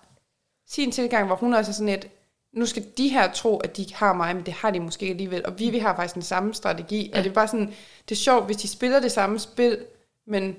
[0.70, 2.08] sin tilgang, hvor hun også er sådan et,
[2.54, 5.12] nu skal de her tro, at de har mig, men det har de måske ikke
[5.14, 5.46] alligevel.
[5.46, 7.10] Og Vivi har faktisk den samme strategi.
[7.14, 7.18] Ja.
[7.18, 7.74] Og det er bare sådan,
[8.10, 9.86] det er sjovt, hvis de spiller det samme spil,
[10.28, 10.56] men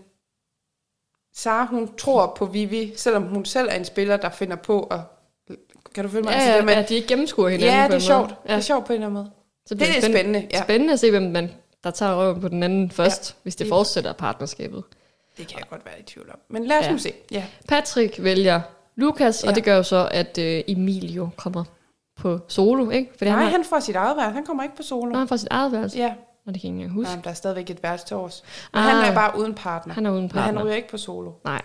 [1.35, 5.01] Sara, hun tror på Vivi, selvom hun selv er en spiller, der finder på at...
[5.95, 6.31] Kan du følge mig?
[6.31, 8.29] Ja, Altså, ja, det med, ja, de ikke gennemskuer hinanden ja, på det er måde.
[8.29, 8.31] sjovt.
[8.49, 8.53] Ja.
[8.53, 9.31] Det er sjovt på en eller anden måde.
[9.67, 10.63] Så Det bliver er spændende, spændende, ja.
[10.63, 11.51] spændende at se, hvem man,
[11.85, 13.35] der tager røven på den anden først, ja.
[13.43, 14.85] hvis det Det- fortsætter partnerskabet.
[15.37, 16.39] Det kan jeg godt være i tvivl om.
[16.49, 16.93] Men lad os Ja.
[16.93, 17.13] nu se.
[17.31, 17.45] Ja.
[17.69, 18.61] Patrick vælger
[18.97, 19.49] Lukas, ja.
[19.49, 21.65] Og det gør jo så, at øh, Emilio kommer
[22.17, 23.11] på solo, ikke?
[23.19, 24.35] For Nej, han, har, han får sit eget værelse.
[24.35, 25.13] Han kommer ikke på solo.
[25.13, 25.99] Nå, han får sit eget værelse.
[25.99, 26.15] Ja.
[26.47, 27.09] Og det kan jeg ikke huske.
[27.09, 28.17] Nej, men der er stadigvæk et værelse til.
[28.17, 28.31] Men
[28.73, 28.83] Ah.
[28.83, 29.95] han er bare uden partner.
[29.95, 30.59] Han er uden Men partner.
[30.59, 31.33] han ryger ikke på solo.
[31.45, 31.63] Nej.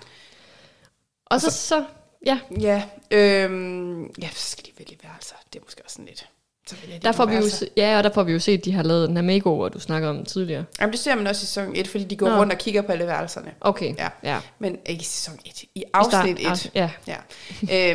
[1.26, 1.86] Og så, så,
[2.26, 5.36] ja, Ja, øhm, ja, så skal de vælge værelser.
[5.54, 6.30] Det er måske også sådan lidt.
[6.70, 8.72] Så der får vi jo, se- ja, og der får vi jo set, at de
[8.72, 10.64] har lavet her makeover, du snakker om tidligere.
[10.82, 12.36] Jamen, det ser man også i sæson 1, fordi de går Nå.
[12.36, 13.52] rundt og kigger på alle værelserne.
[13.62, 14.08] Okay, Ja.
[14.24, 14.38] ja.
[14.60, 16.72] Men ikke i sæson 1, i afsnit start- 1.
[16.76, 17.16] Ja, Ja.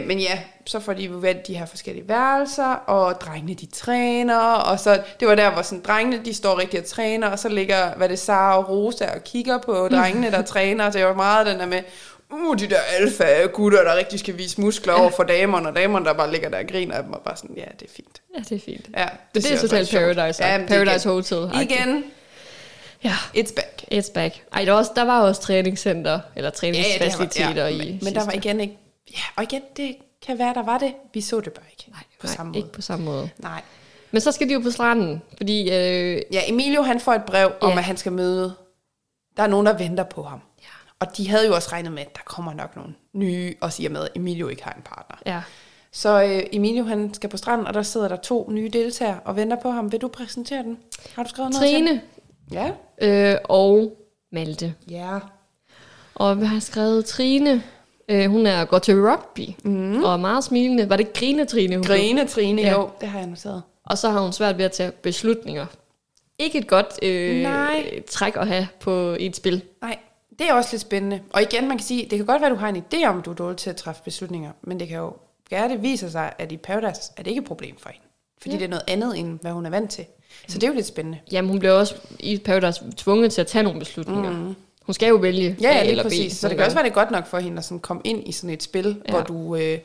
[0.00, 3.66] øh, men ja, så får de jo valgt de her forskellige værelser, og drengene de
[3.66, 7.38] træner, og så, det var der, hvor sådan, drengene de står rigtig og træner, og
[7.38, 11.04] så ligger, hvad det Sara og Rosa og kigger på drengene, der træner, og det
[11.04, 11.80] var meget den der med,
[12.32, 16.04] uh, de der alfa gutter, der rigtig skal vise muskler over for damerne, og damerne,
[16.06, 18.22] der bare ligger der og griner af dem, og bare sådan, ja, det er fint.
[18.36, 18.88] ja, det er fint.
[18.96, 19.90] Ja, Det, det er totalt.
[19.90, 20.44] Paradise.
[20.46, 21.14] Ja, Paradise igen.
[21.14, 21.62] Hotel.
[21.62, 22.04] Igen,
[23.04, 23.84] Ja, it's back.
[23.94, 24.42] it's back.
[24.52, 27.98] Ej, der var, også, der var også træningscenter, eller Ja, ja, træningsfaciliteter ja, i men,
[28.02, 28.78] men der var igen ikke,
[29.12, 30.92] ja, og igen, det kan være, der var det.
[31.14, 32.58] Vi så det bare ikke Nej, på nej, samme måde.
[32.58, 33.30] ikke på samme måde.
[33.38, 33.60] Nej.
[34.10, 37.52] Men så skal de jo på stranden, fordi øh, Ja, Emilio han får et brev
[37.60, 37.78] om, Ja.
[37.78, 38.54] at han skal møde...
[39.36, 40.40] Der er nogen, der venter på ham.
[41.00, 43.90] Og de havde jo også regnet med, at der kommer nok nogle nye, og siger
[43.90, 45.16] med, at Emilio ikke har en partner.
[45.34, 45.42] ja,
[45.92, 49.36] Så øh, Emilio han skal på stranden, og der sidder der to nye deltagere og
[49.36, 49.92] venter på ham.
[49.92, 50.78] Vil du præsentere den?
[51.14, 52.00] Har du skrevet noget til Trine?
[52.52, 53.32] Ja.
[53.32, 53.96] øh, og
[54.32, 54.74] Malte.
[54.90, 55.18] Ja.
[56.14, 57.62] Og vi har skrevet Trine.
[58.08, 60.02] Øh, hun er går til rugby mm.
[60.04, 60.88] og er meget smilende.
[60.90, 61.76] Var det Grine Trine?
[61.76, 61.84] Hun?
[61.84, 62.68] Grine, Trine, Ja.
[62.68, 62.74] ja.
[62.80, 63.62] jo, det har jeg noteret.
[63.84, 65.66] Og så har hun svært ved at tage beslutninger.
[66.38, 68.00] Ikke et godt øh, Nej.
[68.10, 69.62] træk at have på et spil.
[69.82, 69.98] Nej,
[70.40, 71.20] det er også lidt spændende.
[71.32, 73.18] Og igen, man kan sige, det kan godt være, at du har en idé om,
[73.18, 75.12] at du er dårlig til at træffe beslutninger, men det kan jo
[75.50, 78.04] gerne det viser sig, at i Paradise er det ikke et problem for hende.
[78.42, 78.58] Fordi Ja.
[78.58, 80.04] det er noget andet, end hvad hun er vant til.
[80.48, 81.18] Så det er jo lidt spændende.
[81.32, 84.30] Jamen, hun bliver også i Paradise tvunget til at tage nogle beslutninger.
[84.30, 84.54] Mm.
[84.82, 86.06] Hun skal jo vælge Ja, A ja lige eller B.
[86.06, 86.36] præcis.
[86.36, 88.32] Så det kan også være, det godt nok for hende at sådan komme ind i
[88.32, 89.10] sådan et spil, Ja.
[89.12, 89.78] hvor du, øh,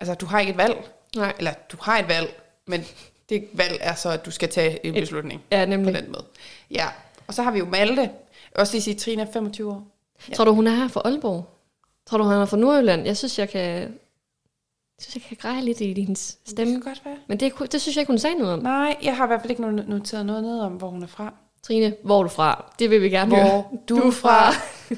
[0.00, 0.76] altså, du har ikke et valg.
[1.16, 1.32] Nej.
[1.38, 2.84] Eller du har et valg, men
[3.28, 5.94] det valg er så, at du skal tage en beslutning Ja, på nemlig.
[5.94, 6.24] den måde.
[6.70, 6.86] Ja,
[7.26, 8.10] og så har vi jo Malte.
[8.54, 9.82] Også lige sige, at Trine er 25 år.
[10.28, 10.34] Ja.
[10.34, 11.44] Tror du, hun er her fra Aalborg?
[12.06, 13.04] Tror du, hun er fra Nordjylland?
[13.06, 13.60] Jeg synes, jeg kan...
[14.98, 16.74] Jeg synes, jeg kan greje lidt i hendes stemme.
[16.74, 17.16] Det kan godt være.
[17.28, 18.58] Men det, det synes jeg ikke, hun sagde noget om.
[18.58, 21.06] Nej, jeg har i hvert fald ikke no- noteret noget ned om, hvor hun er
[21.06, 21.32] fra.
[21.62, 22.72] Trine, hvor er du fra?
[22.78, 23.44] Det vil vi gerne høre.
[23.50, 24.52] Hvor du er fra.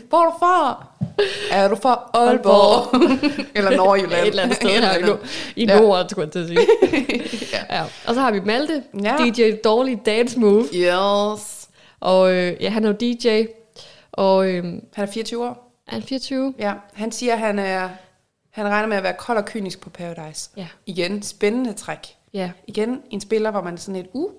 [0.08, 0.86] Hvor er du fra?
[1.50, 3.00] Er du fra Aalborg?
[3.54, 4.22] eller Nordjylland.
[4.22, 5.18] Et eller andet sted her i,
[5.56, 5.80] i Ja.
[5.80, 7.56] Norden, skulle jeg til at sige.
[7.70, 7.82] ja.
[8.06, 9.16] Og så har vi Malte, Ja.
[9.24, 10.64] DJ Dårlig Dance Move.
[10.74, 11.63] Yes.
[12.04, 13.44] Og øh, ja, han er jo DJ,
[14.12, 15.72] og øh, Han er 24 år.
[15.86, 16.54] er han 24?
[16.58, 17.88] Ja, han siger, at han, er,
[18.50, 20.50] han regner med at være kold og kynisk på Paradise.
[20.56, 20.68] Ja.
[20.86, 21.98] Igen, spændende træk.
[22.34, 22.50] Ja.
[22.66, 24.30] Igen, en spiller, hvor man er sådan et, uh,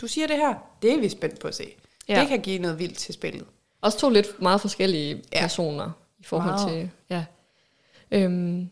[0.00, 1.64] du siger det her, det er vi spændt på at se.
[2.08, 2.20] Ja.
[2.20, 3.44] Det kan give noget vildt til spillet.
[3.80, 5.40] Også to lidt meget forskellige Ja.
[5.40, 6.68] personer i forhold Meget.
[6.68, 6.90] til...
[7.10, 7.24] Ja.
[8.10, 8.70] Øhm.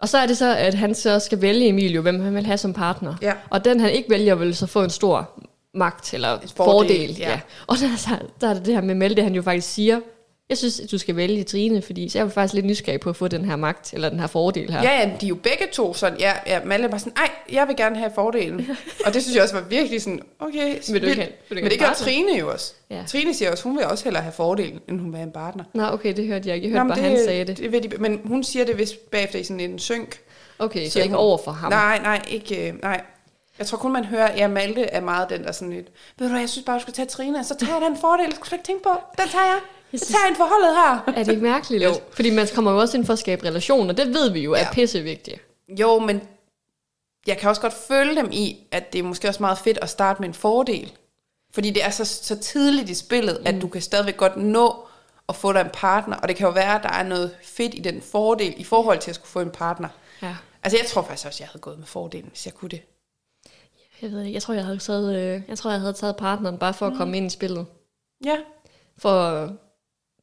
[0.00, 2.58] Og så er det så, at han så skal vælge Emilio, hvem han vil have
[2.58, 3.14] som partner.
[3.22, 3.34] Ja.
[3.50, 5.40] Og den han ikke vælger, vil så få en stor
[5.76, 6.56] magt eller fordel.
[6.56, 7.30] fordel, ja.
[7.30, 7.40] ja.
[7.66, 10.00] Og der, er så, der er det det her med Melde, han jo faktisk siger,
[10.48, 13.16] jeg synes, at du skal vælge Trine, fordi så jeg faktisk lidt nysgerrig på at
[13.16, 14.82] få den her magt, eller den her fordel her.
[14.82, 17.68] Ja, ja, de er jo begge to sådan, ja, ja Malle var sådan, ej, jeg
[17.68, 18.68] vil gerne have fordelen.
[19.06, 21.62] og det synes jeg også var virkelig sådan, okay, Vil du ikke vil du ikke
[21.62, 21.92] Men det gør?
[21.96, 22.72] Trine jo også.
[22.90, 23.02] Ja.
[23.06, 25.64] Trine siger også, hun vil også hellere have fordelen, end hun vil have en partner.
[25.74, 26.68] Nå, okay, det hørte jeg ikke.
[26.68, 27.58] Jeg Nå, hørte men bare, han sagde det.
[27.58, 30.18] det vil de, men hun siger det vist bagefter i sådan en synk.
[30.58, 31.24] Okay, så ikke hun.
[31.24, 31.72] over for ham.
[31.72, 33.00] Nej, nej, ikke, øh, nej.
[33.58, 35.86] Jeg tror kun, man hører, ja, Malte er meget den, der sådan lidt,
[36.18, 38.34] ved du hvad, jeg synes bare, du skal tage Trine, så tager jeg den fordel,
[38.34, 38.90] skulle du ikke tænke på.
[39.18, 39.58] Den tager jeg.
[39.92, 41.12] Jeg synes- tager en forholdet her.
[41.20, 41.84] Er det ikke mærkeligt?
[41.84, 41.94] Jo.
[42.12, 44.58] Fordi man kommer jo også ind for at skabe relationer, det ved vi jo er
[44.58, 44.72] Ja.
[44.72, 45.40] pissevigtigt.
[45.68, 46.20] Jo, men
[47.26, 49.90] jeg kan også godt følge dem i, at det er måske også meget fedt at
[49.90, 50.92] starte med en fordel.
[51.54, 53.46] Fordi det er så, så tidligt i spillet, mm.
[53.46, 54.86] at du kan stadigvæk godt nå
[55.28, 56.16] at få dig en partner.
[56.16, 58.98] Og det kan jo være, at der er noget fedt i den fordel i forhold
[58.98, 59.88] til at skulle få en partner.
[60.22, 60.36] Ja.
[60.62, 62.80] Altså jeg tror faktisk også, at jeg havde gået med fordelen, hvis jeg kunne det.
[64.02, 66.58] Jeg ved ikke, jeg tror, jeg havde taget, øh, jeg tror, jeg havde taget partneren
[66.58, 66.98] bare for at Mm.
[66.98, 67.66] komme ind i spillet.
[68.24, 68.36] Ja,
[68.98, 69.48] For,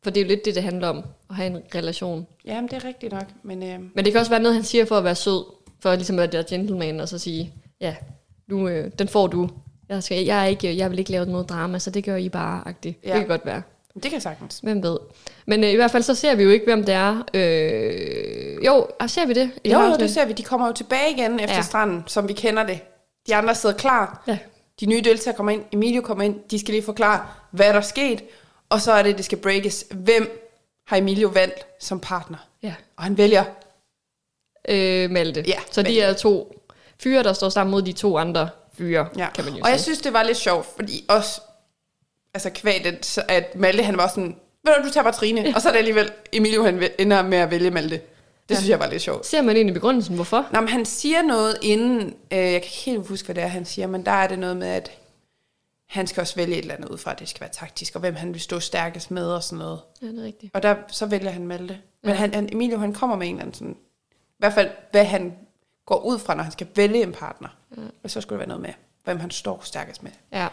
[0.04, 2.28] for det er jo lidt det, det handler om, at have en relation.
[2.46, 3.26] jamen det er rigtigt nok.
[3.44, 5.44] Men øh, Men det kan også være noget, han siger for at være sød,
[5.80, 7.96] for ligesom at være gentleman, og så sige, ja,
[8.48, 9.50] nu, øh, den får du.
[9.90, 12.30] Jeg, skal, jeg, er ikke, jeg vil ikke lave noget drama, så det gør I
[12.30, 13.00] bare, agtigt.
[13.04, 13.10] Ja.
[13.10, 13.62] Det kan godt være.
[14.04, 14.60] det kan sagtens.
[14.60, 14.98] Hvem ved.
[15.48, 17.24] Men øh, i hvert fald så ser vi jo ikke, hvem det er.
[17.34, 19.52] Øh, jo, og ser vi det?
[19.66, 20.34] Jo, jo, det ser vi.
[20.34, 21.62] De kommer jo tilbage igen efter ja.
[21.62, 22.80] stranden, som vi kender det.
[23.28, 24.24] De andre sidder klar.
[24.28, 24.38] Ja.
[24.80, 25.64] De nye deltagere kommer ind.
[25.72, 26.40] Emilio kommer ind.
[26.52, 28.24] De skal lige forklare, hvad der er sket.
[28.70, 29.86] Og så er det, det skal breakes.
[29.92, 30.50] Hvem
[30.88, 32.38] har Emilio valgt som partner?
[32.64, 32.74] ja.
[32.98, 33.44] Og han vælger.
[34.70, 35.44] Øh, Malte.
[35.48, 36.02] Ja, så de Malte.
[36.02, 36.60] er to
[37.04, 39.28] fyre, der står sammen mod de to andre fyre, Ja.
[39.36, 39.84] kan man jo og jeg sige.
[39.84, 41.42] synes, det var lidt sjovt, fordi også,
[42.34, 45.54] altså kvæg det, så at Malte, han var sådan, ved du, du tager bare Trine.
[45.56, 48.02] Og så er det alligevel, Emilio, han ender med at vælge Malte.
[48.50, 48.56] Det ja.
[48.56, 49.26] synes jeg var lidt sjovt.
[49.26, 50.46] Ser man egentlig begrundelsen, hvorfor?
[50.52, 53.48] Nå, men han siger noget inden, øh, jeg kan ikke helt huske, hvad det er,
[53.48, 54.92] han siger, men der er det noget med, at
[55.86, 58.00] han skal også vælge et eller andet ud fra, at det skal være taktisk, og
[58.00, 59.80] hvem han vil stå stærkest med og sådan noget.
[60.02, 60.56] Ja, det er rigtigt.
[60.56, 61.78] Og der, så vælger han Malte.
[62.04, 62.16] Men Ja.
[62.18, 63.74] han, han, Emilio, han kommer med en eller anden sådan,
[64.30, 65.34] i hvert fald, hvad han
[65.86, 67.48] går ud fra, når han skal vælge en partner.
[67.78, 67.82] Ja.
[68.04, 68.74] Og så skulle det være noget med,
[69.04, 70.12] hvem han står stærkest med.
[70.34, 70.48] Ja,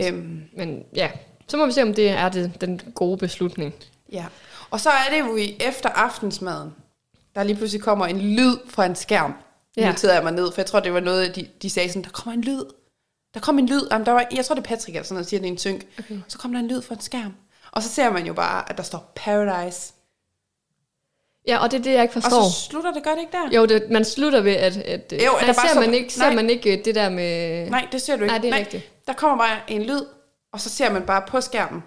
[0.00, 1.10] Øhm, men ja,
[1.48, 3.74] så må vi se, om det er det, den gode beslutning.
[4.12, 4.26] ja.
[4.70, 6.74] Og så er det jo i efter aftensmaden,
[7.34, 9.34] der lige pludselig kommer en lyd fra en skærm.
[9.76, 9.92] Ja.
[10.02, 12.10] Nu jeg mig ned, for jeg tror, det var noget, de, de sagde sådan, der
[12.10, 12.64] kommer en lyd.
[13.34, 13.80] Der kom en lyd.
[13.90, 15.50] Jamen, der var, jeg tror, det er Patrick, eller sådan noget, der siger det i
[15.50, 15.86] en synk.
[15.98, 16.18] Okay.
[16.28, 17.34] Så kom der en lyd fra en skærm.
[17.72, 19.92] Og så ser man jo bare, at der står Paradise.
[21.48, 22.50] Ja, og det er det, jeg ikke Og forstår.
[22.50, 23.56] så slutter det godt ikke der?
[23.60, 24.76] Jo, det, man slutter ved, at...
[24.76, 26.34] at Jo, nej, der ser, så- man ikke, ser nej.
[26.34, 27.66] man ikke det der med...
[27.70, 28.32] Nej, det ser du ikke.
[28.32, 29.06] Nej, det er rigtigt.
[29.06, 30.00] Der kommer bare en lyd,
[30.52, 31.82] og så ser man bare på skærmen,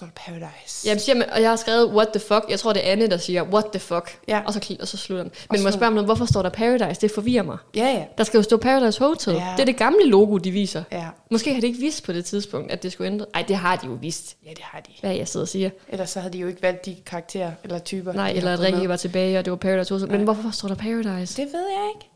[0.00, 0.88] står der Paradise.
[0.88, 2.44] Jamen, siger man, og jeg har skrevet, what the fuck.
[2.48, 4.18] Jeg tror, det er Anne, der siger, what the fuck.
[4.28, 4.42] Ja.
[4.46, 5.32] Og, så, og så slutter den.
[5.50, 7.00] Men jeg spørge noget, hvorfor står der Paradise?
[7.00, 7.58] Det forvirrer mig.
[7.76, 8.04] Ja, ja.
[8.18, 9.34] Der skal jo stå Paradise Hotel.
[9.34, 9.52] Ja.
[9.56, 10.82] Det er det gamle logo, de viser.
[10.92, 13.26] Ja, Måske har de ikke vidst på det tidspunkt, at det skulle ændre.
[13.34, 14.36] Nej, det har de jo vidst.
[14.46, 14.92] ja det har de.
[15.00, 15.70] Hvad jeg sidder og siger.
[15.88, 18.12] Ellers så havde de jo ikke valgt de karakterer eller typer.
[18.12, 20.10] Nej, eller at Rikke var tilbage, og det var Paradise Hotel.
[20.10, 21.42] Men hvorfor står der Paradise?
[21.42, 22.10] Det ved jeg ikke.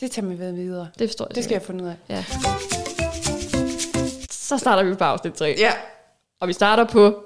[0.00, 0.88] Det tager vi ved videre.
[0.98, 1.94] Det forstår jeg Det skal jeg finde ud af.
[2.08, 2.24] Ja.
[4.30, 5.54] Så starter vi på afsnit 3.
[5.58, 5.72] Ja,
[6.40, 7.24] Og vi starter på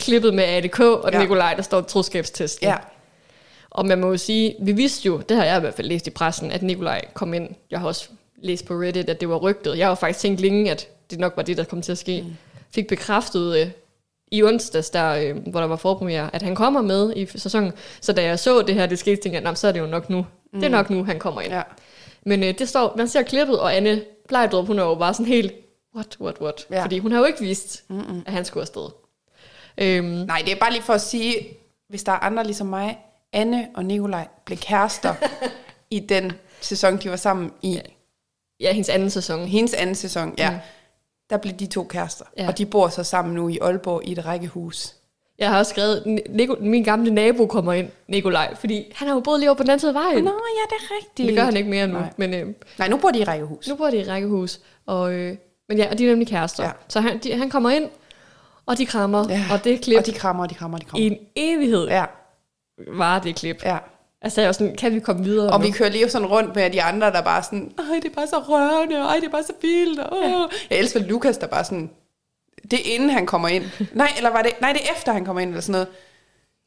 [0.00, 1.18] klippet med ADK og ja.
[1.18, 2.68] Nikolaj, der står troskabstesten.
[2.68, 2.76] ja.
[3.70, 6.06] Og man må jo sige, vi vidste jo, det har jeg i hvert fald læst
[6.06, 7.48] i pressen, at Nikolaj kom ind.
[7.70, 8.08] Jeg har også
[8.42, 9.78] læst på Reddit, at det var rygtet.
[9.78, 12.22] Jeg har faktisk tænkt længe, at det nok var det, der kom til at ske.
[12.22, 12.36] Mm.
[12.74, 13.66] Fik bekræftet øh,
[14.32, 17.72] i onsdags, der, øh, hvor der var forpremiere, at han kommer med i sæsonen.
[18.00, 19.86] Så da jeg så det her, det skete, tænkte jeg, "Nå, så er det jo
[19.86, 20.26] nok nu.
[20.52, 20.60] Mm.
[20.60, 21.52] Det er nok nu, han kommer ind.
[21.52, 21.62] ja.
[22.26, 25.26] Men øh, det står, man ser klippet, og Anne Blejdrup, hun er jo bare sådan
[25.26, 25.52] helt,
[25.96, 26.66] what, what, what?
[26.70, 26.82] Ja.
[26.82, 28.22] Fordi hun har jo ikke vidst, Mm-mm.
[28.26, 28.88] at han skulle afsted.
[29.78, 31.48] Øhm, Nej, det er bare lige for at sige,
[31.88, 32.98] hvis der er andre ligesom mig,
[33.32, 35.14] Anne og Nikolaj blev kærester
[35.90, 37.72] i den sæson, de var sammen i.
[37.72, 37.80] Ja.
[38.60, 39.46] ja, hendes anden sæson.
[39.46, 40.50] Hendes anden sæson, ja.
[40.50, 40.56] Mm.
[41.30, 42.24] Der blev de to kærester.
[42.36, 42.48] Ja.
[42.48, 44.94] Og de bor så sammen nu i Aalborg i et rækkehus.
[45.38, 49.20] Jeg har også skrevet, Nico, min gamle nabo kommer ind, Nikolaj, fordi han har jo
[49.20, 50.24] boet lige over på den anden side af vejen.
[50.24, 51.28] Nå, ja, det er rigtigt.
[51.28, 52.12] Det gør han ikke mere nu, Nej.
[52.16, 53.68] men øh, Nej, nu bor de i rækkehus.
[53.68, 54.60] nu bor de i rækkehus.
[54.86, 55.36] Og, øh,
[55.70, 56.64] men ja, og de er nemlig kærester.
[56.64, 56.70] Ja.
[56.88, 57.88] Så han, de, han kommer ind,
[58.66, 59.44] Og de krammer, Ja.
[59.52, 61.06] og det klip Og de krammer, og de krammer, og de i krammer.
[61.06, 62.04] en evighed Ja,
[62.88, 63.62] var det klip.
[63.64, 63.78] ja.
[64.22, 65.66] Altså jeg var sådan, kan vi komme videre Og nu?
[65.66, 68.26] vi kører lige sådan rundt med de andre, der bare sådan, ej, det er bare
[68.26, 69.98] så rørende, ej, det er bare så vildt.
[69.98, 70.46] Ja.
[70.70, 71.90] Jeg elsker Lukas, der bare sådan,
[72.70, 73.64] det er inden han kommer ind.
[73.92, 75.88] Nej, eller var det, nej, det er efter han kommer ind, eller sådan noget.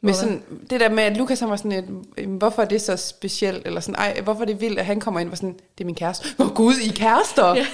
[0.06, 1.86] Med sådan, det der med, at Lukas han var sådan et,
[2.18, 3.68] "Jamen, hvorfor er det så specielt?
[3.68, 5.86] Eller sådan, ej, hvorfor er det vildt, at han kommer ind, var sådan, det er
[5.86, 6.28] min kæreste.
[6.40, 7.48] Oh, gud, I er kærester.
[7.56, 7.66] Ja.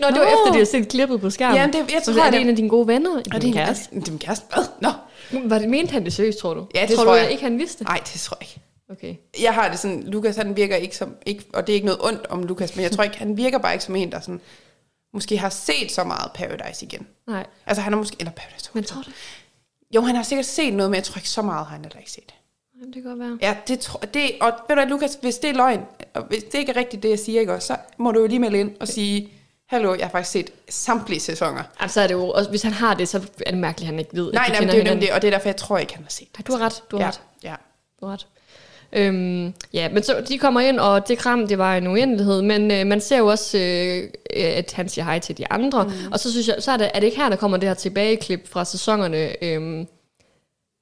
[0.00, 0.22] Nå, det var Nå.
[0.22, 1.56] efter, de havde set klippet på skærmen.
[1.56, 3.10] Ja, det- jeg Så tror, er at det det- en af dine gode venner?
[3.16, 3.94] Og din det er, kæreste?
[3.94, 4.46] det er min kæreste.
[4.54, 4.64] Hvad?
[4.80, 4.90] Nå.
[5.48, 6.66] Var det mente han det seriøst, tror du?
[6.74, 7.30] Ja, det tror tror du jeg.
[7.30, 7.84] ikke, han vidste?
[7.84, 8.60] Nej, det tror jeg ikke.
[8.90, 9.14] Okay.
[9.42, 12.00] Jeg har det sådan, Lukas han virker ikke som, ikke, og det er ikke noget
[12.04, 14.40] ondt om Lukas, men jeg tror ikke, han virker bare ikke som en, der sådan,
[15.14, 17.06] måske har set så meget Paradise igen.
[17.28, 17.46] Nej.
[17.66, 18.70] Altså han har måske, eller Paradise.
[18.72, 19.10] Men tror du?
[19.94, 21.98] Jo, han har sikkert set noget, men jeg tror ikke så meget har han heller
[21.98, 22.34] ikke set.
[22.80, 23.38] Jamen, det kan godt være.
[23.42, 25.80] Ja, det tror det, og ved du hvad, Lukas, hvis det er løgn,
[26.14, 28.26] og hvis det ikke er rigtigt, det jeg siger, ikke også, så må du jo
[28.26, 29.32] lige melde ind og sige,
[29.66, 31.62] hallo, jeg har faktisk set samtlige sæsoner.
[31.80, 33.92] Altså, så er det jo, også, hvis han har det, så er det mærkeligt, at
[33.92, 35.32] han ikke ved, at Nej, de nej, men det er jo det, og det er
[35.32, 36.38] derfor, jeg tror ikke, han har set det.
[36.38, 37.20] Nej, du har ret, du har ja, ret.
[37.42, 37.54] ja.
[38.00, 38.26] Du har ret.
[38.92, 42.70] Øhm, ja, men så de kommer ind, og det kram, det var en uendelighed, men
[42.70, 46.12] øh, man ser jo også, øh, at han siger hej til de andre, mm.
[46.12, 47.74] og så synes jeg, så er det, er det ikke her, der kommer det her
[47.74, 49.86] tilbageklip fra sæsonerne, øhm, øh,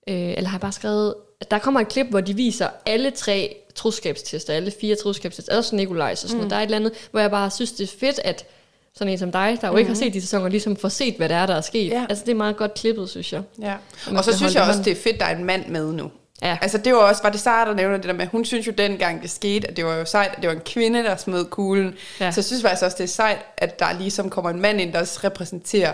[0.08, 1.14] eller har jeg bare skrevet,
[1.50, 6.24] der kommer et klip, hvor de viser alle tre troskabstester, alle fire troskabstester, også Nikolajs
[6.24, 6.38] og sådan mm.
[6.38, 6.50] noget.
[6.50, 8.46] Der er et eller andet, hvor jeg bare synes, det er fedt, at
[8.94, 9.78] sådan en som dig, der jo mm.
[9.78, 11.90] ikke har set de sæsoner, ligesom får set, hvad det er, der er sket.
[11.90, 12.06] Ja.
[12.08, 13.42] Altså, det er meget godt klippet, synes jeg.
[13.60, 13.74] Ja.
[14.06, 16.10] man Og så synes jeg også, det er fedt, der er en mand med nu.
[16.42, 16.58] Ja.
[16.62, 18.72] Altså det var også, var det Sara, der nævner det der med, hun synes jo
[18.72, 21.44] dengang det skete, at det var jo sejt, at det var en kvinde, der smed
[21.44, 21.94] kuglen.
[22.20, 22.30] Ja.
[22.30, 24.92] Så jeg synes faktisk også, det er sejt, at der ligesom kommer en mand ind,
[24.92, 25.92] der også repræsenterer,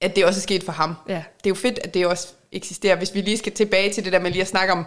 [0.00, 0.94] at det også er sket for ham.
[1.08, 1.14] Ja.
[1.14, 2.96] Det er jo fedt, at det også eksisterer.
[2.96, 4.86] Hvis vi lige skal tilbage til det der med lige at snakke om,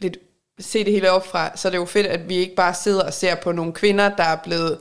[0.00, 0.16] lidt,
[0.60, 3.04] se det hele op fra, så er det jo fedt, at vi ikke bare sidder
[3.04, 4.78] og ser på nogle kvinder, der er blevet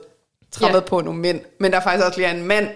[0.51, 0.83] trappet Ja.
[0.83, 0.87] ja.
[0.87, 2.69] på nogle mænd, men der er faktisk også lige en mand,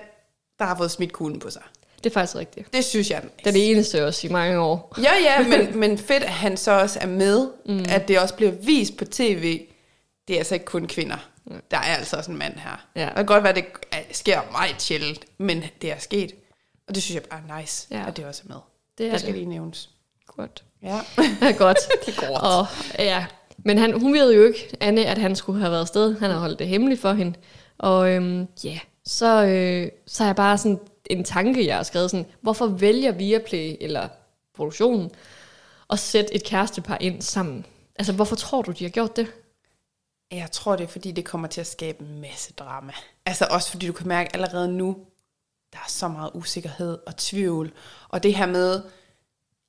[0.60, 1.62] der har fået smidt kuglen på sig.
[2.04, 2.74] Det er faktisk rigtigt.
[2.74, 3.34] Det synes jeg er nice.
[3.40, 4.94] Det er det eneste også i mange år.
[5.02, 7.86] Ja, ja, men, men fedt, at han så også er med, mm.
[7.90, 9.62] at det også bliver vist på tv.
[10.28, 11.18] Det er altså ikke kun kvinder.
[11.72, 12.86] Der er altså også en mand her.
[12.96, 13.06] Ja.
[13.06, 13.66] Det kan godt være, at det
[14.18, 16.32] sker meget sjældent, men det er sket.
[16.88, 18.04] Og det synes jeg bare er nice, Ja.
[18.08, 18.60] at det også er med.
[18.98, 19.40] Det er Det skal det.
[19.40, 19.90] lige nævnes.
[20.28, 20.64] Godt.
[20.84, 20.90] Ja.
[21.58, 21.78] godt.
[22.06, 22.42] Det er godt.
[22.44, 22.66] Og,
[23.00, 23.26] ja.
[23.58, 26.20] Men han, hun ved jo ikke, Anne, at han skulle have været afsted.
[26.20, 27.34] Han har holdt det hemmeligt for hende.
[27.78, 30.80] Og øhm, ja, så, øh, så er jeg bare sådan
[31.10, 34.10] en tanke, jeg har skrevet sådan, hvorfor vælger Viaplay eller
[34.56, 35.12] produktionen
[35.90, 37.66] at sætte et kærestepar ind sammen?
[37.96, 39.28] Altså, hvorfor tror du, de har gjort det?
[40.32, 42.94] Jeg tror, det er, fordi det kommer til at skabe en masse drama.
[43.26, 44.98] Altså også fordi du kan mærke allerede nu,
[45.74, 47.74] der er så meget usikkerhed og tvivl.
[48.10, 48.82] Og det her med,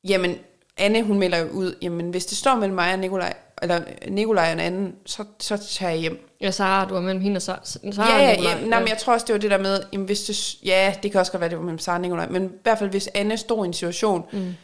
[0.04, 0.38] jamen,
[0.80, 4.46] Anne, hun melder jo ud, jamen, hvis det står mellem mig og Nikolaj, eller Nikolaj
[4.46, 6.28] og en anden, så, så tager jeg hjem.
[6.40, 7.60] Ja, Sara, du var mellem hende og Sara.
[7.64, 8.58] Sara Ja, ja, Nikolaj.
[8.60, 8.66] ja.
[8.66, 11.12] Nej, men jeg tror også, det var det der med, jamen, hvis det, ja, det
[11.12, 13.08] kan også godt være, det var mellem Sara og Nikolaj, men i hvert fald, hvis
[13.14, 14.54] Anne stod i en situation, mm.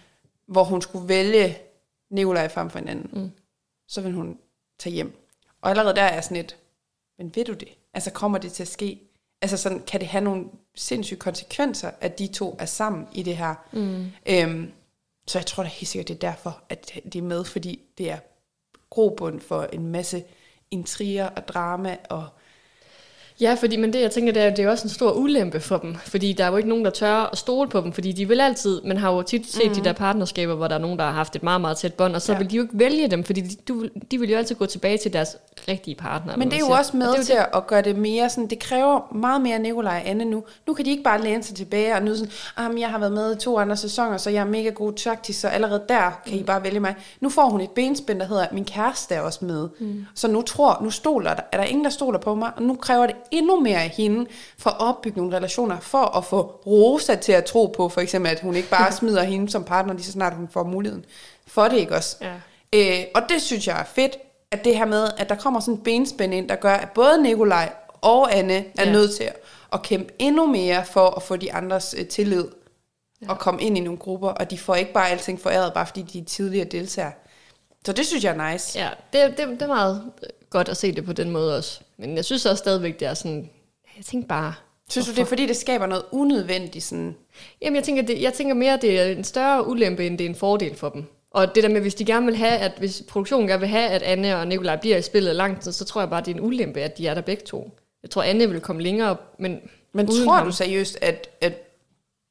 [0.48, 1.58] hvor hun skulle vælge
[2.10, 3.30] Nikolaj frem for en anden, mm.
[3.88, 4.38] så vil hun
[4.78, 5.22] tage hjem.
[5.62, 6.56] Og allerede der er sådan lidt,
[7.18, 7.68] men ved du det?
[7.94, 9.00] Altså, kommer det til at ske?
[9.42, 10.44] Altså, sådan, kan det have nogle
[10.74, 13.54] sindssyge konsekvenser, at de to er sammen i det her?
[13.72, 14.06] Mm.
[14.26, 14.72] Øhm,
[15.26, 18.10] så jeg tror da helt sikkert, det er derfor, at de er med, fordi det
[18.10, 18.18] er
[18.90, 20.24] grobund for en masse
[20.70, 22.28] intriger og drama og
[23.40, 25.78] Ja, fordi, men det jeg tænker, det er, det er også en stor ulempe for
[25.78, 28.28] dem, fordi der er jo ikke nogen, der tør at stole på dem, fordi de
[28.28, 29.74] vil altid, man har jo tit set mm.
[29.74, 32.14] de der partnerskaber, hvor der er nogen, der har haft et meget, meget tæt bånd,
[32.14, 32.38] og så ja.
[32.38, 34.98] Vil de jo ikke vælge dem, fordi de, du, de vil jo altid gå tilbage
[34.98, 35.36] til deres
[35.68, 36.36] rigtige partner.
[36.36, 39.40] Men det er jo også med til at gøre det mere sådan, det kræver meget
[39.40, 40.44] mere Nikolaj og Anne nu.
[40.66, 43.12] Nu kan de ikke bare læne sig tilbage og nyde sådan, ah, jeg har været
[43.12, 46.38] med i to andre sæsoner, så jeg er mega god taktisk, så allerede der kan
[46.38, 46.94] I bare vælge mig.
[47.20, 49.68] Nu får hun et benspænd, der hedder, min kæreste er også med.
[49.80, 50.06] Mm.
[50.14, 52.74] Så nu tror, nu stoler der, er der ingen, der stoler på mig, og nu
[52.74, 54.26] kræver det endnu mere af hende
[54.58, 58.30] for at opbygge nogle relationer, for at få Rosa til at tro på, for eksempel,
[58.32, 61.04] at hun ikke bare smider hende som partner, lige så snart hun får muligheden
[61.46, 62.16] for det, ikke også?
[62.20, 62.32] Ja.
[62.72, 64.16] Øh, og det synes jeg er fedt,
[64.50, 67.22] at det her med, at der kommer sådan en benspænd ind, der gør, at både
[67.22, 68.92] Nikolaj og Anne er Ja.
[68.92, 69.36] nødt til at,
[69.72, 72.44] at kæmpe endnu mere for at få de andres øh, tillid
[73.22, 73.30] ja.
[73.30, 76.02] og komme ind i nogle grupper, og de får ikke bare alting foræret, bare fordi
[76.02, 77.10] de er tidligere deltager.
[77.86, 78.78] Så det synes jeg er nice.
[78.78, 80.02] Ja, det, det, det er meget
[80.50, 81.80] godt at se det på den måde også.
[81.96, 83.50] Men jeg synes også stadigvæk, det er sådan,
[83.96, 84.54] jeg tænker bare,
[84.90, 87.16] Synes du, det er fordi, det skaber noget unødvendigt sådan...
[87.62, 90.24] Jamen, jeg tænker, det, jeg tænker mere, at det er en større ulempe, end det
[90.24, 91.04] er en fordel for dem.
[91.30, 93.88] Og det der med, hvis de gerne vil have, at hvis produktionen gerne vil have,
[93.88, 96.34] at Anne og Nikolaj bliver i spillet lang tid, så tror jeg bare, det er
[96.34, 97.70] en ulempe, at de er der begge to.
[98.02, 99.60] Jeg tror, Anne vil komme længere men
[99.92, 100.46] Men uden tror ham.
[100.46, 101.52] du seriøst, at, at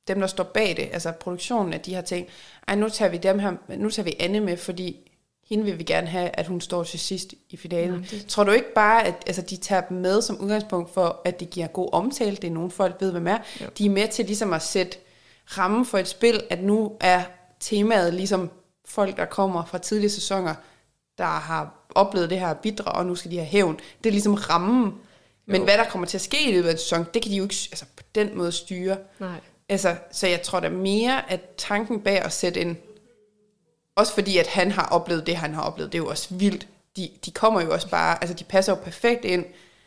[0.07, 2.29] dem, der står bag det, altså produktionen, at de har tænkt,
[2.67, 5.11] ej, nu tager vi dem her, nu tager vi Anne med, fordi
[5.49, 7.91] hende vil vi gerne have, at hun står til sidst i finalen.
[7.99, 11.21] Nej, det- Tror du ikke bare, at altså, de tager dem med som udgangspunkt for,
[11.25, 13.37] at det giver god omtale, det er nogen folk ved, hvem er.
[13.61, 13.65] Jo.
[13.77, 14.97] De er med til ligesom at sætte
[15.45, 17.23] ramme for et spil, at nu er
[17.59, 18.49] temaet ligesom
[18.85, 20.55] folk, der kommer fra tidlige sæsoner,
[21.17, 23.79] der har oplevet det her bidre, og nu skal de have hævn.
[24.03, 24.93] Det er ligesom rammen.
[25.45, 25.63] Men Jo.
[25.63, 27.43] hvad der kommer til at ske i løbet af en sæson, det kan de jo
[27.43, 28.97] ikke altså, på den måde styre.
[29.19, 29.39] Nej.
[29.69, 32.77] Altså, så jeg tror da mere, at tanken bag at sætte en...
[33.95, 36.67] Også fordi, at han har oplevet det, han har oplevet, det er jo også vildt.
[36.97, 38.17] De, de kommer jo også bare...
[38.21, 39.45] Altså, de passer jo perfekt ind.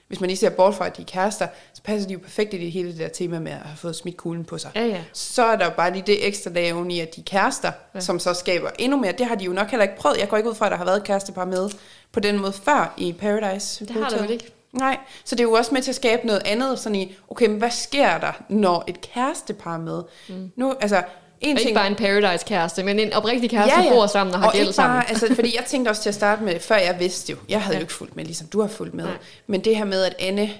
[0.08, 2.54] Hvis man lige ser bort fra, at de er kærester, så passer de jo perfekt
[2.54, 4.70] i hele det der tema med at have fået smidt kuglen på sig.
[4.74, 5.02] Ja, ja.
[5.12, 7.72] Så er der jo bare lige det ekstra lag oven i, at de er kærester,
[7.94, 8.00] ja.
[8.00, 9.12] som så skaber endnu mere.
[9.12, 10.18] Det har de jo nok heller ikke prøvet.
[10.18, 11.70] Jeg går ikke ud fra, at der har været et kærestepar med
[12.12, 13.86] på den måde før i Paradise.
[13.86, 14.52] Det har der vel ikke.
[14.72, 17.46] Nej, så det er jo også med til at skabe noget andet, sådan i, okay,
[17.46, 20.02] men hvad sker der, når et kærestepar er med?
[20.28, 20.50] Mm.
[20.56, 21.02] Nu, altså,
[21.40, 21.68] en Og ting...
[21.68, 23.88] ikke bare en Paradise-kæreste, men en oprigtig kæreste, ja, ja.
[23.88, 25.02] der bor sammen og har og gæld sammen.
[25.08, 27.74] Altså, fordi jeg tænkte også til at starte med, før jeg vidste jo, jeg havde
[27.74, 27.78] Ja.
[27.80, 29.14] jo ikke fulgt med, ligesom du har fulgt med, Nej.
[29.46, 30.50] men det her med, at Anne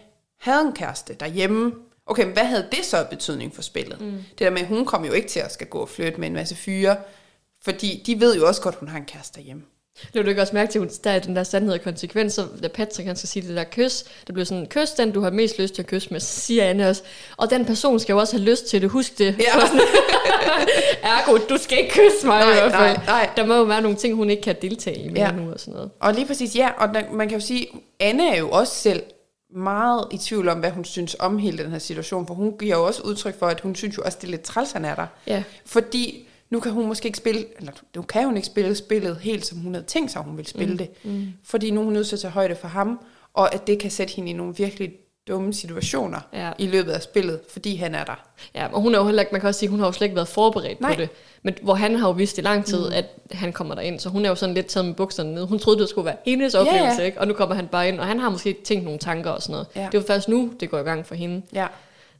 [0.40, 1.72] havde en kæreste derhjemme,
[2.06, 4.00] okay, men hvad havde det så betydning for spillet?
[4.00, 4.12] Mm.
[4.12, 6.28] Det der med, at hun kom jo ikke til at skal gå og flytte med
[6.28, 6.96] en masse fyre,
[7.64, 9.62] fordi de ved jo også godt, at hun har en kæreste derhjemme.
[10.15, 12.69] Det du ikke også mærke til, at der er den der sandhed og konsekvenser, da
[12.69, 15.59] Patrick han skal sige det der kys, det bliver sådan, kys den, du har mest
[15.59, 17.03] lyst til at kysse med, så siger Anne også.
[17.37, 19.37] Og den person skal jo også have lyst til det, husk det.
[19.39, 19.45] Ja.
[21.03, 22.97] Ergo, du skal ikke kysse mig Nej, i hvert fald.
[22.97, 23.31] nej, nej.
[23.37, 25.33] Der må jo være nogle ting, hun ikke kan deltage i mere Ja.
[25.33, 25.91] nu og sådan noget.
[26.01, 27.66] Og lige præcis, ja, og der, man kan jo sige,
[28.01, 29.03] Anne er jo også selv
[29.57, 32.77] meget i tvivl om, hvad hun synes om hele den her situation, for hun giver
[32.77, 34.95] jo også udtryk for, at hun synes jo også, det er lidt træls, han er
[34.95, 35.07] der.
[35.27, 35.43] Ja.
[35.66, 39.47] Fordi nu kan hun måske ikke spille, eller nu kan hun ikke spille spillet helt,
[39.47, 40.79] som hun havde tænkt sig, hun ville spille mm.
[40.79, 40.89] det.
[41.05, 41.27] Mm.
[41.45, 43.01] Fordi nu er hun nødt til at tage højde for ham,
[43.35, 44.93] og at det kan sætte hende i nogle virkelig
[45.29, 46.51] dumme situationer Ja.
[46.59, 48.25] i løbet af spillet, fordi han er der.
[48.55, 50.05] Ja, og hun er jo heller ikke, man kan også sige, hun har jo slet
[50.05, 50.95] ikke været forberedt Nej.
[50.95, 51.09] på det.
[51.43, 52.93] Men hvor han har jo vidst i lang tid, mm.
[52.95, 55.47] at han kommer derind, så hun er jo sådan lidt taget med bukserne ned.
[55.47, 56.66] Hun troede, det skulle være hendes Ja, ja.
[56.66, 57.20] oplevelse, ikke?
[57.20, 59.53] Og nu kommer han bare ind, og han har måske tænkt nogle tanker og sådan
[59.53, 59.66] noget.
[59.77, 59.81] Ja.
[59.81, 61.43] Det er jo først nu, det går i gang for hende.
[61.53, 61.66] Ja.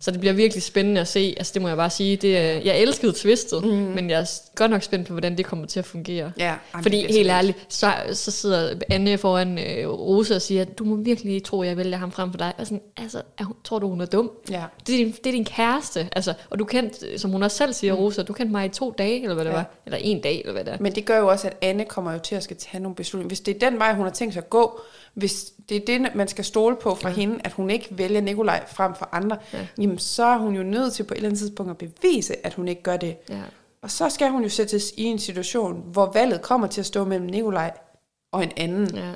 [0.01, 1.35] Så det bliver virkelig spændende at se.
[1.37, 2.17] Altså det må jeg bare sige.
[2.17, 2.33] Det,
[2.65, 3.71] jeg elskede twistet, mm.
[3.71, 6.33] men jeg er godt nok spændt på, hvordan det kommer til at fungere.
[6.39, 10.97] Ja, Fordi helt ærligt, så, så sidder Anne foran øh, Rosa og siger, du må
[10.97, 12.53] virkelig tro, jeg vælger ham frem for dig.
[12.59, 14.31] Og sådan, altså, er hun, tror du, hun er dum?
[14.51, 14.63] Ja.
[14.87, 16.09] Det er din, det er din kæreste.
[16.13, 18.95] Altså, og du kendte, som hun også selv siger, Rosa, du kendte mig i to
[18.99, 19.57] dage, eller hvad det Ja.
[19.57, 19.71] var.
[19.87, 20.77] Eller en dag, eller hvad det er.
[20.81, 23.29] Men det gør jo også, at Anne kommer jo til at skal tage nogle beslutninger.
[23.29, 24.81] Hvis det er den vej, hun har tænkt sig at gå,
[25.19, 27.15] hvis det er det, man skal stole på fra ja.
[27.15, 29.59] hende, at hun ikke vælger Nikolaj frem for andre, ja.
[29.59, 29.67] Ja.
[29.79, 32.55] jamen så er hun jo nødt til på et eller andet tidspunkt at bevise, at
[32.55, 33.17] hun ikke gør det.
[33.29, 33.41] Ja.
[33.83, 37.05] Og så skal hun jo sættes i en situation, hvor valget kommer til at stå
[37.05, 37.73] mellem Nikolaj
[38.33, 38.95] og en anden.
[38.95, 39.07] Ja.
[39.07, 39.13] Ja.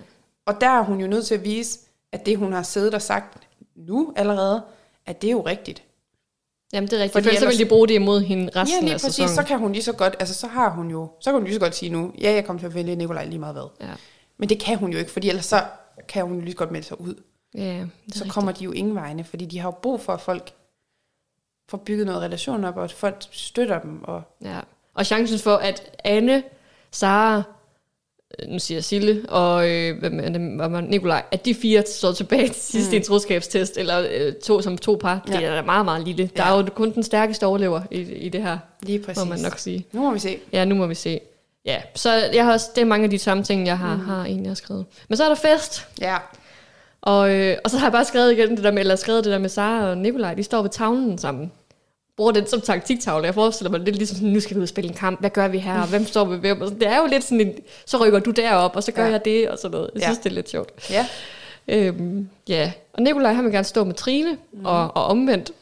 [0.46, 1.78] Og der er hun jo nødt til at vise,
[2.12, 3.38] at det, hun har siddet og sagt
[3.76, 4.62] nu allerede,
[5.06, 5.82] at det er jo rigtigt.
[6.72, 7.12] Jamen, det er rigtigt.
[7.12, 9.14] For ellers så vil de bruge det imod hende Ja, resten lige af præcis.
[9.14, 9.34] sæsonen.
[9.34, 11.54] Så kan hun lige så godt, altså så har hun jo, så kan hun lige
[11.54, 13.86] så godt sige nu, ja, jeg kommer til at vælge Nikolaj lige meget hvad.
[13.88, 13.92] Ja.
[14.38, 15.62] Men det kan hun jo ikke, fordi ellers så
[16.08, 17.14] kan hun lige godt melde sig ud.
[17.54, 18.32] Ja, Så rigtigt.
[18.34, 20.52] kommer de jo ingen vegne, fordi de har jo brug for, at folk
[21.68, 24.04] får bygget noget relation op, og at folk støtter dem.
[24.04, 24.60] Og, Ja.
[24.94, 26.42] Og chancen for, at Anne,
[26.90, 27.42] Sara,
[28.38, 30.02] øh, nu siger jeg Sille, og øh,
[30.58, 33.04] var det, Nikolaj, at de fire står tilbage til sidste mm.
[33.04, 35.32] troskabstest, eller øh, to som to par, ja.
[35.36, 36.30] det er da meget, meget lille.
[36.36, 36.52] Der Ja.
[36.54, 39.24] er jo kun den stærkeste overlever i, i det her, lige præcis.
[39.24, 39.86] må man nok sige.
[39.92, 40.38] Nu må vi se.
[40.52, 41.20] Ja, nu må vi se.
[41.64, 44.04] Ja, så jeg har også, det er mange af de samme ting, jeg har, mm.
[44.04, 44.84] har egentlig har skrevet.
[45.08, 46.16] Men så er der fest, Ja,
[47.02, 49.32] og, øh, og så har jeg bare skrevet igen det der med, eller skrevet det
[49.32, 51.52] der med Sara og Nikolaj, de står ved tavlen sammen.
[52.16, 53.26] Bruger den som taktiktavle.
[53.26, 55.20] Jeg forestiller mig, det er ligesom sådan, nu skal vi ud og spille en kamp.
[55.20, 55.86] Hvad gør vi her?
[55.86, 56.60] Hvem står ved hvem?
[56.60, 56.80] Og sådan.
[56.80, 57.52] Det er jo lidt sådan en,
[57.86, 59.08] så rykker du derop, og så gør Ja.
[59.08, 59.12] ja.
[59.12, 59.90] jeg det, og sådan noget.
[59.94, 60.06] Jeg Ja.
[60.06, 60.90] synes, det er lidt sjovt.
[60.90, 61.06] ja.
[61.68, 64.64] Øhm, ja, og Nikolaj, han vil gerne stå med Trine, mm.
[64.64, 65.52] og, og omvendt.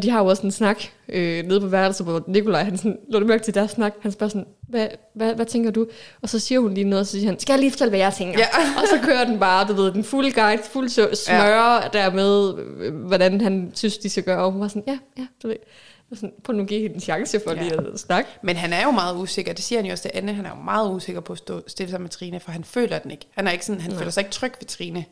[0.00, 2.98] Og de har jo også en snak øh, nede på værelset, hvor Nikolaj, han sådan,
[3.08, 5.86] lå det mærke til deres snak, han spørger sådan, hvad, hvad, hvad tænker du?
[6.22, 7.98] Og så siger hun lige noget, og så siger han, skal jeg lige fortælle, hvad
[7.98, 8.38] jeg tænker?
[8.38, 8.46] Ja.
[8.82, 11.88] og så kører den bare, du ved, den fulde guide, fuld smøre ja.
[11.92, 14.44] dermed, øh, hvordan han synes, de skal gøre.
[14.44, 15.56] Og hun var sådan, ja, ja, du ved.
[16.10, 17.62] Og Sådan, prøv nu give hende en chance for Ja.
[17.62, 18.30] lige at snakke.
[18.42, 19.52] Men han er jo meget usikker.
[19.52, 20.34] Det siger han jo også til Anne.
[20.34, 22.98] Han er jo meget usikker på at stå stille sig med Trine, for han føler
[22.98, 23.26] den ikke.
[23.30, 25.04] Han, er ikke sådan, han føler sig ikke tryg ved Trine.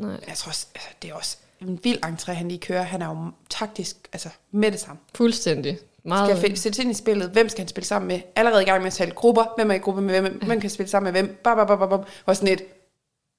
[0.00, 0.10] Nej.
[0.28, 2.82] Jeg tror også, altså, det er også en vild entré, han lige kører.
[2.82, 3.16] Han er jo
[3.50, 4.98] taktisk altså, med det samme.
[5.14, 5.78] Fuldstændig.
[6.04, 7.30] Meget, Skal jeg sætte ind i spillet?
[7.30, 8.20] Hvem skal han spille sammen med?
[8.36, 9.44] Allerede i gang med at tale grupper.
[9.56, 10.42] Hvem er i gruppe med hvem?
[10.42, 11.40] Hvem kan spille sammen med hvem?
[11.44, 12.04] Bam, bam, bam, bam.
[12.26, 12.62] Og sådan et,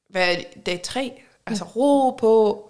[0.10, 0.66] hvad er det?
[0.66, 1.22] Dag tre?
[1.46, 2.64] Altså ro på.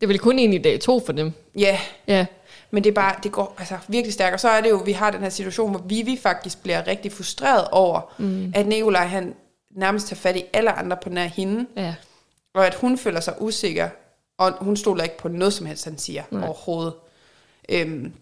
[0.00, 1.32] det er vel kun en i dag to for dem.
[1.58, 1.78] Ja,
[2.08, 2.26] Ja,
[2.70, 4.34] men det er bare, det går altså virkelig stærkt.
[4.34, 7.12] Og så er det jo, vi har den her situation, hvor Vivi faktisk bliver rigtig
[7.12, 8.52] frustreret over, mm.
[8.54, 9.34] at Nikolaj han
[9.70, 11.94] nærmest tager fat i alle andre på nær hende, ja.
[12.54, 13.88] og at hun føler sig usikker,
[14.38, 16.44] og hun stoler ikke på noget som helst, han siger Nej.
[16.44, 16.94] Overhovedet.
[17.68, 18.12] Øhm,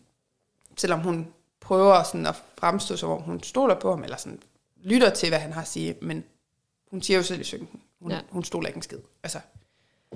[0.77, 1.27] selvom hun
[1.61, 4.39] prøver sådan at fremstå, som om hun stoler på ham, eller sådan
[4.85, 6.25] lytter til, hvad han har at sige, men
[6.91, 8.19] hun siger jo selv i synken, hun, Ja.
[8.31, 8.99] hun stoler ikke en skid.
[9.23, 9.39] Altså,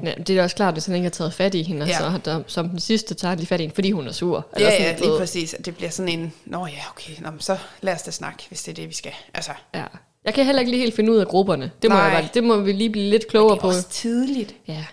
[0.04, 1.98] Ja, det er også klart, hvis han ikke har taget fat i hende, ja.
[1.98, 4.46] Så har der, som den sidste tager lige fat i hende, fordi hun er sur.
[4.54, 5.54] Eller Ja, sådan, ja, lige præcis.
[5.64, 8.72] Det bliver sådan en, nå ja, okay, nå, så lad os da snakke, hvis det
[8.72, 9.12] er det, vi skal.
[9.34, 9.84] Altså, Ja.
[10.24, 11.70] Jeg kan heller ikke lige helt finde ud af grupperne.
[11.82, 12.04] Det må, Nej.
[12.04, 13.68] jeg bare, det må vi lige blive lidt klogere det er på.
[13.68, 14.54] også tidligt.
[14.68, 14.84] Ja.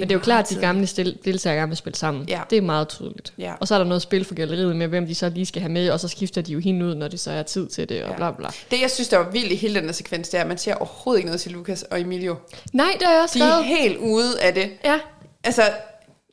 [0.00, 2.28] Men det er jo klart, at de gamle stil- deltagere gerne vil spille sammen.
[2.28, 2.40] Ja.
[2.50, 3.32] Det er meget tydeligt.
[3.38, 3.54] Ja.
[3.60, 5.72] Og så er der noget spil for galleriet med, hvem de så lige skal have
[5.72, 8.02] med, og så skifter de jo hende ud, når det så er tid til det,
[8.04, 8.16] og Ja.
[8.16, 8.48] bla bla.
[8.70, 10.58] Det, jeg synes, der var vildt i hele den her sekvens, det er, at man
[10.58, 12.36] ser overhovedet ikke noget til Lukas og Emilio.
[12.72, 13.64] Nej, det har jeg også De er skrevet.
[13.64, 14.70] helt ude af det.
[14.84, 14.98] Ja.
[15.44, 15.62] Altså,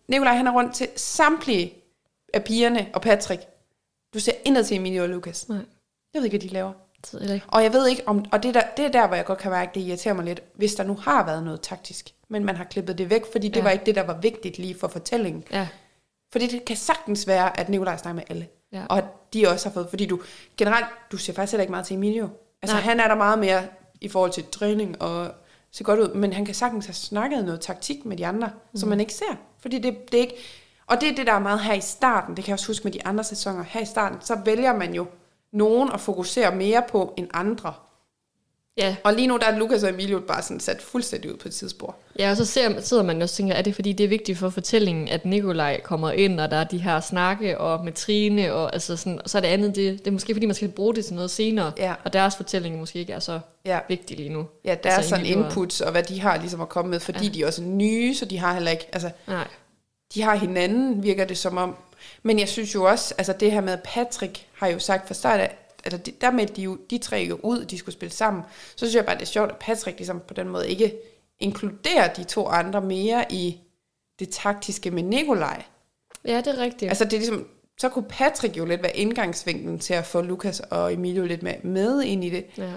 [0.10, 1.74] Nikolaj, han er rundt til samtlige
[2.34, 3.42] af pigerne og Patrick.
[4.14, 5.50] Du ser indad til Emilio og Lukas.
[5.50, 5.58] Nej.
[6.14, 6.72] Jeg ved ikke, hvad de laver.
[7.14, 7.46] Ikke.
[7.48, 9.52] Og jeg ved ikke, om, og det, der, det er der, hvor jeg godt kan
[9.52, 12.64] mærke, det irriterer mig lidt, hvis der nu har været noget taktisk, men man har
[12.64, 13.64] klippet det væk, fordi det Ja.
[13.64, 15.44] var ikke det, der var vigtigt lige for fortællingen.
[15.52, 15.68] Ja.
[16.32, 18.48] Fordi det kan sagtens være, at Nikolaj snakker med alle.
[18.74, 18.84] Ja.
[18.90, 19.04] Og at
[19.34, 20.20] de også har fået, fordi du
[20.58, 22.30] generelt, du ser faktisk heller ikke meget til Emilio.
[22.62, 22.84] Altså Nej.
[22.84, 23.64] Han er der meget mere
[24.02, 25.32] i forhold til træning og
[25.72, 28.80] ser godt ud, men han kan sagtens have snakket noget taktik med de andre, mm.
[28.80, 29.36] som man ikke ser.
[29.60, 30.36] Fordi det, det er ikke,
[30.88, 32.84] og det er det, der er meget her i starten, det kan jeg også huske
[32.84, 33.64] med de andre sæsoner.
[33.64, 35.06] Her i starten, så vælger man jo
[35.54, 37.74] nogen at fokusere mere på end andre.
[38.78, 38.96] Ja.
[39.04, 41.54] Og lige nu der er Lukas og Emilio bare sådan sat fuldstændig ud på et
[41.54, 41.96] tidsspor.
[42.20, 44.38] Ja, og så ser, sidder man også og tænker, er det fordi, det er vigtigt
[44.38, 48.54] for fortællingen, at Nikolaj kommer ind, og der er de her snakke, og med Trine,
[48.54, 50.70] og, altså sådan, og så er det andet, det, det er måske fordi, man skal
[50.70, 51.94] bruge det til noget senere, Ja.
[52.04, 53.80] og deres fortælling måske ikke er så Ja.
[53.88, 54.46] vigtig lige nu.
[54.66, 56.92] Ja, der Altså, er sådan Emilio og- inputs, og hvad de har ligesom at komme
[56.92, 57.32] med, fordi ja.
[57.34, 59.48] de er også nye, så de har heller ikke, altså, Nej.
[60.14, 61.76] de har hinanden, virker det som om.
[62.28, 65.14] Men jeg synes jo også, altså det her med, at Patrick har jo sagt fra
[65.14, 65.56] start af,
[66.00, 68.44] de- der meldte de, jo, de tre jo ud, de skulle spille sammen.
[68.72, 70.94] Så synes jeg bare, det er sjovt, at Patrick ligesom på den måde ikke
[71.40, 73.58] inkluderer de to andre mere i
[74.20, 75.64] det taktiske med Nikolaj.
[76.26, 76.90] Ja, det er rigtigt.
[76.90, 77.48] Altså det er ligesom,
[77.78, 81.54] så kunne Patrick jo lidt være indgangsvinklen til at få Lukas og Emilio lidt med,
[81.64, 82.46] med ind i det.
[82.58, 82.72] ja.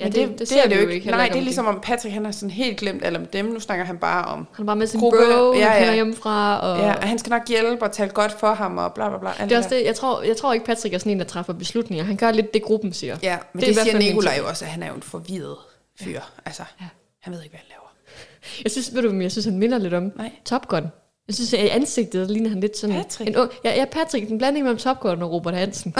[0.00, 1.04] Ja, Men det, det, det, er det jo ikke.
[1.04, 3.44] heller Nej, det er ligesom om Patrick, han har sådan helt glemt alt om dem.
[3.44, 5.94] Nu snakker han bare om, Han er bare med sin Gruppe, bro, ja, ja, ja.
[5.94, 6.60] hjemmefra.
[6.60, 9.18] Og ja, at han skal nok hjælpe og tale godt for ham og bla bla
[9.18, 9.44] bla.
[9.44, 11.52] det er også det, jeg tror, jeg tror ikke, Patrick er sådan en, der træffer
[11.52, 12.04] beslutninger.
[12.04, 13.16] Han gør lidt det, gruppen siger.
[13.22, 15.56] Ja, men Det det, det siger Nikolaj jo også, at han er jo en forvirret
[16.00, 16.10] fyr.
[16.12, 16.20] Ja.
[16.46, 16.86] Altså, Ja.
[17.22, 17.92] han ved ikke, hvad han laver.
[18.64, 20.12] Jeg synes, ved du, jeg synes, han minder lidt om?
[20.16, 20.30] Nej.
[20.44, 20.86] Top Gun.
[21.28, 22.96] Jeg synes, at i ansigtet ligner han lidt sådan...
[22.96, 23.28] Patrick?
[23.36, 24.30] En, ja, ja, Patrick.
[24.30, 25.94] En blanding mellem Top Gun og Robert Hansen.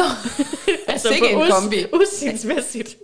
[0.96, 1.76] Sikke en på kombi.
[2.00, 2.96] Udsigtsmæssigt.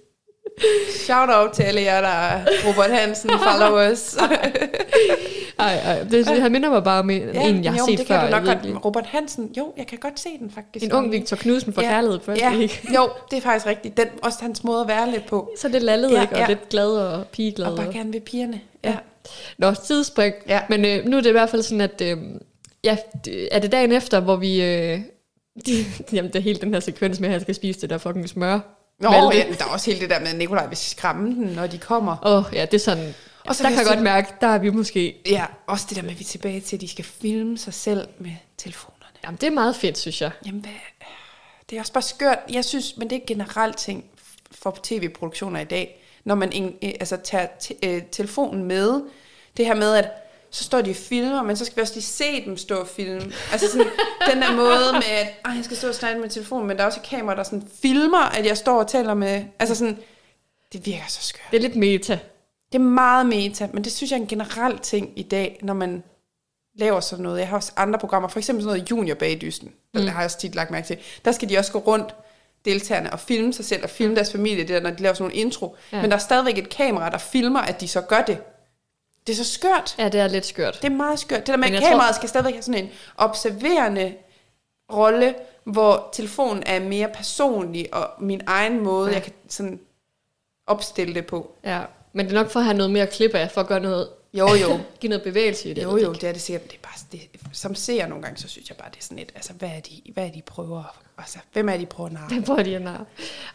[1.04, 4.16] Shout out til alle jer, der er Robert Hansen, followers.
[5.58, 7.84] Ej, ej, det, det, han minder mig bare om en, ja, en jeg har jo,
[7.86, 8.20] set det før.
[8.20, 8.84] kan du nok godt.
[8.84, 10.84] Robert Hansen, jo, jeg kan godt se den faktisk.
[10.84, 12.40] En ung Victor Knudsen for Ja, kærlighed først.
[12.40, 12.80] Ja, Ikke?
[12.94, 13.96] jo, det er faktisk rigtigt.
[13.96, 15.50] Den, også hans måde at være lidt på.
[15.58, 16.34] Så lidt lallet, Ja, ikke?
[16.34, 16.46] Og ja.
[16.48, 17.66] lidt glad og pigeglad.
[17.66, 18.60] Og bare gerne ved pigerne.
[18.84, 18.88] Ja.
[18.90, 18.96] Ja.
[19.58, 20.34] Nå, tidsspring.
[20.48, 20.60] Ja.
[20.68, 22.00] Men øh, nu er det i hvert fald sådan, at...
[22.04, 22.16] Øh,
[22.84, 24.62] ja, det- er det dagen efter, hvor vi...
[24.62, 24.98] Øh,
[25.66, 25.72] de,
[26.12, 28.28] jamen, det er helt den her sekvens med, at han skal spise det der fucking
[28.28, 28.73] smør.
[28.98, 29.36] Nå, Malte.
[29.36, 31.78] ja, der er også hele det der med, at Nikolaj vil skræmme den, når de
[31.78, 32.16] kommer.
[32.22, 33.14] Åh, oh, ja, det er sådan...
[33.46, 35.22] Og så der kan jeg godt mærke, der er vi måske...
[35.26, 37.74] Ja, også det der med, at vi er tilbage til, at de skal filme sig
[37.74, 39.04] selv med telefonerne.
[39.24, 40.30] Jamen, det er meget fedt, synes jeg.
[40.46, 40.72] Jamen, hvad?
[41.70, 42.38] det er også bare skørt.
[42.50, 44.04] Jeg synes, men det er generelt ting
[44.52, 47.46] for tv-produktioner i dag, når man øh, altså, tager
[47.82, 49.02] øh, telefonen med.
[49.56, 50.10] Det her med, at
[50.54, 52.88] så står de og filmer, men så skal vi også lige se dem stå og
[52.88, 53.32] filme.
[53.52, 53.86] Altså sådan,
[54.32, 56.82] den der måde med, at Ej, jeg skal stå og snakke med telefonen, men der
[56.82, 59.44] er også et kamera, der sådan filmer, at jeg står og taler med...
[59.58, 59.98] Altså sådan,
[60.72, 61.50] det virker så skørt.
[61.50, 62.18] Det er lidt meta.
[62.72, 65.74] Det er meget meta, men det synes jeg er en generel ting i dag, når
[65.74, 66.02] man
[66.78, 67.38] laver sådan noget.
[67.38, 70.00] Jeg har også andre programmer, for eksempel sådan noget Junior Bagdysten, mm.
[70.00, 70.98] der har jeg også tit lagt mærke til.
[71.24, 72.14] Der skal de også gå rundt,
[72.64, 75.24] deltagerne, og filme sig selv og filme deres familie, det der, når de laver sådan
[75.24, 75.76] nogle intro.
[75.92, 76.00] Ja.
[76.00, 78.38] Men der er stadigvæk et kamera, der filmer, at de så gør det.
[79.26, 79.94] Det er så skørt.
[79.98, 80.78] Ja, det er lidt skørt.
[80.82, 81.38] Det er meget skørt.
[81.40, 84.14] Det der med, at kameraet tror- skal stadigvæk have sådan en observerende
[84.92, 85.34] rolle,
[85.64, 89.14] hvor telefonen er mere personlig, og min egen måde, Ja.
[89.14, 89.80] jeg kan sådan
[90.66, 91.52] opstille det på.
[91.64, 91.80] Ja,
[92.12, 94.08] men det er nok for at have noget mere klip af, for at gøre noget,
[94.34, 94.78] Jo, jo.
[95.00, 95.82] give noget bevægelse i det.
[95.82, 96.64] Jo, jo, det er det sikkert.
[96.70, 97.20] Det er bare, det,
[97.52, 99.80] som ser nogle gange, så synes jeg bare, det er sådan lidt, altså, hvad er
[99.80, 102.28] de, hvad er de prøver, altså, hvem er de prøver at narre?
[102.30, 102.88] Den får de en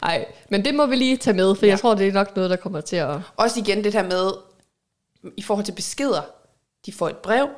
[0.02, 1.68] Ej, men det må vi lige tage med, for ja.
[1.68, 1.72] Ja.
[1.72, 3.18] jeg tror, det er nok noget, der kommer til at...
[3.36, 4.30] Også igen det her med,
[5.36, 6.22] i forhold til beskeder,
[6.86, 7.48] de får et brev,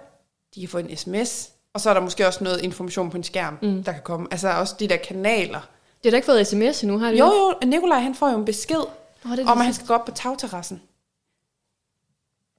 [0.55, 3.25] de kan få en sms, og så er der måske også noget information på en
[3.25, 3.85] skærm, mm.
[3.85, 4.29] der kan komme.
[4.31, 5.61] Altså også de der kanaler.
[5.61, 7.19] Det har da ikke fået sms endnu, har det?
[7.19, 8.85] Jo, jo, Nikolaj han får jo en besked,
[9.25, 10.83] Nå, det om at han skal gå op på tagterrassen.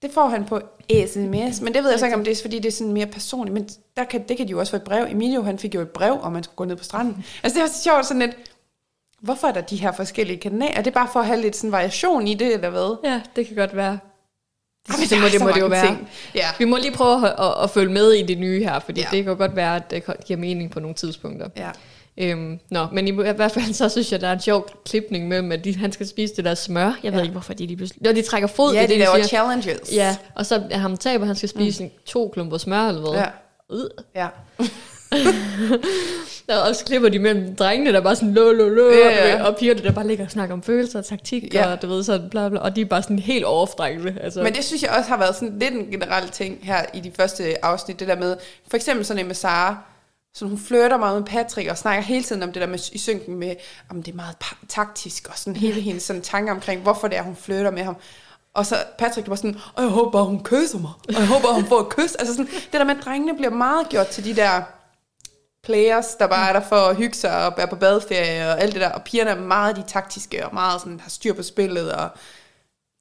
[0.01, 0.61] Det får han på
[1.07, 3.05] sms, men det ved jeg så ikke, om det er, fordi det er sådan mere
[3.05, 3.53] personligt.
[3.53, 5.05] Men der kan, det kan de jo også få et brev.
[5.09, 7.25] Emilio, han fik jo et brev, om man skulle gå ned på stranden.
[7.43, 8.35] Altså det er også sjovt sådan lidt,
[9.19, 10.73] hvorfor er der de her forskellige kanaler?
[10.73, 12.97] Er det bare for at have lidt sådan variation i det, eller hvad?
[13.03, 13.99] Ja, det kan godt være.
[14.89, 15.85] Ej, Det, men det, må, det, så må det jo være.
[15.85, 16.09] ting.
[16.35, 16.47] Ja.
[16.59, 19.07] Vi må lige prøve at, at, at følge med i det nye her, fordi ja.
[19.11, 19.17] Ja.
[19.17, 21.47] det kan godt være, at det giver mening på nogle tidspunkter.
[21.57, 21.69] ja.
[22.17, 25.27] Øhm, nå, men i, i hvert fald så synes jeg, der er en sjov klipning
[25.27, 26.99] mellem, at de, han skal spise det der smør.
[27.03, 28.03] Jeg ved ikke, hvorfor de lige pludselig...
[28.03, 29.27] Når de trækker fod, Ja, det, de er laver siger.
[29.27, 29.93] challenges.
[29.93, 31.89] Ja, og så er ham taber, han skal spise mm.
[32.05, 33.11] to klumper smør eller hvad.
[33.11, 33.25] Ja.
[33.75, 33.89] Øh.
[34.15, 34.27] ja.
[36.67, 38.91] Og så klipper de mellem drengene, der bare sådan lå, lå, lå,
[39.43, 41.71] og pigerne, der bare ligger og snakker om følelser og taktik, Ja.
[41.71, 44.15] og du ved sådan bla bla, og de er bare sådan helt overstrækkende.
[44.21, 44.43] Altså.
[44.43, 47.11] Men det synes jeg også har været sådan lidt en generel ting her i de
[47.15, 48.35] første afsnit, det der med,
[48.69, 49.77] for eksempel sådan en med Sara,
[50.35, 52.97] så hun flirter meget med Patrick og snakker hele tiden om det der med i
[52.97, 53.55] synken med,
[53.89, 54.35] om det er meget
[54.69, 57.95] taktisk og sådan hele hendes sådan tanker omkring, hvorfor det er, hun flirter med ham.
[58.55, 60.91] Og så Patrick var sådan, og jeg håber hun kysser mig.
[61.07, 62.15] Og jeg håber, hun får et kys.
[62.15, 64.61] Altså sådan, det der med, at drengene bliver meget gjort til de der
[65.63, 68.73] players, der bare er der for at hygge sig og være på badeferie og alt
[68.73, 68.89] det der.
[68.89, 71.91] Og pigerne er meget de taktiske og meget sådan har styr på spillet.
[71.91, 72.09] Og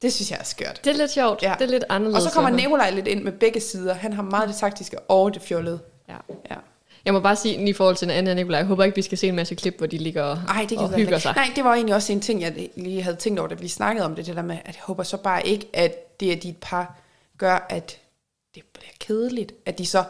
[0.03, 0.81] det synes jeg er skørt.
[0.85, 1.55] det er lidt sjovt, Ja.
[1.59, 2.25] det er lidt anderledes.
[2.25, 2.51] Og så kommer.
[2.51, 3.95] Nikolaj lidt ind med begge sider.
[3.95, 5.81] Han har meget det taktiske og det fjollede.
[6.09, 6.17] Ja.
[6.51, 6.57] Ja.
[7.05, 9.03] Jeg må bare sige, lige i forhold til Anne og Nikolaj, jeg håber ikke, vi
[9.03, 11.35] skal se en masse klip, hvor de ligger og, Ej, det og hygger sig.
[11.37, 14.05] Nej, det var egentlig også en ting, jeg lige havde tænkt over, da vi snakkede
[14.05, 16.49] om det, det der med, at jeg håber så bare ikke, at det, at de
[16.49, 16.95] et par
[17.39, 17.99] gør, at
[18.55, 19.53] det bliver kedeligt.
[19.67, 20.05] At de så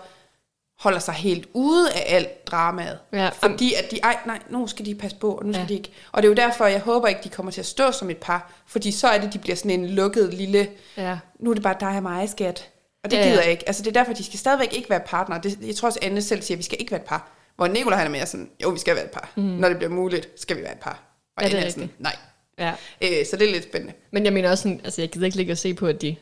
[0.82, 2.98] holder sig helt ude af alt dramaet.
[3.12, 5.68] Ja, Fordi at de, ej, nej, nu skal de passe på, og nu skal Ja.
[5.68, 5.92] de ikke.
[6.12, 8.16] Og det er jo derfor, jeg håber ikke, de kommer til at stå som et
[8.16, 8.52] par.
[8.66, 11.18] Fordi så er det, de bliver sådan en lukket lille, Ja.
[11.40, 12.68] nu er det bare dig og mig, skat.
[13.04, 13.64] Og det Ja, ja, gider jeg ikke.
[13.66, 15.38] Altså, det er derfor, de skal stadigvæk ikke være partner.
[15.40, 17.30] Det, jeg tror også, Anne selv siger, at vi skal ikke være et par.
[17.56, 19.30] Hvor Nicolaj han er mere sådan, jo, vi skal være et par.
[19.36, 19.42] Mm.
[19.42, 21.02] Når det bliver muligt, skal vi være et par.
[21.36, 22.16] Og Ja, det er Anne er sådan, nej.
[22.58, 22.72] ja.
[23.00, 23.94] Øh, så det er lidt spændende.
[24.10, 26.16] Men jeg mener også sådan, altså jeg gider ikke ligge og se på, at de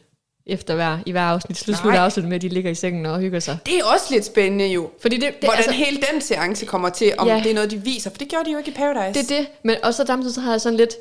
[0.46, 3.20] efter hver, i hver afsnit, slut, slut afsnit med, at de ligger i sengen og
[3.20, 3.58] hygger sig.
[3.66, 4.90] Det er også lidt spændende jo.
[5.00, 7.34] Fordi det, det, Hvordan altså, hele den seance kommer til, om Ja.
[7.36, 7.42] ja.
[7.42, 8.10] det er noget, de viser.
[8.10, 9.20] For det gjorde de jo ikke i Paradise.
[9.22, 9.46] det er det.
[9.62, 10.94] Men også samtidig så har jeg sådan lidt,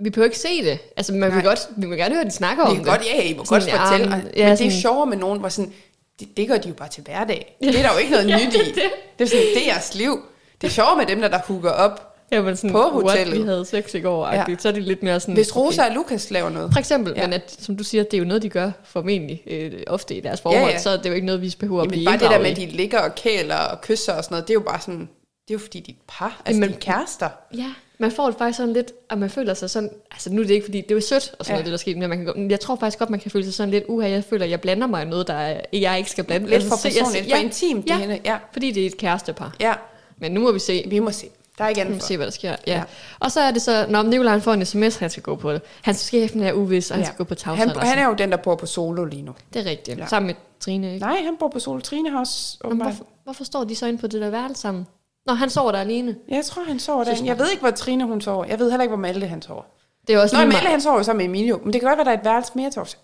[0.00, 0.78] vi behøver ikke se det.
[0.96, 2.84] Altså man vil godt, vi vil gerne høre, at de snakker om det.
[2.86, 4.10] godt, ja, I må Sådan, godt ja, fortælle.
[4.10, 5.72] men- men, ja, men det er sådan- sjovere med nogen, hvor sådan,
[6.20, 7.56] det, det gør de jo bare til hverdag.
[7.60, 8.72] Det er der jo ikke noget Ja, nyt det i.
[8.72, 8.82] det.
[9.18, 10.18] Det er sådan, det er jeres liv.
[10.60, 12.07] Det er sjovere med dem, der, der hooker op.
[12.32, 13.38] Ja, men sådan, På what, hotellet.
[13.38, 14.44] vi havde sex i går, Ja.
[14.48, 14.56] ja.
[14.58, 15.34] så er det lidt mere sådan...
[15.34, 16.72] Hvis Rosa og Lukas laver noget.
[16.72, 17.20] For eksempel, ja.
[17.20, 17.26] Ja.
[17.26, 20.20] men at, som du siger, det er jo noget, de gør formentlig øh, ofte i
[20.20, 20.74] deres forhold, ja, Ja, ja.
[20.76, 20.82] ja.
[20.82, 22.50] så er det jo ikke noget, vi behøver at Jamen, blive bare det der med,
[22.50, 25.00] at de ligger og kæler og kysser og sådan noget, det er jo bare sådan,
[25.00, 26.42] det er jo fordi, de er par.
[26.46, 27.28] Altså, Jamen- de er kærester.
[27.56, 27.66] Ja,
[27.98, 30.54] man får det faktisk sådan lidt, at man føler sig sådan, altså nu er det
[30.54, 31.52] ikke, fordi det er sødt og sådan ja.
[31.52, 31.54] Ja.
[31.54, 33.44] noget, det der skete, men man kan, men jeg tror faktisk godt, man kan føle
[33.44, 35.98] sig sådan lidt, uha, jeg føler, at jeg blander mig i noget, der er, jeg
[35.98, 36.48] ikke skal blande.
[36.50, 38.18] Lidt for så jeg- personligt, for intimt, det ja, hende.
[38.24, 39.56] Ja, fordi det er et kærestepar.
[39.60, 39.74] ja.
[40.20, 41.26] Men nu må vi se, Vi må se.
[41.58, 42.48] Der er ikke vi se, hvad der sker.
[42.50, 42.56] Ja.
[42.66, 42.76] ja.
[42.76, 42.82] Ja.
[43.18, 45.52] Og så er det så, når Nicolaj han får en sms, han skal gå på
[45.52, 45.62] det.
[45.82, 47.06] Hans skæbne er uvis, og han Ja.
[47.06, 47.88] skal gå på Han, tagsadressen.
[47.88, 49.34] han er jo den, der bor på solo lige nu.
[49.54, 49.98] Det er rigtigt.
[49.98, 50.02] Ja.
[50.02, 50.08] Ja.
[50.08, 51.06] Sammen med Trine, ikke?
[51.06, 51.80] Nej, han bor på solo.
[51.80, 52.88] Trine har også Men åbenbart...
[52.88, 54.86] hvorfor, hvorfor står de så inde på det der værelse sammen?
[55.26, 56.16] Nå, han sover der alene.
[56.30, 57.24] Ja, Jeg tror, han sover der.
[57.24, 58.44] Jeg ved ikke, hvor Trine hun sover.
[58.44, 59.62] Jeg ved heller ikke, hvor Malte han sover.
[60.06, 61.60] Det er også Nå, Malte han sover jo sammen med Emilio.
[61.64, 62.98] Men det kan godt være, der er et værelse mere til os.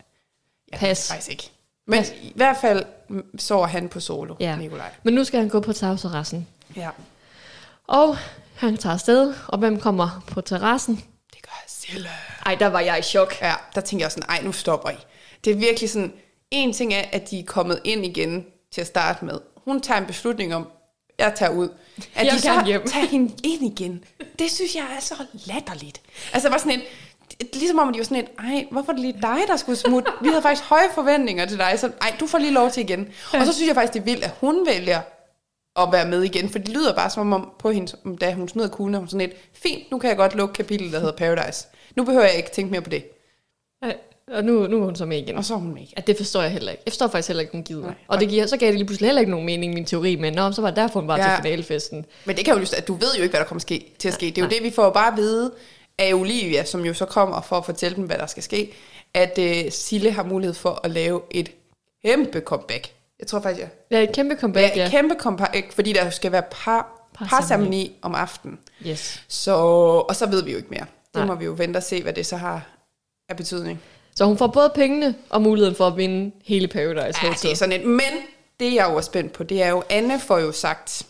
[0.70, 1.09] Ved Pas.
[1.09, 1.51] faktisk ikke.
[1.86, 2.10] Men Pas.
[2.22, 4.51] i hvert fald mm, sover han på solo, Ja.
[4.51, 4.56] ja.
[4.56, 4.90] Nikolaj.
[5.02, 6.47] Men nu skal han gå på tagterrassen.
[6.76, 6.89] Ja,
[7.86, 8.16] Og
[8.56, 10.97] han tager afsted, og hvem kommer på terrassen?
[11.35, 12.09] det gør Sille.
[12.47, 13.35] Ej, der var jeg i chok.
[13.40, 14.94] Ja, der tænker jeg sådan, ej, nu stopper I.
[15.44, 16.12] Det er virkelig sådan,
[16.51, 19.39] en ting er, at de er kommet ind igen til at starte med.
[19.64, 20.68] Hun tager en beslutning om,
[21.18, 21.68] jeg tager ud.
[22.14, 22.82] At Jeg de så hjem.
[22.86, 24.05] tager hende ind igen,
[24.39, 25.14] det synes jeg er så
[25.47, 26.01] latterligt.
[26.32, 26.81] Altså, det var sådan en,
[27.52, 30.10] ligesom om de var sådan et, ej, hvorfor er det lige dig, der skulle smutte?
[30.22, 33.09] Vi havde faktisk høje forventninger til dig, så ej, du får lige lov til igen.
[33.32, 35.01] Og så synes jeg faktisk, det er vildt, at hun vælger
[35.76, 38.68] at være med igen, for det lyder bare som om på hende, da hun smider
[38.68, 41.66] kuglen, og hun sådan et, fint, nu kan jeg godt lukke kapitlet, der hedder Paradise.
[41.96, 43.05] Nu behøver jeg ikke tænke mere på det.
[43.82, 43.96] Ej,
[44.32, 45.36] Og nu, nu er hun så med igen.
[45.36, 45.92] Og så er hun med igen.
[45.96, 46.82] Ja, det forstår jeg heller ikke.
[46.86, 47.82] Jeg forstår faktisk heller ikke, hun gider.
[47.82, 47.94] Nej.
[48.09, 50.32] Og det giver, så gav det lige pludselig heller ikke nogen mening, min teori, men
[50.32, 51.22] nå, så var det derfor, hun var ja.
[51.22, 52.06] Til finalefesten.
[52.24, 54.09] Men det kan jo lyst, at du ved jo ikke, hvad der kommer ske, til
[54.09, 54.26] at ske.
[54.26, 55.52] Det er jo det, vi får bare at vide
[55.98, 58.72] af Olivia, som jo så kommer for at fortælle dem, hvad der skal ske,
[59.14, 61.51] at uh, Sille har mulighed for at lave et
[62.05, 62.94] kæmpe comeback.
[63.19, 63.70] Jeg tror faktisk, jeg...
[63.91, 64.85] Ja, et kæmpe comeback, Ja, ja.
[64.85, 67.41] et kæmpe comeback, fordi der skal være par, Parceremoni.
[67.43, 68.59] parceremoni om aftenen.
[68.86, 69.23] Yes.
[69.28, 69.55] Så,
[70.09, 70.81] og så ved vi jo ikke mere.
[71.07, 71.24] Det Nej.
[71.27, 72.66] må vi jo vente og se, hvad det så har
[73.28, 73.81] af betydning.
[74.15, 77.43] Så hun får både pengene og muligheden for at vinde hele Paradise Ja, Hotel.
[77.43, 77.86] det er sådan et.
[77.86, 78.01] Men
[78.61, 81.03] det, jeg jo er spændt på, det er jo, Anne får jo sagt,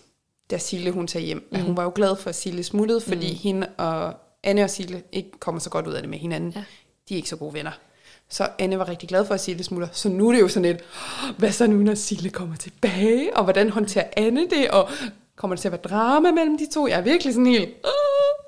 [0.50, 1.56] da Sille hun tager hjem, mm.
[1.56, 3.38] at hun var jo glad for, at Sille smuttede, fordi mm.
[3.42, 6.50] hende og Anne og Sille ikke kommer så godt ud af det med hinanden.
[6.50, 6.58] Ja.
[6.58, 6.64] Ja.
[7.08, 7.70] De er ikke så gode venner.
[8.34, 9.88] Så Anne var rigtig glad for, at Sille smutter.
[9.92, 10.80] Så nu er det jo sådan et,
[11.38, 13.36] hvad så nu, når Sille kommer tilbage?
[13.36, 14.70] Og hvordan håndterer Anne det?
[14.70, 14.88] Og
[15.36, 16.86] kommer det til at være drama mellem de to?
[16.86, 17.90] Jeg er virkelig sådan helt, "Åh,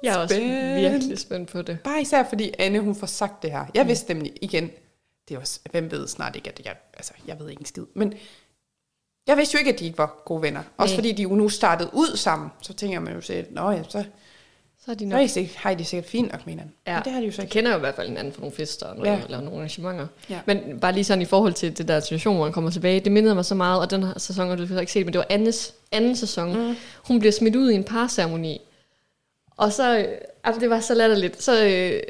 [0.02, 1.78] Jeg er også spændt." virkelig spændt på det.
[1.84, 3.64] Bare især fordi Anne, hun får sagt det her.
[3.74, 4.70] Jeg vidste nemlig igen,
[5.28, 7.84] det er også, hvem ved snart ikke, at jeg, altså, jeg ved ikke en skid.
[7.94, 8.12] Men
[9.26, 10.62] jeg vidste jo ikke, at de ikke var gode venner.
[10.76, 10.96] Også Nej.
[10.96, 12.50] fordi de jo nu startede ud sammen.
[12.62, 14.04] Så tænker man jo selv, nå ja, så,
[14.86, 15.20] Så er de nok...
[15.20, 16.74] har sikkert, har de sikkert fint nok med hinanden.
[16.86, 16.94] Ja.
[16.94, 17.52] Men det har de jo så ikke.
[17.52, 19.24] kender jo i hvert fald hinanden fra nogle fester og noget, ja.
[19.24, 20.06] Eller nogle arrangementer.
[20.30, 20.40] Ja.
[20.46, 23.12] Men bare lige sådan i forhold til det der situation, hvor han kommer tilbage, det
[23.12, 25.18] mindede mig så meget, og den her sæson, og du har ikke set, men det
[25.18, 26.68] var Annes anden sæson.
[26.68, 26.76] Mm.
[27.04, 28.60] Hun bliver smidt ud i en parceremoni.
[29.56, 30.04] Og så, øh,
[30.44, 32.02] altså det var så latterligt, så, øh,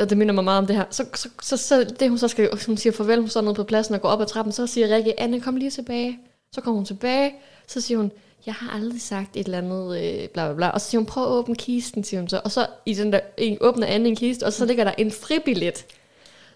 [0.00, 2.28] og det minder mig meget om det her, så, så, så, så det hun så
[2.28, 4.66] skal, hun siger farvel, hun står nede på pladsen og går op ad trappen, så
[4.66, 6.18] siger Rikke, Anne, kom lige tilbage.
[6.52, 7.34] Så kommer hun tilbage,
[7.66, 8.12] så siger hun,
[8.46, 10.68] jeg har aldrig sagt et eller andet, øh, bla bla bla.
[10.68, 12.40] Og så siger hun, prøv at åbne kisten, siger hun så.
[12.44, 15.10] Og så i den der, en, åbner Anne en kiste, og så ligger der en
[15.10, 15.86] fribillet.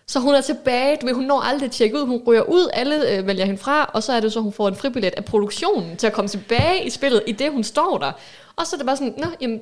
[0.06, 2.68] Så hun er tilbage, du ved, hun når aldrig at tjekke ud, hun ryger ud,
[2.72, 5.24] alle øh, vælger hende fra, og så er det så, hun får en fribillet af
[5.24, 8.12] produktionen til at komme tilbage i spillet, i det hun står der.
[8.56, 9.60] Og så er det bare sådan, nå, jamen,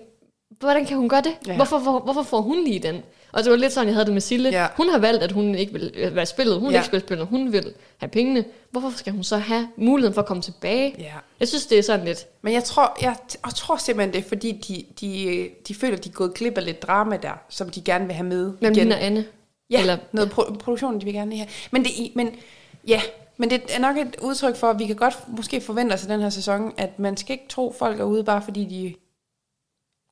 [0.59, 1.37] hvordan kan hun gøre det?
[1.47, 1.57] Ja.
[1.57, 3.03] Hvorfor, hvor, hvorfor får hun lige den?
[3.35, 4.48] Og det var lidt sådan, jeg havde det med Sille.
[4.48, 4.66] Ja.
[4.77, 6.55] Hun har valgt, at hun ikke vil øh, være spillet.
[6.59, 6.78] Hun vil Ja.
[6.78, 7.27] ikke spille spillet.
[7.27, 8.44] Hun vil have pengene.
[8.70, 10.94] Hvorfor skal hun så have muligheden for at komme tilbage?
[10.98, 11.12] Ja.
[11.40, 12.27] Jeg synes, det er sådan lidt...
[12.43, 16.09] Men jeg tror, jeg, jeg tror simpelthen, det er fordi, de, de, de føler, de
[16.09, 18.74] er gået glip af lidt drama der, som de gerne vil have med Hvem igen.
[18.74, 19.24] ligner Anne?
[19.70, 21.48] Ja, Eller- noget pro- produktion, de vil gerne have.
[21.70, 22.31] Men, det, men,
[22.89, 23.01] ja,
[23.36, 26.09] men det er nok et udtryk for, at vi kan godt måske forvente os i
[26.09, 28.94] den her sæson, at man skal ikke tro, folk er ude, bare fordi de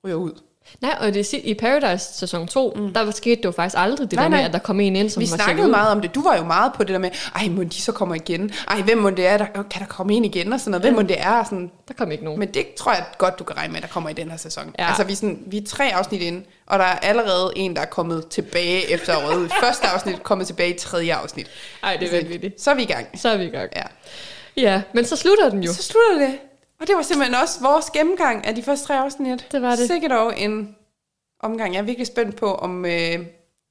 [0.05, 0.33] ryger ud.
[0.81, 2.93] Nej, og det, i Paradise sæson 2, mm.
[2.93, 4.47] der skete det jo faktisk aldrig det Nej, der med, nej.
[4.47, 6.15] at der kom en ind, som Vi var snakkede meget om det.
[6.15, 8.51] Du var jo meget på det der med, ej, må de så kommer igen?
[8.69, 9.37] Ej, hvem må det er?
[9.39, 10.53] Der, kan der komme en igen?
[10.53, 10.83] Og sådan noget.
[10.83, 11.31] Hvem må det er?
[11.31, 11.71] Og Sådan.
[11.89, 12.39] Der kom ikke nogen.
[12.39, 14.75] Men det tror jeg godt, du kan regne med, der kommer i den her sæson.
[14.79, 14.87] Ja.
[14.89, 17.83] Altså, vi er, sådan, vi er tre afsnit inde, og der er allerede en, der
[17.83, 19.49] er kommet tilbage efter at røde.
[19.63, 21.47] Første afsnit, kommet tilbage i tredje afsnit.
[21.83, 22.61] Ej, det er Altså, vanvittigt.
[22.61, 23.07] Så er vi i gang.
[23.21, 23.71] Så er vi i gang.
[23.77, 23.83] Ja.
[24.57, 25.73] Ja, men så slutter den jo.
[25.73, 26.39] Så slutter det.
[26.83, 29.47] Og det var simpelthen også vores gennemgang af de første tre afsnit.
[29.53, 29.87] Det var det.
[29.87, 30.77] Sikkert dog en
[31.41, 31.75] omgang.
[31.75, 33.19] Jeg er virkelig spændt på, om øh,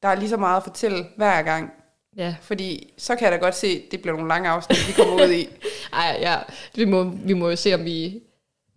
[0.02, 1.72] der er lige så meget at fortælle hver gang.
[2.18, 2.36] Ja.
[2.42, 5.16] Fordi så kan jeg da godt se, at det bliver nogle lange afsnit, vi kommer
[5.16, 5.48] ud i.
[5.94, 6.36] Ej, ja.
[6.76, 8.22] Vi må, vi må jo se, om vi...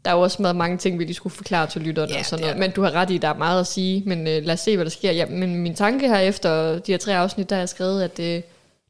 [0.05, 2.24] Der er jo også meget mange ting, vi lige skulle forklare til lytterne Ja, og
[2.24, 2.59] sådan noget.
[2.59, 4.02] Men du har ret i, der er meget at sige.
[4.06, 5.12] Men øh, lad os se, hvad der sker.
[5.12, 8.20] Ja, men min tanke her efter de her tre afsnit, der har jeg skrevet, at
[8.20, 8.43] øh,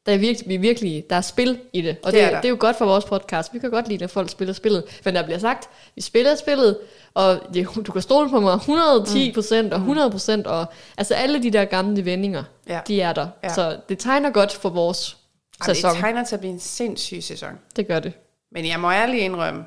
[0.05, 1.97] der er virkelig, vi virkelig, der er spil i det.
[2.03, 2.41] Og Det det, er det, der.
[2.41, 3.53] det er jo godt for vores podcast.
[3.53, 5.01] Vi kan godt lide, at folk spiller spillet.
[5.05, 6.77] Men der bliver sagt, vi spiller spillet,
[7.13, 10.47] og det, du kan stole på mig 110 procent og 100 procent.
[10.47, 10.65] Og
[10.97, 12.81] altså alle de der gamle vendinger, Ja.
[12.87, 13.27] de er der.
[13.43, 13.53] Ja.
[13.53, 15.17] Så det tegner godt for vores
[15.61, 15.91] Ej, sæson.
[15.91, 17.59] det tegner til at blive en sindssyg sæson.
[17.75, 18.13] Det gør det.
[18.51, 19.63] Men jeg må ærligt indrømme,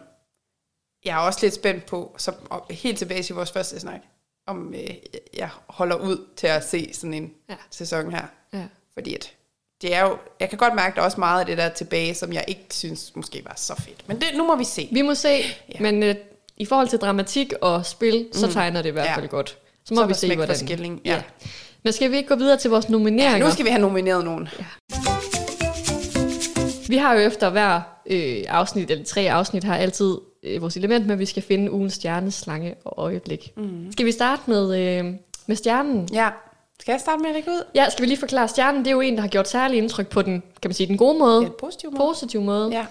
[1.05, 4.01] jeg er også lidt spændt på, så og helt tilbage til vores første snak,
[4.47, 4.91] om øh,
[5.37, 7.55] jeg holder ud til at se sådan en ja.
[7.71, 8.23] sæson her.
[8.53, 8.63] Ja.
[8.95, 9.33] Fordi at
[9.83, 11.69] det er jo, jeg kan godt mærke, at der er også meget af det der
[11.69, 14.09] tilbage, som jeg ikke synes måske var så fedt.
[14.09, 14.89] Men det, nu må vi se.
[14.93, 15.43] Vi må se, ja.
[15.75, 15.81] Ja.
[15.81, 16.15] men øh,
[16.57, 18.53] i forhold til dramatik og spil, så Mm.
[18.53, 19.17] tegner det i hvert Ja.
[19.17, 19.57] fald godt.
[19.85, 20.57] Så må Så vi se, smæk for hvordan...
[20.57, 21.23] skilling, ja.
[21.83, 23.47] Men skal vi ikke gå videre til vores nomineringer?
[23.47, 24.49] Nu skal vi have nomineret nogen.
[26.89, 27.81] Vi har jo efter hver
[28.11, 31.73] øh, afsnit, eller tre afsnit, har altid øh, vores element med, at vi skal finde
[31.73, 33.53] ugens stjerne, slange og øjeblik.
[33.57, 33.93] Mm.
[33.93, 35.05] Skal vi starte med, øh,
[35.47, 36.09] med stjernen?
[36.13, 36.29] Ja.
[36.81, 37.65] Skal jeg starte med at lægge ud?
[37.75, 40.09] Ja, skal vi lige forklare, stjernen det er jo en, der har gjort særlig indtryk
[40.09, 42.01] på den, kan man sige, den gode måde, Ja, positiv måde.
[42.01, 42.71] positiv måde.
[42.73, 42.87] Ja.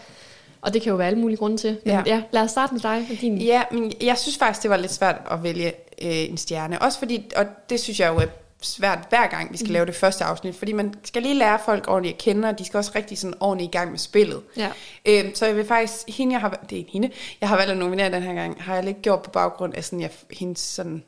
[0.61, 1.77] Og det kan jo være alle mulige grunde til.
[1.85, 2.03] Men ja.
[2.05, 2.21] Ja.
[2.31, 3.37] lad os starte med dig og din.
[3.37, 5.67] Ja, men jeg synes faktisk, det var lidt svært at vælge
[6.01, 6.81] øh, en stjerne.
[6.81, 8.25] Også fordi, og det synes jeg jo er
[8.61, 9.73] svært hver gang, vi skal mm.
[9.73, 10.55] lave det første afsnit.
[10.55, 13.33] Fordi man skal lige lære folk ordentligt at kende, og de skal også rigtig sådan
[13.39, 14.41] ordentligt i gang med spillet.
[14.57, 14.69] Ja.
[15.05, 17.11] Øh, så jeg vil faktisk, hende jeg har, det er en hende,
[17.41, 19.83] jeg har valgt at nominere den her gang, har jeg lidt gjort på baggrund af
[19.83, 21.03] sådan, jeg, hendes sådan,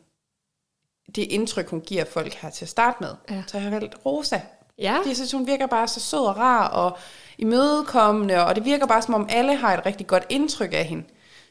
[1.15, 3.09] det indtryk, hun giver folk her til at starte med.
[3.29, 3.43] Ja.
[3.47, 4.39] Så jeg har valgt Rosa.
[4.79, 4.97] Ja.
[4.97, 6.97] Fordi jeg synes, hun virker bare så sød og rar og
[7.37, 11.03] imødekommende, og det virker bare som om alle har et rigtig godt indtryk af hende.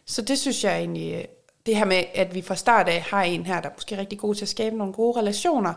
[0.07, 1.25] Så det synes jeg egentlig, øh,
[1.67, 3.99] det her med, at vi fra start af har en her, der er måske er
[3.99, 5.75] rigtig god til at skabe nogle gode relationer,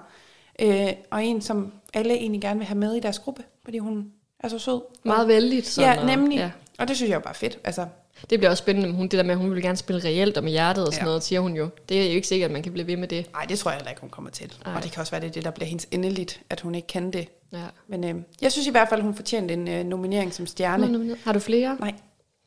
[0.59, 4.11] øh, og en, som alle egentlig gerne vil have med i deres gruppe, fordi hun
[4.39, 4.81] er så sød.
[5.03, 5.67] Meget vældigt.
[5.67, 6.37] Sådan Ja, nemlig.
[6.37, 6.51] Ja.
[6.79, 7.59] Og det synes jeg jo bare er fedt.
[7.63, 7.85] Altså,
[8.29, 10.43] Det bliver også spændende, hun, det der med, at hun vil gerne spille reelt og
[10.43, 11.05] med hjertet og sådan Ja.
[11.05, 11.69] noget, siger hun jo.
[11.89, 13.25] Det er jo ikke sikkert, at man kan blive ved med det.
[13.33, 14.53] nej, det tror jeg heller ikke, hun kommer til.
[14.65, 14.73] Ej.
[14.75, 17.11] Og det kan også være, det det, der bliver hendes endeligt, at hun ikke kan
[17.13, 17.27] det.
[17.53, 17.57] Ja.
[17.87, 21.15] Men øh, jeg synes i hvert fald, hun fortjente en øh, nominering som stjerne.
[21.23, 21.77] Har du flere?
[21.79, 21.91] Nej,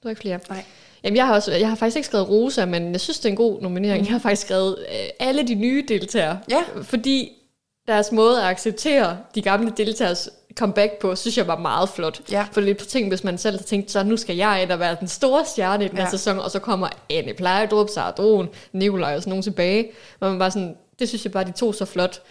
[0.02, 0.38] Du har ikke flere?
[0.48, 0.64] nej.
[1.04, 3.30] Jamen, jeg har, også, jeg har faktisk ikke skrevet Rosa, men jeg synes, det er
[3.30, 4.04] en god nominering.
[4.04, 6.38] Jeg har faktisk skrevet øh, alle de nye deltagere.
[6.50, 6.62] Ja.
[6.82, 7.32] Fordi
[7.86, 10.28] deres måde at acceptere de gamle deltagers
[10.58, 12.20] comeback på, synes jeg var meget flot.
[12.30, 12.46] Ja.
[12.52, 14.78] For er på ting, hvis man selv har tænkt, så nu skal jeg ind og
[14.80, 16.10] være den store stjerne i den her Ja.
[16.10, 19.90] sæson, og så kommer Anne Plejdrup, Sara Droen, Nikolaj og sådan nogen tilbage.
[20.20, 22.22] Og man bare sådan, det synes jeg bare, de to så flot.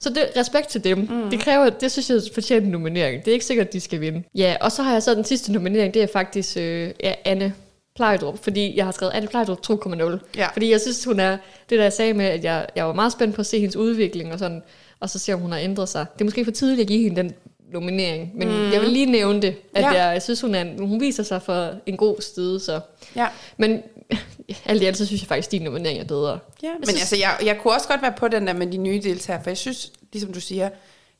[0.00, 0.98] Så det, respekt til dem.
[0.98, 1.30] Mm.
[1.30, 3.24] Det kræver, det synes jeg fortjener en nominering.
[3.24, 4.22] Det er ikke sikkert, at de skal vinde.
[4.34, 7.54] Ja, og så har jeg så den sidste nominering, det er faktisk øh, ja, Anne
[7.96, 10.18] Plejdrup, fordi jeg har skrevet Anne Plejdrup 2.0.
[10.36, 10.48] Ja.
[10.52, 11.36] Fordi jeg synes, hun er,
[11.70, 13.76] det der jeg sagde med, at jeg, jeg var meget spændt på at se hendes
[13.76, 14.62] udvikling og sådan,
[15.00, 16.06] og så se, om hun har ændret sig.
[16.14, 17.32] Det er måske for tidligt at give hende den
[17.72, 18.30] nominering.
[18.34, 18.72] Men mm.
[18.72, 19.88] jeg vil lige nævne det, at Ja.
[19.90, 22.60] jeg, jeg synes, hun, er en, hun viser sig for en god sted.
[22.60, 22.80] Så.
[23.16, 23.28] Ja.
[23.56, 23.82] Men
[24.66, 26.38] alt i alt, så synes jeg faktisk, at din nominering er bedre.
[26.62, 28.76] Ja, men synes- altså, jeg, jeg kunne også godt være på den der med de
[28.76, 30.68] nye deltagere, for jeg synes, ligesom du siger,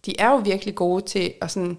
[0.07, 1.79] de er jo virkelig gode til at sådan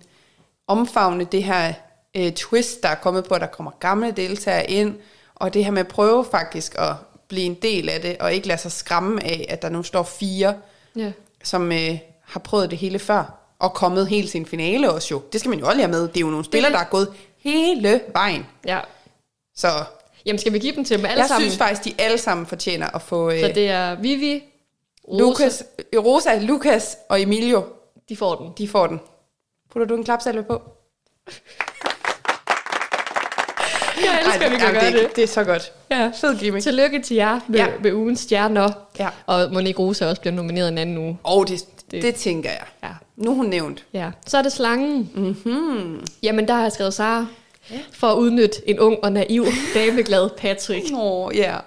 [0.68, 1.74] omfavne det her
[2.18, 4.96] øh, twist, der er kommet på, at der kommer gamle deltagere ind,
[5.36, 6.94] og det her med at prøve faktisk at
[7.28, 10.04] blive en del af det, og ikke lade sig skræmme af, at der nu står
[10.04, 10.54] fire,
[10.96, 11.12] Ja.
[11.44, 15.22] som øh, har prøvet det hele før, og kommet helt til en finale også jo.
[15.34, 16.02] Det skal man jo også have med.
[16.08, 18.46] Det er jo nogle spillere, der er gået hele vejen.
[18.68, 18.80] ja.
[19.56, 19.68] Så
[20.26, 21.50] Jamen, skal vi give dem til dem alle jeg sammen?
[21.50, 24.44] synes faktisk, de alle sammen fortjener at få øh, så det er Vivi,
[25.08, 25.64] Rosa, Lukas,
[25.96, 27.64] Rosa, Lukas og Emilio.
[28.10, 28.52] de får den.
[28.58, 29.00] De får den.
[29.72, 30.62] Putter du en klapsalve på?
[34.04, 34.94] Jeg elsker, at vi kan Ej, gøre det.
[34.94, 35.16] det.
[35.16, 35.72] Det er så godt.
[35.92, 36.12] Ja.
[36.22, 36.64] Fed gimmick.
[36.64, 37.68] Tillykke til jer med, ja.
[37.84, 38.72] med ugens stjerner.
[39.00, 39.10] Ja.
[39.26, 41.18] Og Monique Rosa også bliver nomineret en anden uge.
[41.24, 42.64] Og det, det, Det- tænker jeg.
[42.84, 42.90] Ja.
[43.16, 43.86] Nu hun nævnt.
[43.94, 44.12] ja.
[44.28, 45.12] Så er det slangen.
[45.16, 46.06] Mm-hmm.
[46.24, 47.26] Jamen, der har jeg skrevet Sara.
[47.92, 49.46] For at udnytte en ung og naiv
[49.76, 50.86] dameglad Patrick.
[50.96, 51.58] Åh, ja.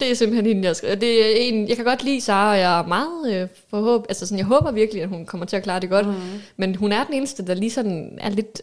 [0.00, 1.00] Det er simpelthen hende, jeg har skrevet.
[1.00, 4.26] Det er en, jeg kan godt lide Sara, og jeg er meget øh, forhåb, altså
[4.26, 6.06] sådan, jeg håber virkelig, at hun kommer til at klare det godt.
[6.06, 6.14] Mm.
[6.56, 8.62] Men hun er den eneste, der lige sådan er lidt...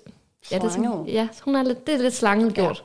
[0.51, 2.61] Ja, det er sådan, ja, hun er lidt, det er lidt slanget Ja.
[2.63, 2.83] gjort.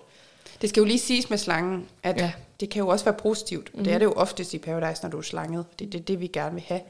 [0.63, 2.23] Det skal jo lige siges med slangen, at ja.
[2.25, 2.33] Ja.
[2.61, 3.71] det kan jo også være positivt.
[3.75, 3.85] Mm.
[3.85, 5.65] Det er det jo oftest i Paradise, når du er slanget.
[5.79, 6.81] Det er det, det, vi gerne vil have.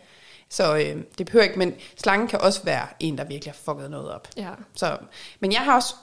[0.51, 3.91] Så øh, det behøver ikke, men slangen kan også være en, der virkelig har fucket
[3.91, 4.29] noget op.
[4.37, 4.51] Ja.
[4.75, 4.99] Så,
[5.41, 5.95] men jeg har også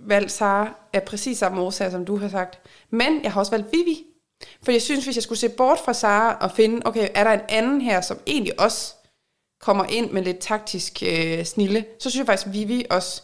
[0.00, 2.58] valgt Sara af præcis samme årsager, som du har sagt.
[2.90, 4.04] Men jeg har også valgt Vivi.
[4.62, 7.32] For jeg synes, hvis jeg skulle se bort fra Sara og finde, okay, er der
[7.32, 8.94] en anden her, som egentlig også
[9.60, 13.22] kommer ind med lidt taktisk øh, snille, så synes jeg faktisk, at Vivi også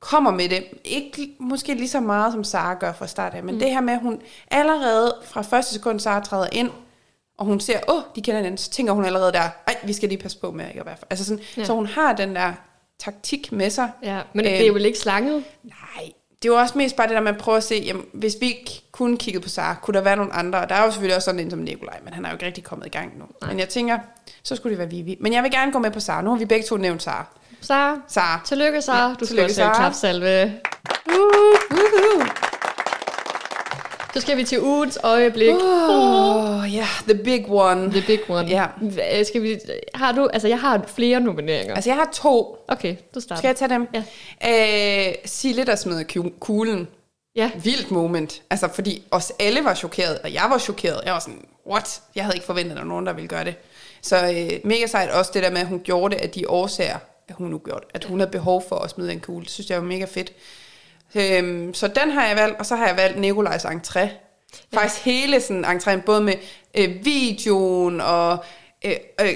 [0.00, 0.64] kommer med det.
[0.84, 3.60] Ikke måske lige så meget, som Sara gør fra start af, men mm.
[3.60, 6.70] det her med, at hun allerede fra første sekund, Sara træder ind,
[7.38, 9.92] og hun ser, åh, oh, de kender hinanden, så tænker hun allerede der, ej, vi
[9.92, 11.06] skal lige passe på med ikke at være for.
[11.10, 11.64] Altså sådan, ja.
[11.64, 12.52] Så hun har den der
[12.98, 13.90] taktik med sig.
[14.02, 14.20] ja.
[14.32, 15.44] Men det er jo vel ikke slanget?
[15.62, 16.10] Nej,
[16.42, 18.46] det var også mest bare det der med at prøve at se, jamen, hvis vi
[18.46, 20.60] ikke kun kiggede på Sara, kunne der være nogle andre?
[20.60, 22.46] Og der er jo selvfølgelig også sådan en som Nikolaj, men han er jo ikke
[22.46, 23.24] rigtig kommet i gang nu.
[23.40, 23.50] Nej.
[23.50, 23.98] Men jeg tænker,
[24.42, 25.16] så skulle det være Vivi.
[25.20, 26.22] Men jeg vil gerne gå med på Sara.
[26.22, 27.24] Nu har vi begge to nævnt Sara.
[27.60, 28.40] Sara, Sara.
[28.44, 29.08] tillykke Sara.
[29.08, 30.52] Ja, Du skal også have en klapsalve.
[31.06, 32.47] Uh,
[34.18, 35.54] Så skal vi til ugens øjeblik.
[35.54, 37.90] oh, ja, yeah, the big one.
[37.90, 38.48] The big one.
[38.48, 38.66] Ja.
[38.80, 39.58] Hva- Skal vi,
[39.94, 41.74] har du, altså jeg har flere nomineringer.
[41.74, 42.64] Altså, jeg har to.
[42.68, 43.40] Okay, du starter.
[43.40, 43.88] Skal jeg tage dem?
[44.42, 45.08] Ja.
[45.08, 46.88] Øh, Sille, der smider ku- kuglen.
[47.36, 47.50] Ja.
[47.64, 48.42] Vildt moment.
[48.50, 51.00] Altså, fordi os alle var chokeret, og jeg var chokeret.
[51.04, 52.00] Jeg var sådan, what?
[52.14, 53.54] Jeg havde ikke forventet, at der var nogen, der ville gøre det.
[54.02, 56.98] Så øh, mega sejt også det der med, at hun gjorde det af de årsager,
[57.28, 57.88] at hun nu gjorde det.
[57.94, 59.44] At hun havde behov for at smide en kugle.
[59.44, 60.32] Det synes jeg var mega fedt.
[61.14, 64.08] Øhm, så den har jeg valgt, og så har jeg valgt Nikolajs entré.
[64.74, 66.34] Faktisk hele sådan entréen, både med
[66.74, 68.38] øh, videoen og
[68.84, 69.28] øh, øh,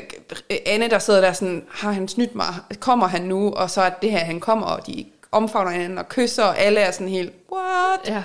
[0.51, 2.55] øh, Anne, der sidder der sådan, har han snydt mig?
[2.81, 3.53] Kommer han nu?
[3.53, 6.81] Og så er det her, han kommer, og de omfavner hinanden og kysser, og alle
[6.81, 8.01] er sådan helt, what?
[8.09, 8.23] Ja.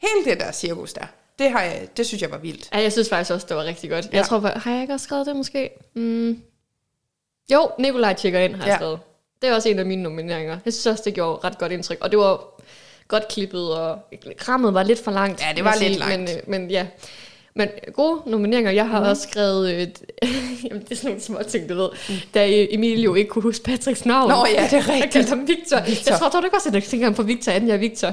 [0.00, 1.06] Hele det der cirkus der,
[1.38, 2.68] det, har jeg, det synes jeg var vildt.
[2.72, 4.04] ja, jeg synes faktisk også, det var rigtig godt.
[4.12, 4.16] Ja.
[4.16, 5.70] Jeg tror, har jeg ikke også skrevet det måske?
[5.94, 6.42] Mm.
[7.52, 8.76] Jo, Nikolaj tjekker ind, har jeg Ja.
[8.76, 8.98] skrevet.
[9.42, 10.58] Det er også en af mine nomineringer.
[10.64, 11.98] Jeg synes også, det gjorde ret godt indtryk.
[12.00, 12.40] Og det var
[13.08, 13.98] godt klippet, og
[14.38, 15.40] krammet var lidt for langt.
[15.40, 16.20] Ja, det var jeg lidt sige, langt.
[16.20, 16.86] Men, øh, men ja.
[17.54, 18.70] Men gode nomineringer.
[18.70, 19.06] Jeg har mm.
[19.06, 19.70] også skrevet...
[19.74, 19.78] Øh,
[20.68, 21.88] jamen, det er sådan nogle små ting, du ved.
[22.08, 22.14] Mm.
[22.34, 24.30] Da øh, Emilio ikke kunne huske Patricks navn.
[24.30, 25.12] Nå ja, det er Jeg rigtigt.
[25.12, 25.80] kaldte ham Victor.
[25.86, 26.12] Victor.
[26.12, 28.12] Jeg tror, tror du ikke også, at jeg tænker på Victor, anden jeg er Victor?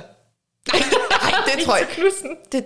[0.73, 2.29] Nej, det tror jeg Knudsen.
[2.51, 2.65] det,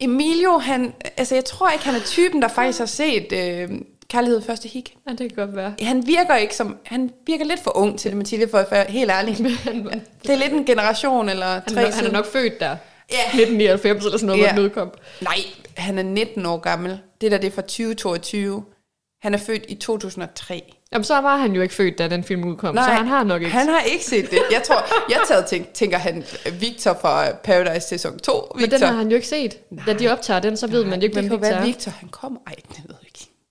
[0.00, 3.68] Emilio, han, altså jeg tror ikke, han er typen, der faktisk har set øh,
[4.10, 4.96] Kærlighed første hik.
[5.06, 5.74] Ja, det kan godt være.
[5.80, 8.84] Han virker ikke som, han virker lidt for ung til det, Mathilde, for at være
[8.88, 9.36] helt ærlig.
[10.22, 12.76] Det er lidt en generation eller Han, tre er, han er nok født der.
[13.12, 13.16] Ja.
[13.16, 14.52] 1999 eller sådan noget, Ja.
[14.52, 14.90] hvor den udkom.
[15.20, 15.36] Nej,
[15.76, 16.98] han er 19 år gammel.
[17.20, 18.64] Det der, det er fra 2022.
[19.22, 20.62] Han er født i 2003.
[20.92, 23.42] Jamen, så var han jo ikke født, da den film udkom, så han har nok
[23.42, 23.52] ikke.
[23.54, 24.38] Han har ikke set det.
[24.50, 26.24] Jeg tror, jeg taget tænk, tænker han
[26.60, 28.32] Victor fra Paradise sæson 2.
[28.32, 28.60] Victor.
[28.60, 29.58] Men den har han jo ikke set.
[29.86, 31.64] Da de optager den, så ved man jo ikke, det hvem kan Victor være er.
[31.66, 32.40] Victor, han kommer.
[32.46, 32.94] Ej, det ved.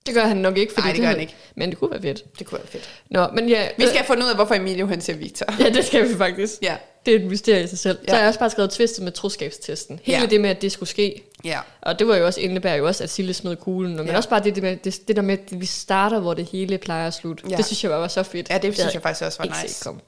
[0.06, 1.34] Det gør han nok ikke, fordi Nej, det gør han ikke.
[1.54, 2.38] Men det kunne være fedt.
[2.38, 2.88] Det kunne være fedt.
[3.10, 5.46] Nå, men ja, Vi skal have fundet ud af, hvorfor Emilio han ser Victor.
[5.60, 6.52] ja, det skal vi faktisk.
[6.62, 6.76] Ja.
[7.06, 7.98] Det er et mysterie i sig selv.
[8.02, 8.08] Ja.
[8.08, 10.00] Så har jeg også bare skrevet twistet med troskabstesten.
[10.02, 10.26] Hele Ja.
[10.26, 11.22] det med, at det skulle ske.
[11.44, 11.58] Ja.
[11.80, 13.96] Og det var jo også, indebærer jo også, at Sille smed kuglen.
[13.96, 14.16] Men Ja.
[14.16, 16.78] også bare det, det, med, det, det der med, at vi starter, hvor det hele
[16.78, 17.44] plejer at slutte.
[17.50, 17.56] Ja.
[17.56, 18.50] Det synes jeg var så fedt.
[18.50, 19.84] Ja, det synes havde jeg faktisk også var ikke nice.
[19.84, 20.00] komme.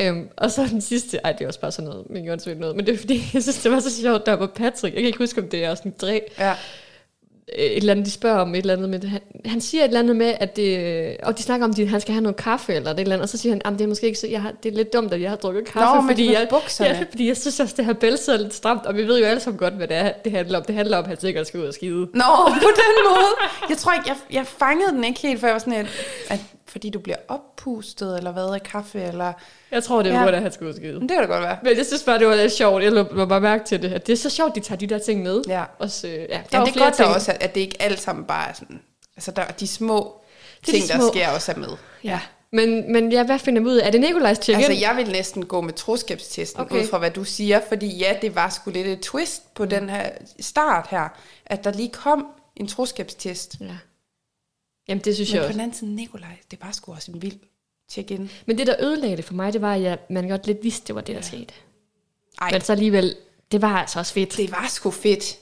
[0.00, 2.76] Øhm, og så den sidste, ej det er også bare sådan noget, men åndssvagt noget,
[2.76, 5.06] men det er fordi, jeg synes, det var så sjovt, der var Patrick, jeg kan
[5.06, 6.54] ikke huske, om det er sådan tre, Ja.
[7.56, 10.00] Et eller andet, de spørger om et eller andet, men han, han siger et eller
[10.00, 12.92] andet med, at det, og de snakker om, at han skal have noget kaffe eller
[12.92, 14.52] det eller andet, og så siger han, at det er måske ikke så, jeg har,
[14.62, 16.90] det er lidt dumt, at jeg har drukket kaffe, Nå, fordi, jeg, bukserne.
[16.94, 19.24] ja, fordi jeg synes også, det her bælte sidder lidt stramt, og vi ved jo
[19.24, 20.64] alle sammen godt, hvad det, er, det handler om.
[20.64, 22.08] Det handler om, at han sikkert skal ud og skide.
[22.14, 23.30] Nå, på den måde.
[23.68, 25.86] Jeg tror ikke, jeg, jeg fangede den ikke helt, for jeg var sådan, at,
[26.28, 29.32] at fordi du bliver oppustet, eller hvad af kaffe, eller...
[29.70, 30.18] Jeg tror, det Ja.
[30.18, 30.32] var, ja.
[30.32, 30.92] der han skulle skide.
[30.92, 31.58] Men det kan det godt være.
[31.62, 32.82] Men jeg synes bare, det var lidt sjovt.
[32.82, 33.92] Jeg lå bare mærke til det.
[33.92, 35.42] At det er så sjovt, de tager de der ting med.
[35.48, 35.64] Ja.
[35.78, 37.08] Også, øh, ja, der Ja, det er godt ting.
[37.08, 38.80] også, at, det ikke alt sammen bare er sådan...
[39.16, 40.20] Altså, der, de små
[40.60, 41.08] Det er de ting, der små.
[41.12, 41.68] sker, også er med.
[42.04, 42.20] Ja.
[42.52, 43.86] Men, men ja, hvad finder vi ud af?
[43.86, 46.82] Er det Nikolajs check Altså, jeg vil næsten gå med troskabstesten, okay.
[46.82, 49.70] ud fra hvad du siger, fordi ja, det var sgu lidt et twist på mm.
[49.70, 51.08] den her start her,
[51.46, 52.26] at der lige kom
[52.56, 53.56] en troskabstest.
[53.60, 53.66] Ja.
[54.88, 55.52] Jamen, det synes Men jeg på også.
[55.52, 57.38] den anden side, Nikolaj, det var sgu også en vild
[57.90, 58.30] check-in.
[58.46, 60.86] Men det, der ødelagde det for mig, det var, at jeg, man godt lidt vidste,
[60.86, 61.54] det var det, der skete.
[62.40, 63.16] Ej, Men så alligevel,
[63.52, 64.36] det var altså også fedt.
[64.36, 65.38] det var sgu fedt.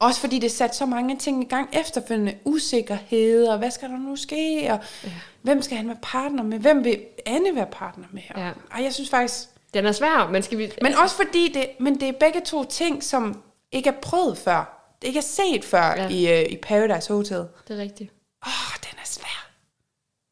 [0.00, 2.34] Også fordi det satte så mange ting i gang efterfølgende.
[2.44, 5.10] Usikkerhed, og hvad skal der nu ske, og ja.
[5.42, 6.58] hvem skal han være partner med?
[6.58, 8.22] Hvem vil Anne være partner med?
[8.34, 8.50] Og, Ja.
[8.72, 9.48] Ej, jeg synes faktisk...
[9.74, 10.72] Den er svær, men skal vi...
[10.82, 13.42] Men også fordi det, men det er begge to ting, som
[13.72, 14.94] ikke er prøvet før.
[15.02, 16.08] Det ikke er set før Ja.
[16.08, 16.08] ja.
[16.40, 17.44] i, uh, i Paradise Hotel.
[17.68, 18.10] Det er rigtigt.
[18.46, 18.87] Åh, oh.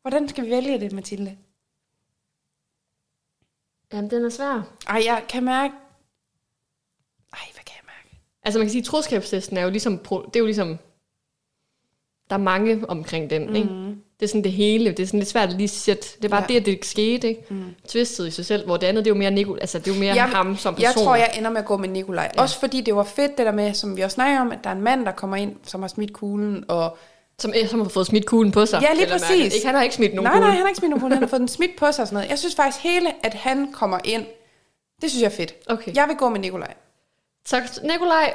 [0.06, 1.36] Hvordan skal vi vælge det, Mathilde?
[3.92, 4.62] Jamen, den er svær.
[4.88, 5.74] Ej, jeg kan mærke...
[7.32, 8.20] Ej, hvad kan jeg mærke?
[8.42, 10.78] Altså man kan sige, at troskabstesten er jo ligesom, det er jo ligesom,
[12.30, 13.54] der er mange omkring den, mm.
[13.54, 13.68] ikke?
[14.20, 16.28] Det er sådan det hele, det er sådan lidt svært at lige sætte, det er
[16.28, 16.46] bare ja.
[16.48, 17.54] Det, at det skete, ikke?
[17.54, 17.74] Mm.
[17.88, 19.94] Twistet i sig selv, hvor det andet, det er jo mere Nico, altså det er
[19.94, 20.84] jo mere Jeg- ham som person.
[20.84, 22.32] Jeg tror, jeg ender med at gå med Nikolaj.
[22.36, 22.42] Ja.
[22.42, 24.70] Også fordi det var fedt, det der med, som vi også snakker om, at der
[24.70, 26.98] er en mand, der kommer ind, som har smidt kuglen, og...
[27.38, 28.82] Som, eh, som har fået smidt kuglen på sig.
[28.82, 29.30] Ja, lige præcis.
[29.30, 29.44] mærke.
[29.44, 30.46] Ikke, han har ikke smidt nogen nej, kugle.
[30.46, 32.08] nej, han har ikke smidt nogen kugle, han har fået den smidt på sig og
[32.08, 32.30] sådan noget.
[32.30, 34.26] Jeg synes faktisk hele, at han kommer ind,
[35.02, 35.54] det synes jeg er fedt.
[35.66, 35.94] Okay.
[35.94, 36.74] Jeg vil gå med Nikolaj.
[37.44, 38.34] Tak, Nikolaj.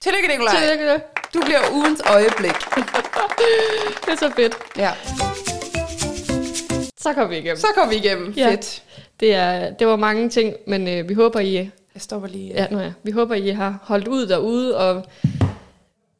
[0.00, 0.54] Tillykke, Nikolaj.
[0.56, 1.04] Tillykke.
[1.34, 2.54] Du bliver ugens øjeblik.
[4.04, 4.56] Det er så fedt.
[4.76, 4.92] Ja.
[6.96, 7.56] Så kom vi igennem.
[7.56, 8.32] Så kom vi igennem.
[8.36, 8.50] Ja.
[8.50, 8.82] Fedt.
[9.20, 12.52] Det, er, det var mange ting, men øh, vi håber, I Jeg stopper lige.
[12.54, 12.92] Ja, nu ja.
[13.02, 15.04] Vi håber, I har holdt ud derude, og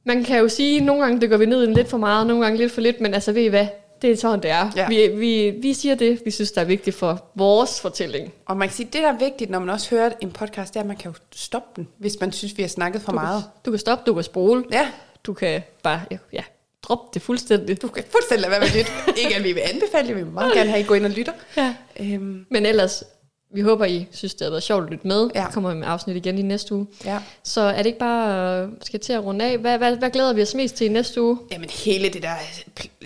[0.07, 2.27] man kan jo sige, at nogle gange dykker vi ned i den lidt for meget,
[2.27, 3.67] nogle gange lidt for lidt, men altså ved I hvad,
[4.03, 4.71] det er sådan, det er.
[4.77, 4.89] Ja.
[4.89, 8.33] Vi, vi, vi siger det, vi synes, der er vigtigt for vores fortælling.
[8.47, 10.77] Og man kan sige, det der er vigtigt, når man også hører en podcast, det
[10.77, 13.19] er, at man kan jo stoppe den, hvis man synes, vi har snakket for Du
[13.19, 13.43] meget.
[13.43, 14.89] kan, du kan stoppe, du kan spole, Ja,
[15.25, 16.01] du kan bare
[16.33, 16.43] ja,
[16.83, 17.83] droppe det fuldstændig.
[17.83, 18.91] du kan fuldstændig lade være med lytte.
[19.23, 21.05] Ikke at vi vil anbefale det, vi vil meget gerne have, at I går ind
[21.05, 21.33] og lytter.
[21.57, 21.75] Ja.
[22.01, 23.05] Øhm, Men ellers,
[23.51, 25.31] vi håber, I synes, det har været sjovt at lytte med.
[25.35, 25.47] Ja.
[25.47, 26.87] Vi kommer med afsnit igen i næste uge.
[27.05, 27.19] ja.
[27.43, 29.59] Så er det ikke bare, øh, skal til at runde af?
[29.59, 31.39] Hvad, hvad, hvad glæder vi os mest til i næste uge?
[31.53, 32.35] Jamen hele det der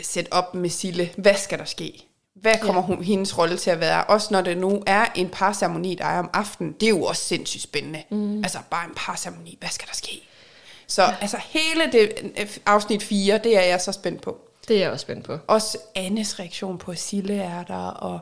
[0.03, 2.07] sæt op med Sille, hvad skal der ske?
[2.35, 4.05] Hvad kommer hun, hendes rolle til at være?
[4.05, 6.73] Også når det nu er en parceremoni, der er om aftenen.
[6.73, 8.03] Det er jo også sindssygt spændende.
[8.11, 8.39] Mm.
[8.39, 10.29] Altså bare en parceremoni, hvad skal der ske?
[10.87, 11.15] Så ja.
[11.21, 14.39] altså hele det øh, afsnit 4, det er jeg så spændt på.
[14.69, 15.39] Det er jeg også spændt på.
[15.47, 18.21] Også Annes reaktion på, at Sille er der, og...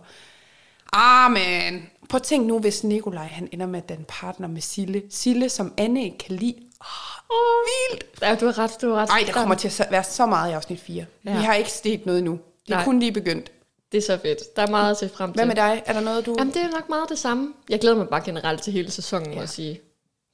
[0.92, 1.90] Ah, man.
[2.08, 5.02] Prøv at tænk nu, hvis Nikolaj han ender med at danne partner med Sille.
[5.10, 6.54] Sille, som Anne ikke kan lide.
[6.80, 8.04] Åh, oh, vildt.
[8.22, 9.10] Ja, du har ret, du har ret.
[9.10, 11.04] Ej, der kommer til at være så meget i afsnit 4.
[11.24, 11.36] Ja.
[11.36, 12.38] Vi har ikke set noget endnu.
[12.66, 12.84] Det er Nej.
[12.84, 13.52] kun lige begyndt.
[13.92, 14.56] Det er så fedt.
[14.56, 15.34] Der er meget at se frem til.
[15.34, 15.82] Hvad med dig?
[15.86, 16.34] Er der noget, du...
[16.38, 17.54] Jamen, det er nok meget det samme.
[17.68, 19.34] Jeg glæder mig bare generelt til hele sæsonen, ja.
[19.34, 19.80] må jeg sige.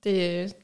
[0.05, 0.55] Det,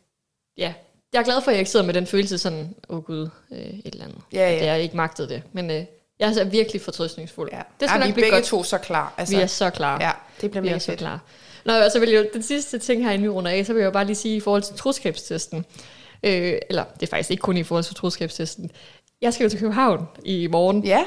[0.57, 0.75] ja.
[1.13, 3.29] Jeg er glad for, at jeg ikke sidder med den følelse sådan, åh oh, gud,
[3.53, 4.21] øh, et eller andet.
[4.33, 4.57] Ja, ja.
[4.57, 5.43] At jeg ikke magtede det.
[5.53, 5.85] Men øh,
[6.21, 7.49] jeg er altså virkelig fortrøstningsfuld.
[7.53, 7.59] Ja.
[7.81, 8.45] Det skal ja, nok vi er blive begge godt.
[8.45, 9.15] to så klar.
[9.19, 10.01] Altså, Vi er så klar.
[10.01, 10.11] Ja,
[10.41, 10.99] det bliver Vi mega er så fedt.
[10.99, 11.21] klar.
[11.65, 13.81] Nå, og så vil jeg den sidste ting her, inden vi runder af, så vil
[13.81, 15.65] jeg jo bare lige sige i forhold til troskabstesten.
[16.23, 18.71] Øh, eller, det er faktisk ikke kun i forhold til troskabstesten.
[19.23, 20.85] Jeg skal jo til København i morgen.
[20.85, 21.05] Ja,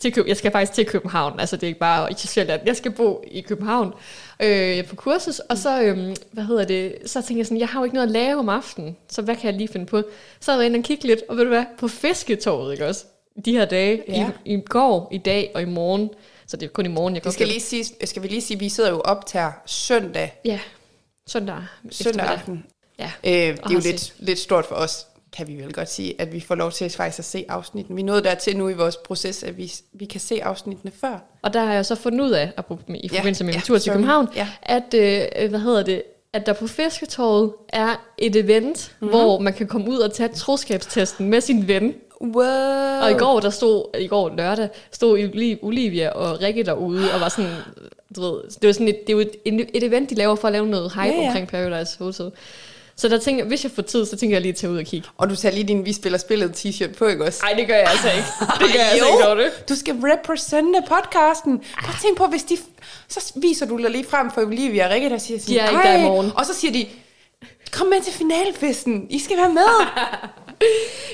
[0.00, 2.60] til Køb- jeg skal faktisk til København, altså det er ikke bare i Sjælland.
[2.66, 3.92] Jeg skal bo i København
[4.40, 7.80] øh, på kursus, og så, øh, hvad hedder det, så tænker jeg sådan, jeg har
[7.80, 10.02] jo ikke noget at lave om aftenen, så hvad kan jeg lige finde på?
[10.40, 12.86] Så har jeg været inde og kigge lidt, og ved du hvad, på fisketorvet, ikke
[12.86, 13.04] også?
[13.44, 14.30] De her dage, Ja.
[14.44, 16.10] i, i går, i dag og i morgen,
[16.46, 18.40] så det er kun i morgen, jeg vi går skal lige sige, skal vi lige
[18.40, 20.60] sige, at vi sidder jo op til søndag, Ja,
[21.26, 21.56] søndag.
[21.90, 22.64] søndag aften.
[22.98, 23.10] Ja.
[23.24, 25.06] Øh, det er jo lidt, lidt stort for os,
[25.36, 27.96] kan vi vel godt sige, at vi får lov til faktisk at se afsnitten.
[27.96, 31.24] Vi nået dertil nu i vores proces, at vi, vi kan se afsnittene før.
[31.42, 32.52] Og der har jeg så fundet ud af,
[32.86, 33.94] med- i Ja, forbindelse med ja, min tur til sorry.
[33.94, 34.48] København, Ja.
[34.62, 36.02] at, øh, hvad hedder det,
[36.32, 39.06] at der på Fisketorvet er et event, Mhm.
[39.08, 39.18] mm-hmm.
[39.20, 41.94] hvor man kan komme ud og tage troskabstesten med sin ven.
[42.22, 43.02] Wow.
[43.02, 47.20] Og i går, der stod, i går lørdag, stod Oli- Olivia og Rikke derude, og
[47.20, 47.50] var sådan,
[48.16, 49.30] du ved, det var sådan et, det jo et,
[49.74, 52.30] et event, de laver for at lave noget hype Ja, ja, omkring Paradise Hotel.
[52.96, 54.84] Så der tænker, hvis jeg får tid, så tænker jeg lige at tage ud og
[54.84, 55.08] kigge.
[55.18, 57.40] Og du tager lige din Vi spiller spillet t-shirt på, ikke også?
[57.42, 58.28] Nej, det gør jeg altså ikke.
[58.66, 59.68] Det gør jeg altså ikke, det.
[59.68, 61.58] Du skal represente podcasten.
[61.84, 62.56] Bare tænk på, hvis de...
[63.08, 65.82] Så viser du lige frem for Olivia og Rikke, der siger sådan, De er ikke
[65.88, 66.32] der i morgen.
[66.36, 66.86] Og så siger de,
[67.72, 69.06] kom med til finalfesten.
[69.10, 69.86] I skal være med.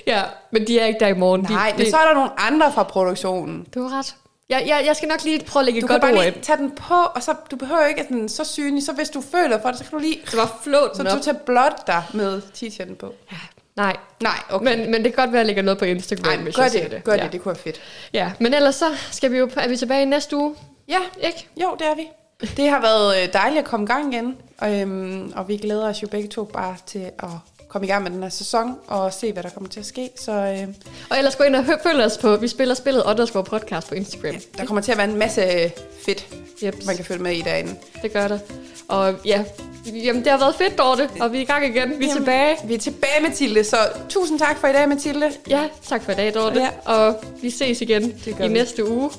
[0.06, 1.46] Ja, men de er ikke der i morgen.
[1.50, 3.66] Nej, de, men de, så er der nogle andre fra produktionen.
[3.74, 4.14] Du har ret.
[4.48, 6.42] Jeg, jeg, jeg skal nok lige prøve at lægge Du et kan godt bare lige
[6.42, 8.82] tage den på, og så du behøver ikke at den er så synlig.
[8.84, 10.18] Så hvis du føler for det, så kan du lige...
[10.26, 13.14] Så bare flå Så du tager blot dig med t-shirten på.
[13.32, 13.36] Ja,
[13.76, 14.76] Nej, Nej, okay.
[14.76, 16.62] men, men det kan godt være, at jeg lægger noget på Instagram, Nej, hvis gør
[16.62, 17.04] jeg det, det.
[17.04, 17.22] gør ja.
[17.22, 17.80] det, det kunne være fedt.
[18.12, 20.54] Ja, men ellers så skal vi jo, er vi tilbage næste uge,
[20.88, 21.48] Ja, ikke?
[21.62, 22.08] jo, det er vi.
[22.56, 25.88] Det har været øh, dejligt at komme i gang igen, og, øhm, og vi glæder
[25.88, 27.28] os jo begge to bare til at
[27.68, 30.10] komme i gang med den her sæson og se, hvad der kommer til at ske.
[30.16, 30.68] Så øh,
[31.10, 34.32] Og ellers gå ind og følg os på, vi spiller spillet underscore podcast på Instagram.
[34.34, 35.72] ja, der kommer til at være en masse
[36.06, 36.26] fedt,
[36.64, 36.84] Yep.
[36.86, 37.74] man kan følge med i derinde.
[38.02, 38.40] Det gør det.
[38.88, 39.44] Og ja,
[39.86, 41.74] jamen det har været fedt, Dorte, og vi er i gang igen.
[41.88, 42.56] Vi er Jamen, tilbage.
[42.64, 43.76] Vi er tilbage, Mathilde, så
[44.08, 45.32] tusind tak for i dag, Mathilde.
[45.50, 46.60] Ja, tak for i dag, Dorte.
[46.60, 46.70] Ja.
[46.94, 48.48] Og vi ses igen i vi.
[48.48, 49.10] næste uge,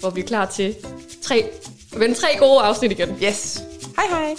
[0.00, 0.74] hvor vi er klar til
[1.22, 1.44] tre,
[1.96, 3.08] vende tre gode afsnit igen.
[3.22, 3.62] Yes.
[3.96, 4.34] Hej hej.